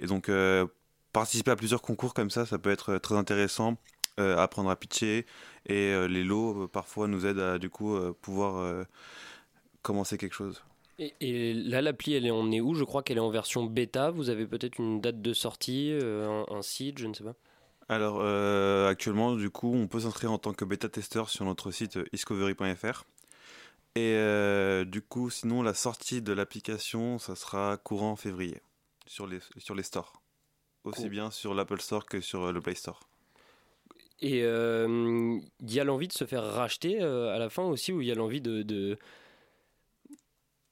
Et 0.00 0.06
donc, 0.06 0.28
euh, 0.30 0.66
participer 1.12 1.50
à 1.50 1.56
plusieurs 1.56 1.82
concours 1.82 2.14
comme 2.14 2.30
ça, 2.30 2.46
ça 2.46 2.58
peut 2.58 2.70
être 2.70 2.96
très 2.98 3.16
intéressant. 3.16 3.76
euh, 4.18 4.36
apprendre 4.36 4.70
à 4.70 4.76
pitcher 4.76 5.24
et 5.66 5.92
euh, 5.94 6.08
les 6.08 6.24
lots 6.24 6.64
euh, 6.64 6.68
parfois 6.68 7.06
nous 7.08 7.26
aident 7.26 7.38
à 7.40 7.58
du 7.58 7.70
coup 7.70 7.94
euh, 7.96 8.12
pouvoir 8.20 8.56
euh, 8.56 8.84
commencer 9.82 10.18
quelque 10.18 10.34
chose. 10.34 10.62
Et, 10.98 11.14
et 11.20 11.54
là, 11.54 11.80
l'appli, 11.80 12.14
elle 12.14 12.26
est 12.26 12.30
en 12.30 12.50
est 12.52 12.60
où? 12.60 12.74
Je 12.74 12.84
crois 12.84 13.02
qu'elle 13.02 13.16
est 13.16 13.20
en 13.20 13.30
version 13.30 13.64
bêta. 13.64 14.10
Vous 14.10 14.28
avez 14.28 14.46
peut-être 14.46 14.78
une 14.78 15.00
date 15.00 15.22
de 15.22 15.32
sortie, 15.32 15.92
euh, 15.92 16.44
un, 16.48 16.56
un 16.56 16.62
site, 16.62 16.98
je 16.98 17.06
ne 17.06 17.14
sais 17.14 17.24
pas. 17.24 17.34
Alors 17.88 18.18
euh, 18.20 18.88
actuellement, 18.88 19.34
du 19.34 19.50
coup, 19.50 19.74
on 19.74 19.88
peut 19.88 20.00
s'inscrire 20.00 20.30
en 20.30 20.38
tant 20.38 20.52
que 20.52 20.64
bêta-testeur 20.64 21.28
sur 21.28 21.44
notre 21.44 21.70
site 21.72 21.98
discovery.fr. 22.12 23.04
Et 23.96 24.14
euh, 24.14 24.84
du 24.84 25.02
coup, 25.02 25.30
sinon, 25.30 25.62
la 25.62 25.74
sortie 25.74 26.22
de 26.22 26.32
l'application, 26.32 27.18
ça 27.18 27.34
sera 27.34 27.76
courant 27.78 28.14
février 28.14 28.60
sur 29.06 29.26
les, 29.26 29.40
sur 29.56 29.74
les 29.74 29.82
stores. 29.82 30.12
Aussi 30.84 31.02
Cool. 31.02 31.10
bien 31.10 31.30
sur 31.32 31.52
l'Apple 31.52 31.80
Store 31.80 32.06
que 32.06 32.20
sur 32.20 32.52
le 32.52 32.60
Play 32.60 32.76
Store. 32.76 33.00
Et 34.20 34.42
euh, 34.44 35.38
il 35.60 35.72
y 35.72 35.80
a 35.80 35.84
l'envie 35.84 36.06
de 36.08 36.12
se 36.12 36.24
faire 36.26 36.44
racheter 36.44 37.00
à 37.00 37.38
la 37.38 37.50
fin 37.50 37.64
aussi, 37.64 37.90
ou 37.92 38.00
il 38.02 38.06
y 38.06 38.12
a 38.12 38.14
l'envie 38.14 38.40
de, 38.40 38.62
de, 38.62 38.98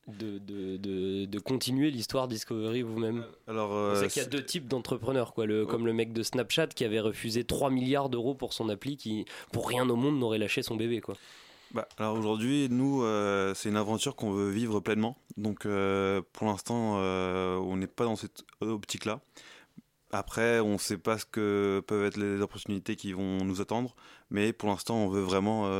de, 0.08 0.38
de, 0.38 0.76
de- 0.76 1.24
de 1.26 1.38
continuer 1.38 1.90
l'histoire 1.90 2.28
Discovery 2.28 2.82
vous-même 2.82 3.24
Alors, 3.46 3.72
euh, 3.74 3.94
sait 4.00 4.08
qu'il 4.08 4.22
y 4.22 4.24
a 4.24 4.28
deux 4.28 4.44
types 4.44 4.66
d'entrepreneurs, 4.68 5.34
quoi. 5.34 5.46
Le, 5.46 5.66
comme 5.66 5.86
le 5.86 5.92
mec 5.92 6.12
de 6.12 6.22
Snapchat 6.22 6.68
qui 6.68 6.84
avait 6.84 7.00
refusé 7.00 7.44
3 7.44 7.70
milliards 7.70 8.08
d'euros 8.08 8.34
pour 8.34 8.52
son 8.52 8.68
appli, 8.68 8.96
qui 8.96 9.24
pour 9.52 9.68
rien 9.68 9.88
au 9.88 9.96
monde 9.96 10.18
n'aurait 10.18 10.38
lâché 10.38 10.62
son 10.62 10.76
bébé, 10.76 11.00
quoi. 11.00 11.14
Bah, 11.72 11.86
alors 11.98 12.16
aujourd'hui, 12.16 12.68
nous, 12.70 13.02
euh, 13.02 13.52
c'est 13.54 13.68
une 13.68 13.76
aventure 13.76 14.16
qu'on 14.16 14.30
veut 14.30 14.48
vivre 14.50 14.80
pleinement. 14.80 15.18
Donc 15.36 15.66
euh, 15.66 16.22
pour 16.32 16.46
l'instant, 16.46 16.94
euh, 16.98 17.56
on 17.56 17.76
n'est 17.76 17.86
pas 17.86 18.04
dans 18.04 18.16
cette 18.16 18.44
optique-là. 18.62 19.20
Après, 20.10 20.60
on 20.60 20.72
ne 20.72 20.78
sait 20.78 20.96
pas 20.96 21.18
ce 21.18 21.26
que 21.26 21.82
peuvent 21.86 22.06
être 22.06 22.16
les 22.16 22.40
opportunités 22.40 22.96
qui 22.96 23.12
vont 23.12 23.44
nous 23.44 23.60
attendre, 23.60 23.94
mais 24.30 24.54
pour 24.54 24.70
l'instant, 24.70 24.96
on 24.96 25.08
veut 25.08 25.20
vraiment 25.20 25.70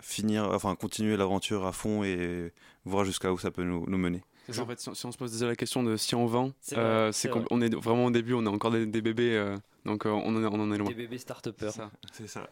finir, 0.00 0.48
enfin 0.52 0.76
continuer 0.76 1.16
l'aventure 1.16 1.66
à 1.66 1.72
fond 1.72 2.04
et 2.04 2.52
voir 2.88 3.04
jusqu'à 3.04 3.32
où 3.32 3.38
ça 3.38 3.50
peut 3.50 3.62
nous, 3.64 3.84
nous 3.86 3.98
mener. 3.98 4.22
Ça, 4.50 4.62
en 4.62 4.66
fait, 4.66 4.80
si, 4.80 4.88
si 4.94 5.04
on 5.06 5.12
se 5.12 5.18
pose 5.18 5.32
déjà 5.32 5.46
la 5.46 5.56
question 5.56 5.82
de 5.82 5.96
si 5.96 6.14
on 6.14 6.24
vend, 6.26 6.52
C'est 6.60 6.78
euh, 6.78 7.12
qu'on- 7.48 7.60
est 7.60 7.74
vraiment 7.74 8.06
au 8.06 8.10
début, 8.10 8.32
on 8.32 8.44
est 8.46 8.48
encore 8.48 8.70
des, 8.70 8.86
des 8.86 9.02
bébés, 9.02 9.36
euh, 9.36 9.56
donc 9.84 10.06
euh, 10.06 10.10
on, 10.10 10.34
en 10.36 10.42
est, 10.42 10.46
on 10.46 10.60
en 10.60 10.72
est 10.72 10.78
loin. 10.78 10.88
Des 10.88 10.94
bébés 10.94 11.18
start-upers. 11.18 11.70
C'est 12.12 12.26
ça. 12.26 12.48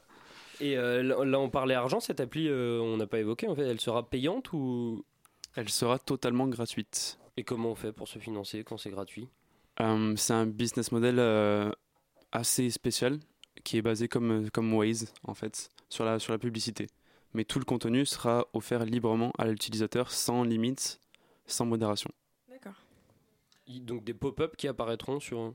Et 0.61 0.77
euh, 0.77 1.03
là, 1.25 1.39
on 1.39 1.49
parlait 1.51 1.75
argent, 1.75 2.01
cette 2.01 2.21
appli, 2.21 2.49
euh, 2.49 2.81
on 2.81 2.97
n'a 2.99 3.07
pas 3.07 3.19
évoqué, 3.19 3.49
en 3.49 3.55
fait, 3.55 3.63
elle 3.63 3.81
sera 3.81 4.09
payante 4.09 4.53
ou? 4.53 5.05
Elle 5.55 5.69
sera 5.71 5.99
totalement 5.99 6.47
gratuite. 6.49 7.19
Et 7.39 7.45
comment 7.45 7.71
on 7.71 7.75
fait 7.75 7.93
pour 7.93 8.09
se 8.09 8.19
financer 8.19 8.63
quand 8.63 8.77
c'est 8.77 8.91
gratuit? 8.91 9.29
Euh, 9.81 10.15
c'est 10.17 10.33
un 10.35 10.47
business 10.47 10.93
model 10.93 11.17
euh, 11.19 11.71
assez 12.33 12.69
spécial 12.71 13.19
qui 13.65 13.79
est 13.79 13.83
basé 13.83 14.07
comme, 14.09 14.51
comme 14.51 14.73
Waze 14.75 15.13
en 15.25 15.35
fait 15.35 15.71
sur 15.89 16.05
la, 16.05 16.19
sur 16.19 16.33
la 16.33 16.39
publicité. 16.39 16.87
Mais 17.37 17.45
tout 17.45 17.59
le 17.59 17.67
contenu 17.67 18.07
sera 18.07 18.47
offert 18.55 18.87
librement 18.87 19.31
à 19.37 19.45
l'utilisateur 19.45 20.11
sans 20.11 20.43
limite, 20.43 20.99
sans 21.47 21.67
modération. 21.67 22.11
D'accord. 22.49 22.73
Donc 23.69 24.05
des 24.05 24.15
pop-up 24.15 24.57
qui 24.57 24.67
apparaîtront 24.69 25.21
sur... 25.21 25.53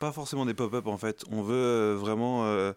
Pas 0.00 0.10
forcément 0.10 0.44
des 0.44 0.52
pop-up 0.52 0.88
en 0.88 0.98
fait. 0.98 1.22
On 1.30 1.42
veut 1.42 1.54
euh, 1.54 1.94
vraiment 1.94 2.44
euh, 2.44 2.72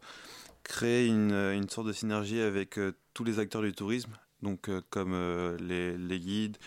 créer 0.61 1.07
une, 1.07 1.31
euh, 1.31 1.55
une 1.55 1.67
sorte 1.67 1.87
de 1.87 1.91
synergie 1.91 2.39
avec 2.39 2.77
euh, 2.77 2.95
tous 3.15 3.23
les 3.23 3.39
acteurs 3.39 3.63
du 3.63 3.73
tourisme, 3.73 4.13
donc 4.43 4.69
euh, 4.69 4.83
comme 4.91 5.13
euh, 5.15 5.57
les, 5.57 5.97
les 5.97 6.19
guides, 6.19 6.57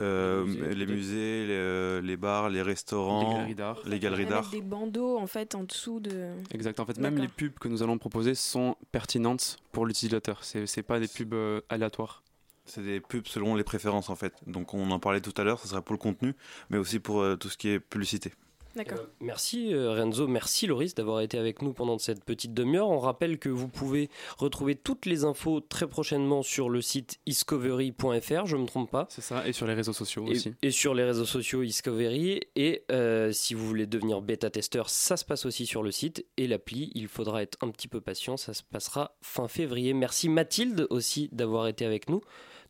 euh, 0.00 0.44
Les 0.44 0.46
musées, 0.46 0.74
les 0.74 0.86
peut-être. 0.86 0.90
musées, 0.96 1.46
les, 1.46 1.52
euh, 1.54 2.00
les 2.00 2.16
bars, 2.16 2.48
les 2.50 2.62
restaurants, 2.62 3.28
Les 3.30 3.34
galeries 3.38 3.54
d'art. 3.54 3.82
les 3.86 3.98
galeries 3.98 4.22
Avec 4.22 4.28
d'art. 4.34 4.50
des 4.50 4.60
bandeaux 4.62 5.18
en 5.18 5.26
fait 5.26 5.54
en 5.54 5.64
dessous 5.64 6.00
de. 6.00 6.30
Exact. 6.52 6.80
En 6.80 6.86
fait, 6.86 6.98
même 6.98 7.18
les 7.18 7.28
pubs 7.28 7.58
que 7.58 7.68
nous 7.68 7.82
allons 7.82 7.98
proposer 7.98 8.34
sont 8.34 8.76
pertinentes 8.92 9.58
pour 9.72 9.86
l'utilisateur. 9.86 10.44
C'est 10.44 10.66
c'est 10.66 10.82
pas 10.82 11.00
des 11.00 11.08
pubs 11.08 11.34
euh, 11.34 11.60
aléatoires. 11.68 12.22
C'est 12.66 12.82
des 12.82 13.00
pubs 13.00 13.26
selon 13.26 13.56
les 13.56 13.64
préférences 13.64 14.10
en 14.10 14.16
fait. 14.16 14.34
Donc 14.46 14.74
on 14.74 14.90
en 14.90 14.98
parlait 15.00 15.20
tout 15.20 15.34
à 15.36 15.44
l'heure, 15.44 15.58
ça 15.58 15.66
serait 15.68 15.82
pour 15.82 15.94
le 15.94 15.98
contenu, 15.98 16.34
mais 16.68 16.78
aussi 16.78 17.00
pour 17.00 17.20
euh, 17.20 17.36
tout 17.36 17.48
ce 17.48 17.56
qui 17.56 17.68
est 17.68 17.80
publicité. 17.80 18.32
D'accord. 18.76 19.00
Euh, 19.00 19.06
merci 19.20 19.74
euh, 19.74 19.92
Renzo, 19.94 20.28
merci 20.28 20.66
Loris 20.66 20.94
d'avoir 20.94 21.20
été 21.20 21.38
avec 21.38 21.60
nous 21.60 21.72
pendant 21.72 21.98
cette 21.98 22.24
petite 22.24 22.54
demi-heure. 22.54 22.88
On 22.88 23.00
rappelle 23.00 23.38
que 23.38 23.48
vous 23.48 23.66
pouvez 23.68 24.08
retrouver 24.38 24.76
toutes 24.76 25.06
les 25.06 25.24
infos 25.24 25.60
très 25.60 25.88
prochainement 25.88 26.42
sur 26.42 26.70
le 26.70 26.80
site 26.80 27.18
discovery.fr, 27.26 28.46
je 28.46 28.56
me 28.56 28.66
trompe 28.66 28.90
pas. 28.90 29.06
C'est 29.10 29.22
ça, 29.22 29.46
et 29.46 29.52
sur 29.52 29.66
les 29.66 29.74
réseaux 29.74 29.92
sociaux 29.92 30.24
Et, 30.28 30.32
aussi. 30.32 30.54
et 30.62 30.70
sur 30.70 30.94
les 30.94 31.04
réseaux 31.04 31.24
sociaux 31.24 31.64
Discovery. 31.64 32.40
Et 32.54 32.84
euh, 32.92 33.32
si 33.32 33.54
vous 33.54 33.66
voulez 33.66 33.86
devenir 33.86 34.22
bêta-testeur, 34.22 34.88
ça 34.88 35.16
se 35.16 35.24
passe 35.24 35.46
aussi 35.46 35.66
sur 35.66 35.82
le 35.82 35.90
site. 35.90 36.24
Et 36.36 36.46
l'appli, 36.46 36.92
il 36.94 37.08
faudra 37.08 37.42
être 37.42 37.58
un 37.62 37.70
petit 37.70 37.88
peu 37.88 38.00
patient, 38.00 38.36
ça 38.36 38.54
se 38.54 38.62
passera 38.62 39.16
fin 39.20 39.48
février. 39.48 39.94
Merci 39.94 40.28
Mathilde 40.28 40.86
aussi 40.90 41.28
d'avoir 41.32 41.66
été 41.66 41.84
avec 41.84 42.08
nous. 42.08 42.20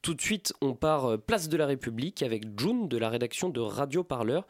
Tout 0.03 0.15
de 0.15 0.21
suite, 0.23 0.55
on 0.63 0.73
part 0.73 1.19
place 1.19 1.51
de 1.51 1.59
la 1.59 1.67
République 1.67 2.23
avec 2.23 2.59
June 2.59 2.89
de 2.89 2.97
la 2.97 3.11
rédaction 3.11 3.51
de 3.51 3.61
Radio 3.61 4.03
Parleur. 4.03 4.47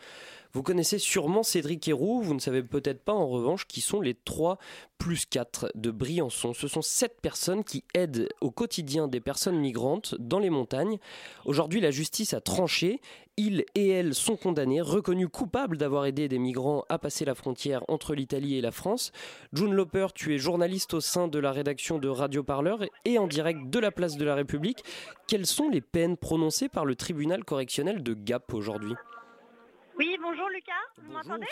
Vous 0.52 0.64
connaissez 0.64 0.98
sûrement 0.98 1.44
Cédric 1.44 1.86
Héroux, 1.86 2.22
vous 2.22 2.34
ne 2.34 2.40
savez 2.40 2.64
peut-être 2.64 3.04
pas 3.04 3.12
en 3.12 3.28
revanche 3.28 3.66
qui 3.66 3.80
sont 3.80 4.00
les 4.00 4.14
3 4.14 4.58
plus 4.98 5.24
4 5.24 5.70
de 5.76 5.92
Briançon. 5.92 6.54
Ce 6.54 6.66
sont 6.66 6.82
7 6.82 7.20
personnes 7.22 7.62
qui 7.62 7.84
aident 7.94 8.28
au 8.40 8.50
quotidien 8.50 9.06
des 9.06 9.20
personnes 9.20 9.58
migrantes 9.58 10.16
dans 10.18 10.40
les 10.40 10.50
montagnes. 10.50 10.98
Aujourd'hui, 11.44 11.80
la 11.80 11.92
justice 11.92 12.34
a 12.34 12.40
tranché. 12.40 13.00
Ils 13.36 13.64
et 13.74 13.88
elles 13.88 14.14
sont 14.14 14.36
condamnés, 14.36 14.80
reconnus 14.80 15.28
coupables 15.32 15.78
d'avoir 15.78 16.04
aidé 16.04 16.28
des 16.28 16.38
migrants 16.38 16.84
à 16.88 16.98
passer 16.98 17.24
la 17.24 17.36
frontière 17.36 17.84
entre 17.88 18.14
l'Italie 18.14 18.56
et 18.56 18.60
la 18.60 18.72
France. 18.72 19.12
June 19.52 19.72
Loper, 19.72 20.08
tu 20.14 20.34
es 20.34 20.38
journaliste 20.38 20.94
au 20.94 21.00
sein 21.00 21.28
de 21.28 21.38
la 21.38 21.52
rédaction 21.52 21.98
de 21.98 22.08
Radio 22.08 22.42
Parleur 22.42 22.80
et 23.04 23.18
en 23.18 23.28
direct 23.28 23.70
de 23.70 23.78
la 23.78 23.92
place 23.92 24.16
de 24.16 24.24
la 24.24 24.34
République. 24.34 24.84
Quelles 25.28 25.46
sont 25.46 25.70
les 25.70 25.80
peines 25.80 26.16
prononcées 26.16 26.68
par 26.68 26.84
le 26.84 26.96
tribunal 26.96 27.44
correctionnel 27.44 28.02
de 28.02 28.14
Gap 28.14 28.52
aujourd'hui? 28.52 28.94
Oui, 29.96 30.16
bonjour 30.20 30.48
Lucas, 30.48 30.72
vous 30.98 31.12
m'entendez 31.12 31.46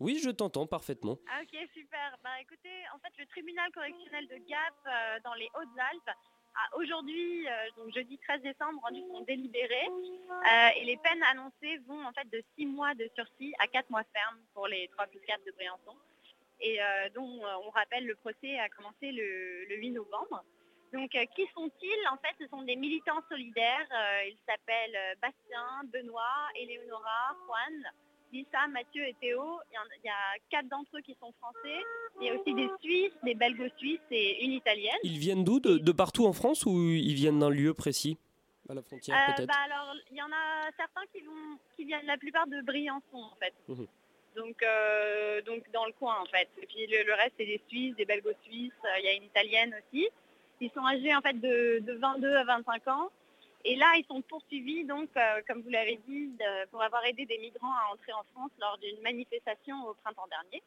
Oui, 0.00 0.20
je 0.22 0.30
t'entends 0.30 0.66
parfaitement. 0.66 1.18
Ah, 1.30 1.40
Ok, 1.42 1.56
super. 1.72 2.16
Bah 2.24 2.30
écoutez, 2.40 2.82
en 2.94 2.98
fait, 2.98 3.12
le 3.18 3.26
tribunal 3.26 3.70
correctionnel 3.72 4.26
de 4.28 4.36
Gap 4.48 4.74
euh, 4.86 5.18
dans 5.24 5.34
les 5.34 5.48
Hautes-Alpes 5.54 6.08
a 6.54 6.76
aujourd'hui, 6.76 7.46
euh, 7.48 7.52
donc 7.76 7.94
jeudi 7.94 8.18
13 8.18 8.42
décembre, 8.42 8.80
rendu 8.82 9.00
son 9.12 9.20
délibéré 9.22 9.86
euh, 9.88 10.68
et 10.76 10.84
les 10.84 10.96
peines 10.98 11.22
annoncées 11.30 11.78
vont 11.86 12.04
en 12.04 12.12
fait 12.12 12.28
de 12.30 12.42
6 12.58 12.66
mois 12.66 12.94
de 12.94 13.08
sursis 13.14 13.54
à 13.58 13.66
4 13.68 13.88
mois 13.90 14.02
ferme 14.12 14.38
pour 14.54 14.66
les 14.66 14.88
3 14.88 15.06
plus 15.06 15.20
4 15.20 15.44
de 15.46 15.52
Briançon 15.52 15.96
et 16.60 16.78
dont 17.14 17.44
euh, 17.44 17.54
on 17.66 17.70
rappelle 17.70 18.06
le 18.06 18.14
procès 18.16 18.56
a 18.58 18.68
commencé 18.68 19.10
le, 19.12 19.64
le 19.68 19.76
8 19.76 19.90
novembre. 19.92 20.44
Donc 20.92 21.14
euh, 21.14 21.24
qui 21.34 21.46
sont-ils? 21.54 22.08
En 22.10 22.16
fait, 22.18 22.34
ce 22.38 22.46
sont 22.48 22.62
des 22.62 22.76
militants 22.76 23.22
solidaires. 23.30 23.86
Euh, 23.92 24.24
ils 24.28 24.36
s'appellent 24.46 24.94
euh, 24.96 25.14
Bastien, 25.22 25.66
Benoît, 25.92 26.48
Éléonora, 26.56 27.34
Juan, 27.46 27.92
Lisa, 28.32 28.66
Mathieu 28.68 29.06
et 29.06 29.14
Théo. 29.20 29.58
Il 29.70 29.74
y, 29.74 29.78
en- 29.78 29.82
il 30.02 30.06
y 30.06 30.10
a 30.10 30.38
quatre 30.50 30.68
d'entre 30.68 30.96
eux 30.96 31.00
qui 31.00 31.16
sont 31.18 31.32
français. 31.40 31.82
Il 32.20 32.26
y 32.26 32.30
a 32.30 32.34
aussi 32.34 32.52
des 32.54 32.68
Suisses, 32.82 33.12
des 33.22 33.34
Belgo-Suisses 33.34 34.00
et 34.10 34.44
une 34.44 34.52
Italienne. 34.52 34.98
Ils 35.02 35.18
viennent 35.18 35.44
d'où? 35.44 35.60
De, 35.60 35.78
de 35.78 35.92
partout 35.92 36.26
en 36.26 36.32
France 36.34 36.66
ou 36.66 36.78
ils 36.90 37.14
viennent 37.14 37.38
d'un 37.38 37.50
lieu 37.50 37.72
précis? 37.74 38.18
À 38.68 38.74
la 38.74 38.82
frontière 38.82 39.16
Euh, 39.16 39.32
peut-être? 39.32 39.48
bah 39.48 39.54
alors, 39.64 39.94
il 40.10 40.16
y 40.16 40.22
en 40.22 40.30
a 40.30 40.70
certains 40.76 41.02
qui, 41.12 41.20
vont, 41.22 41.58
qui 41.76 41.84
viennent 41.84 42.06
la 42.06 42.16
plupart 42.18 42.46
de 42.46 42.60
Briançon 42.62 43.02
en 43.16 43.36
fait. 43.40 43.54
Mhm. 43.68 43.86
Donc, 44.36 44.64
donc 45.46 45.70
dans 45.72 45.84
le 45.84 45.92
coin 45.92 46.16
en 46.22 46.26
fait. 46.26 46.48
Et 46.62 46.66
puis 46.66 46.86
le, 46.86 47.02
le 47.04 47.14
reste 47.14 47.32
c'est 47.38 47.44
des 47.44 47.60
Suisses, 47.68 47.94
des 47.96 48.04
Belgo-Suisses, 48.04 48.72
il 48.98 49.04
y 49.04 49.08
a 49.08 49.12
une 49.14 49.24
Italienne 49.24 49.74
aussi. 49.74 50.08
Ils 50.62 50.70
sont 50.70 50.86
âgés 50.86 51.14
en 51.14 51.20
fait 51.20 51.34
de, 51.34 51.80
de 51.80 51.92
22 51.94 52.36
à 52.36 52.44
25 52.44 52.88
ans. 52.88 53.10
Et 53.64 53.76
là, 53.76 53.92
ils 53.96 54.04
sont 54.06 54.22
poursuivis, 54.22 54.84
donc, 54.84 55.08
euh, 55.16 55.40
comme 55.46 55.60
vous 55.62 55.70
l'avez 55.70 56.00
dit, 56.08 56.30
pour 56.70 56.82
avoir 56.82 57.04
aidé 57.04 57.26
des 57.26 57.38
migrants 57.38 57.72
à 57.72 57.92
entrer 57.92 58.12
en 58.12 58.24
France 58.32 58.50
lors 58.60 58.78
d'une 58.78 59.00
manifestation 59.02 59.76
au 59.86 59.94
printemps 59.94 60.26
dernier. 60.28 60.62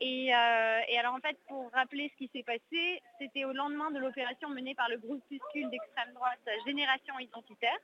Et, 0.00 0.34
euh, 0.34 0.80
et 0.88 0.98
alors, 0.98 1.14
en 1.14 1.20
fait, 1.20 1.36
pour 1.46 1.70
rappeler 1.72 2.10
ce 2.12 2.24
qui 2.24 2.30
s'est 2.32 2.42
passé, 2.42 3.02
c'était 3.18 3.44
au 3.44 3.52
lendemain 3.52 3.90
de 3.90 3.98
l'opération 3.98 4.48
menée 4.48 4.74
par 4.74 4.88
le 4.88 4.96
groupuscule 4.96 5.68
d'extrême 5.68 6.12
droite 6.14 6.40
Génération 6.66 7.18
Identitaire, 7.18 7.78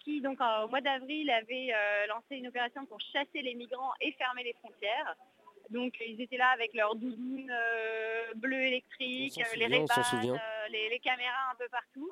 qui, 0.00 0.20
donc, 0.20 0.38
au 0.40 0.68
mois 0.68 0.80
d'avril, 0.80 1.30
avait 1.30 1.72
euh, 1.74 2.06
lancé 2.06 2.36
une 2.36 2.48
opération 2.48 2.86
pour 2.86 3.00
chasser 3.12 3.42
les 3.42 3.54
migrants 3.54 3.92
et 4.00 4.12
fermer 4.12 4.44
les 4.44 4.54
frontières. 4.54 5.16
Donc, 5.72 5.94
ils 6.06 6.20
étaient 6.20 6.36
là 6.36 6.50
avec 6.50 6.74
leurs 6.74 6.94
doudounes 6.94 7.50
euh, 7.50 8.34
bleues 8.36 8.62
électriques, 8.62 9.38
euh, 9.38 9.56
les 9.56 9.64
euh, 9.64 10.68
les, 10.70 10.88
les 10.90 10.98
caméras 11.00 11.50
un 11.52 11.54
peu 11.56 11.68
partout. 11.70 12.10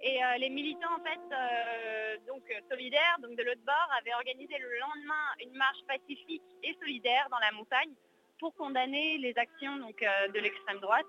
Et 0.00 0.24
euh, 0.24 0.36
les 0.38 0.50
militants, 0.50 0.94
en 0.98 1.04
fait, 1.04 2.26
donc 2.26 2.42
solidaires, 2.68 3.16
donc 3.20 3.36
de 3.36 3.42
l'autre 3.42 3.64
bord, 3.64 3.88
avaient 4.00 4.14
organisé 4.14 4.58
le 4.58 4.78
lendemain 4.80 5.26
une 5.40 5.56
marche 5.56 5.82
pacifique 5.86 6.42
et 6.64 6.74
solidaire 6.80 7.28
dans 7.30 7.38
la 7.38 7.52
montagne 7.52 7.92
pour 8.40 8.52
condamner 8.54 9.18
les 9.18 9.36
actions 9.38 9.76
donc, 9.76 10.00
de 10.00 10.40
l'extrême 10.40 10.80
droite. 10.80 11.06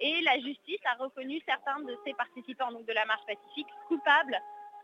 Et 0.00 0.20
la 0.20 0.38
justice 0.38 0.80
a 0.84 0.94
reconnu 1.02 1.40
certains 1.44 1.80
de 1.80 1.98
ces 2.04 2.14
participants 2.14 2.70
donc, 2.70 2.86
de 2.86 2.92
la 2.92 3.04
marche 3.06 3.26
pacifique 3.26 3.66
coupables 3.88 4.38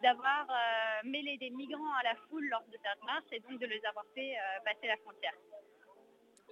d'avoir 0.05 0.47
euh, 0.51 1.09
mêlé 1.09 1.39
des 1.39 1.51
migrants 1.51 1.95
à 2.01 2.03
la 2.05 2.15
foule 2.29 2.47
lors 2.49 2.65
de 2.69 2.77
cette 2.83 3.03
marche 3.05 3.25
et 3.33 3.41
donc 3.41 3.59
de 3.59 3.67
les 3.67 3.83
avoir 3.87 4.05
fait 4.15 4.37
euh, 4.37 4.61
passer 4.65 4.87
la 4.87 4.97
frontière. 4.99 5.33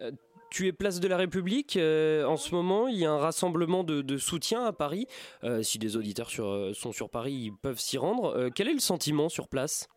Euh, 0.02 0.10
Tu 0.50 0.66
es 0.66 0.72
place 0.72 1.00
de 1.00 1.08
la 1.08 1.16
République. 1.16 1.78
euh, 1.78 2.26
en 2.26 2.36
ce 2.36 2.54
moment, 2.54 2.86
il 2.86 2.98
y 2.98 3.06
a 3.06 3.10
un 3.10 3.16
rassemblement 3.18 3.84
de, 3.84 4.18
soutien 4.18 4.66
à 4.66 4.72
Paris. 4.74 5.06
Euh, 5.44 5.62
si 5.62 5.78
des 5.78 5.96
auditeurs 5.96 6.28
sont 6.28 6.92
sur 6.92 7.08
Paris, 7.08 7.32
ils 7.32 7.56
peuvent 7.56 7.80
s'y 7.80 7.96
rendre. 7.96 8.50
Quel 8.54 8.68
est 8.68 8.74
le 8.74 8.86
sentiment 8.92 9.30
sur 9.30 9.48
place? 9.48 9.88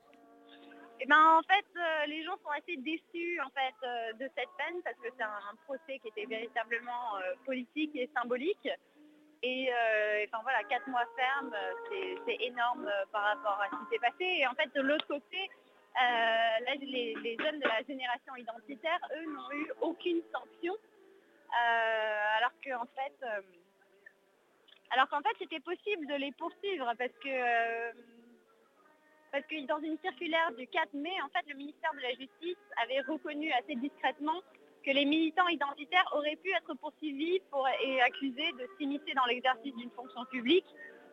Eh 1.01 1.06
ben, 1.08 1.39
en 1.39 1.43
fait, 1.43 1.68
les 2.08 2.24
gens 2.24 2.38
sont 2.41 2.51
assez 2.51 2.78
déçus 2.78 3.38
en 3.45 3.49
fait, 3.51 4.16
de 4.18 4.30
cette 4.38 4.53
peine 4.58 4.80
parce 4.86 4.95
que 4.95 5.10
c'est 5.18 5.24
un, 5.24 5.56
procès 5.66 5.99
qui 5.99 6.08
était 6.08 6.26
véritablement 6.26 7.20
politique 7.45 7.91
et 7.95 8.10
symbolique. 8.16 8.70
Et 9.43 9.68
enfin 10.30 10.41
voilà, 10.41 10.64
quatre 10.70 10.88
mois 10.88 11.03
ferme, 11.18 11.51
c'est- 11.89 12.45
énorme 12.45 12.89
par 13.12 13.24
rapport 13.24 13.60
à 13.62 13.68
ce 13.72 13.76
qui 13.84 13.91
s'est 13.91 13.99
passé. 13.99 14.26
Et 14.39 14.47
en 14.47 14.53
fait, 14.53 14.74
de 14.74 14.82
l'autre 14.82 15.06
côté, 15.08 15.49
là, 15.96 16.76
les, 16.82 17.38
jeunes 17.39 17.60
de 17.60 17.68
la 17.68 17.82
génération 17.88 18.36
identitaire, 18.36 19.00
eux, 19.18 19.26
n'ont 19.32 19.52
eu 19.52 19.72
aucune 19.82 20.22
sanction. 20.32 20.74
Euh, 20.74 22.38
alors 22.38 22.52
qu'en 22.64 22.86
fait, 22.96 23.16
euh, 23.24 23.41
alors 24.91 25.08
qu'en 25.10 25.22
fait, 25.22 25.36
c'était 25.39 25.60
possible 25.60 26.06
de 26.08 26.16
les 26.16 26.32
poursuivre 26.34 26.91
parce 26.98 27.14
que 27.24 27.30
euh, 27.30 27.91
parce 29.32 29.46
que 29.48 29.66
dans 29.66 29.80
une 29.80 29.98
circulaire 30.00 30.52
du 30.54 30.68
4 30.68 30.93
mai, 30.93 31.14
en 31.24 31.30
fait, 31.30 31.48
le 31.50 31.56
ministère 31.56 31.93
de 31.93 32.00
la 32.00 32.10
Justice 32.10 32.58
avait 32.82 33.02
reconnu 33.02 33.52
assez 33.54 33.76
discrètement 33.76 34.41
que 34.86 34.91
les 34.91 35.06
militants 35.06 35.48
identitaires 35.48 36.08
auraient 36.14 36.38
pu 36.38 36.52
être 36.52 36.74
poursuivis 36.76 37.41
pour, 37.52 37.68
et 37.84 38.02
accusés 38.02 38.52
de 38.54 38.68
s'immiscer 38.78 39.14
dans 39.14 39.26
l'exercice 39.26 39.76
d'une 39.76 39.89
fonction 39.91 40.24
publique, 40.26 40.66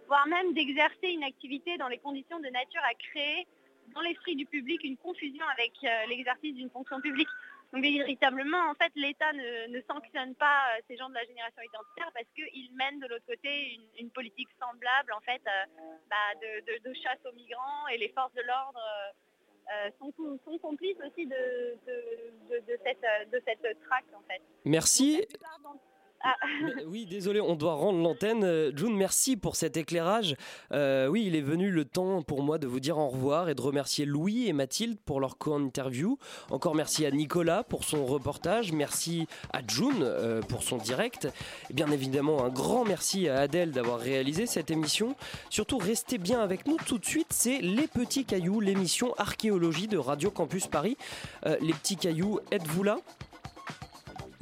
voire 0.07 0.27
même 0.29 0.53
d'exercer 0.53 1.09
une 1.09 1.25
activité 1.25 1.79
dans 1.79 1.89
les 1.89 1.99
conditions 1.99 2.39
de 2.39 2.49
nature 2.49 2.83
à 2.85 2.95
créer 2.95 3.47
dans 3.95 4.01
l'esprit 4.01 4.37
du 4.37 4.47
public 4.47 4.83
une 4.85 4.97
confusion 4.97 5.45
avec 5.57 5.73
euh, 5.85 6.07
l'exercice 6.09 6.55
d'une 6.55 6.71
fonction 6.71 7.01
publique. 7.01 7.29
Donc 7.73 7.83
véritablement, 7.83 8.71
en 8.71 8.75
fait, 8.75 8.93
l'État 8.97 9.33
ne, 9.33 9.81
sanctionne 9.89 10.35
pas 10.35 10.77
euh, 10.77 10.81
ces 10.89 10.97
gens 10.97 11.09
de 11.09 11.15
la 11.15 11.25
génération 11.25 11.63
identitaire 11.63 12.11
parce 12.13 12.27
qu'ils 12.35 12.75
mènent 12.75 13.01
de 13.01 13.07
l'autre 13.07 13.25
côté 13.27 13.79
une, 13.99 14.11
politique 14.11 14.49
semblable 14.61 15.13
en 15.13 15.21
fait 15.21 15.41
euh, 15.47 15.89
bah, 16.11 16.39
de, 16.41 16.93
chasse 16.95 17.19
aux 17.25 17.35
migrants 17.35 17.89
et 17.89 17.99
les 17.99 18.11
forces 18.11 18.35
de 18.35 18.43
l'ordre 18.43 18.81
sont, 19.99 20.59
complices 20.59 20.99
aussi 21.07 21.25
de, 21.27 21.79
cette, 22.85 23.31
de 23.33 23.43
cette 23.47 23.81
traque 23.81 24.05
en 24.15 24.23
fait. 24.29 24.43
Merci. 24.65 25.25
Ah. 26.25 26.37
Oui, 26.87 27.05
désolé, 27.07 27.41
on 27.41 27.57
doit 27.57 27.75
rendre 27.75 28.01
l'antenne. 28.01 28.45
Euh, 28.45 28.71
June, 28.77 28.97
merci 28.97 29.37
pour 29.37 29.57
cet 29.57 29.77
éclairage. 29.77 30.37
Euh, 30.73 31.09
oui, 31.09 31.25
il 31.27 31.35
est 31.35 31.41
venu 31.41 31.71
le 31.71 31.85
temps 31.85 32.23
pour 32.23 32.43
moi 32.43 32.59
de 32.59 32.69
vous 32.69 32.79
dire 32.79 32.99
au 32.99 33.09
revoir 33.09 33.49
et 33.49 33.55
de 33.57 33.61
remercier 33.61 34.05
Louis 34.05 34.47
et 34.47 34.53
Mathilde 34.53 34.99
pour 35.05 35.21
leur 35.21 35.37
co-interview. 35.37 36.19
Encore 36.51 36.77
merci 36.77 37.05
à 37.07 37.11
Nicolas 37.11 37.65
pour 37.65 37.83
son 37.83 38.07
reportage. 38.07 38.73
Merci 38.73 39.27
à 39.53 39.61
June 39.67 40.03
euh, 40.03 40.43
pour 40.43 40.63
son 40.63 40.77
direct. 40.77 41.29
Et 41.71 41.75
bien 41.75 41.91
évidemment, 41.91 42.45
un 42.45 42.51
grand 42.51 42.85
merci 42.85 43.29
à 43.29 43.41
Adèle 43.41 43.73
d'avoir 43.73 43.99
réalisé 43.99 44.47
cette 44.47 44.71
émission. 44.71 45.17
Surtout, 45.51 45.79
restez 45.79 46.19
bien 46.19 46.41
avec 46.41 46.67
nous 46.69 46.77
tout 46.87 46.99
de 46.99 47.05
suite. 47.05 47.29
C'est 47.31 47.59
Les 47.59 47.89
Petits 47.89 48.25
Cailloux, 48.25 48.61
l'émission 48.61 49.13
archéologie 49.19 49.89
de 49.89 49.99
Radio 49.99 50.31
Campus 50.31 50.69
Paris. 50.69 50.97
les 51.45 51.73
Petits 51.73 51.97
Cailloux, 51.97 52.39
êtes-vous 52.53 52.85
là? 52.85 52.99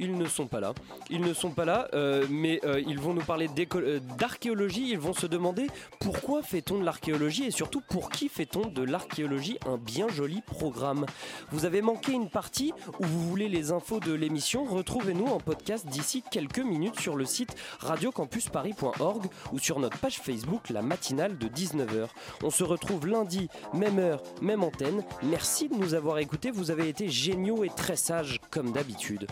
Ils 0.01 0.17
ne 0.17 0.25
sont 0.25 0.47
pas 0.47 0.59
là. 0.59 0.73
Ils 1.11 1.21
ne 1.21 1.31
sont 1.31 1.51
pas 1.51 1.63
là, 1.63 1.87
euh, 1.93 2.25
mais 2.27 2.59
euh, 2.65 2.81
ils 2.87 2.99
vont 2.99 3.13
nous 3.13 3.21
parler 3.21 3.47
euh, 3.75 3.99
d'archéologie. 4.17 4.89
Ils 4.89 4.97
vont 4.97 5.13
se 5.13 5.27
demander 5.27 5.67
pourquoi 5.99 6.41
fait-on 6.41 6.79
de 6.79 6.83
l'archéologie 6.83 7.45
et 7.45 7.51
surtout 7.51 7.81
pour 7.81 8.09
qui 8.09 8.27
fait-on 8.27 8.67
de 8.67 8.81
l'archéologie 8.81 9.59
un 9.67 9.77
bien 9.77 10.07
joli 10.09 10.41
programme. 10.41 11.05
Vous 11.51 11.65
avez 11.65 11.83
manqué 11.83 12.13
une 12.13 12.31
partie 12.31 12.73
où 12.99 13.05
vous 13.05 13.29
voulez 13.29 13.47
les 13.47 13.71
infos 13.71 13.99
de 13.99 14.11
l'émission 14.11 14.65
Retrouvez-nous 14.65 15.27
en 15.27 15.39
podcast 15.39 15.85
d'ici 15.85 16.23
quelques 16.31 16.57
minutes 16.57 16.99
sur 16.99 17.15
le 17.15 17.25
site 17.25 17.55
radiocampusparis.org 17.81 19.27
ou 19.53 19.59
sur 19.59 19.79
notre 19.79 19.99
page 19.99 20.17
Facebook 20.17 20.71
La 20.71 20.81
matinale 20.81 21.37
de 21.37 21.47
19h. 21.47 22.07
On 22.41 22.49
se 22.49 22.63
retrouve 22.63 23.05
lundi, 23.05 23.49
même 23.75 23.99
heure, 23.99 24.23
même 24.41 24.63
antenne. 24.63 25.03
Merci 25.21 25.69
de 25.69 25.75
nous 25.75 25.93
avoir 25.93 26.17
écoutés. 26.17 26.49
Vous 26.49 26.71
avez 26.71 26.89
été 26.89 27.07
géniaux 27.07 27.63
et 27.63 27.69
très 27.69 27.95
sages 27.95 28.41
comme 28.49 28.71
d'habitude. 28.71 29.27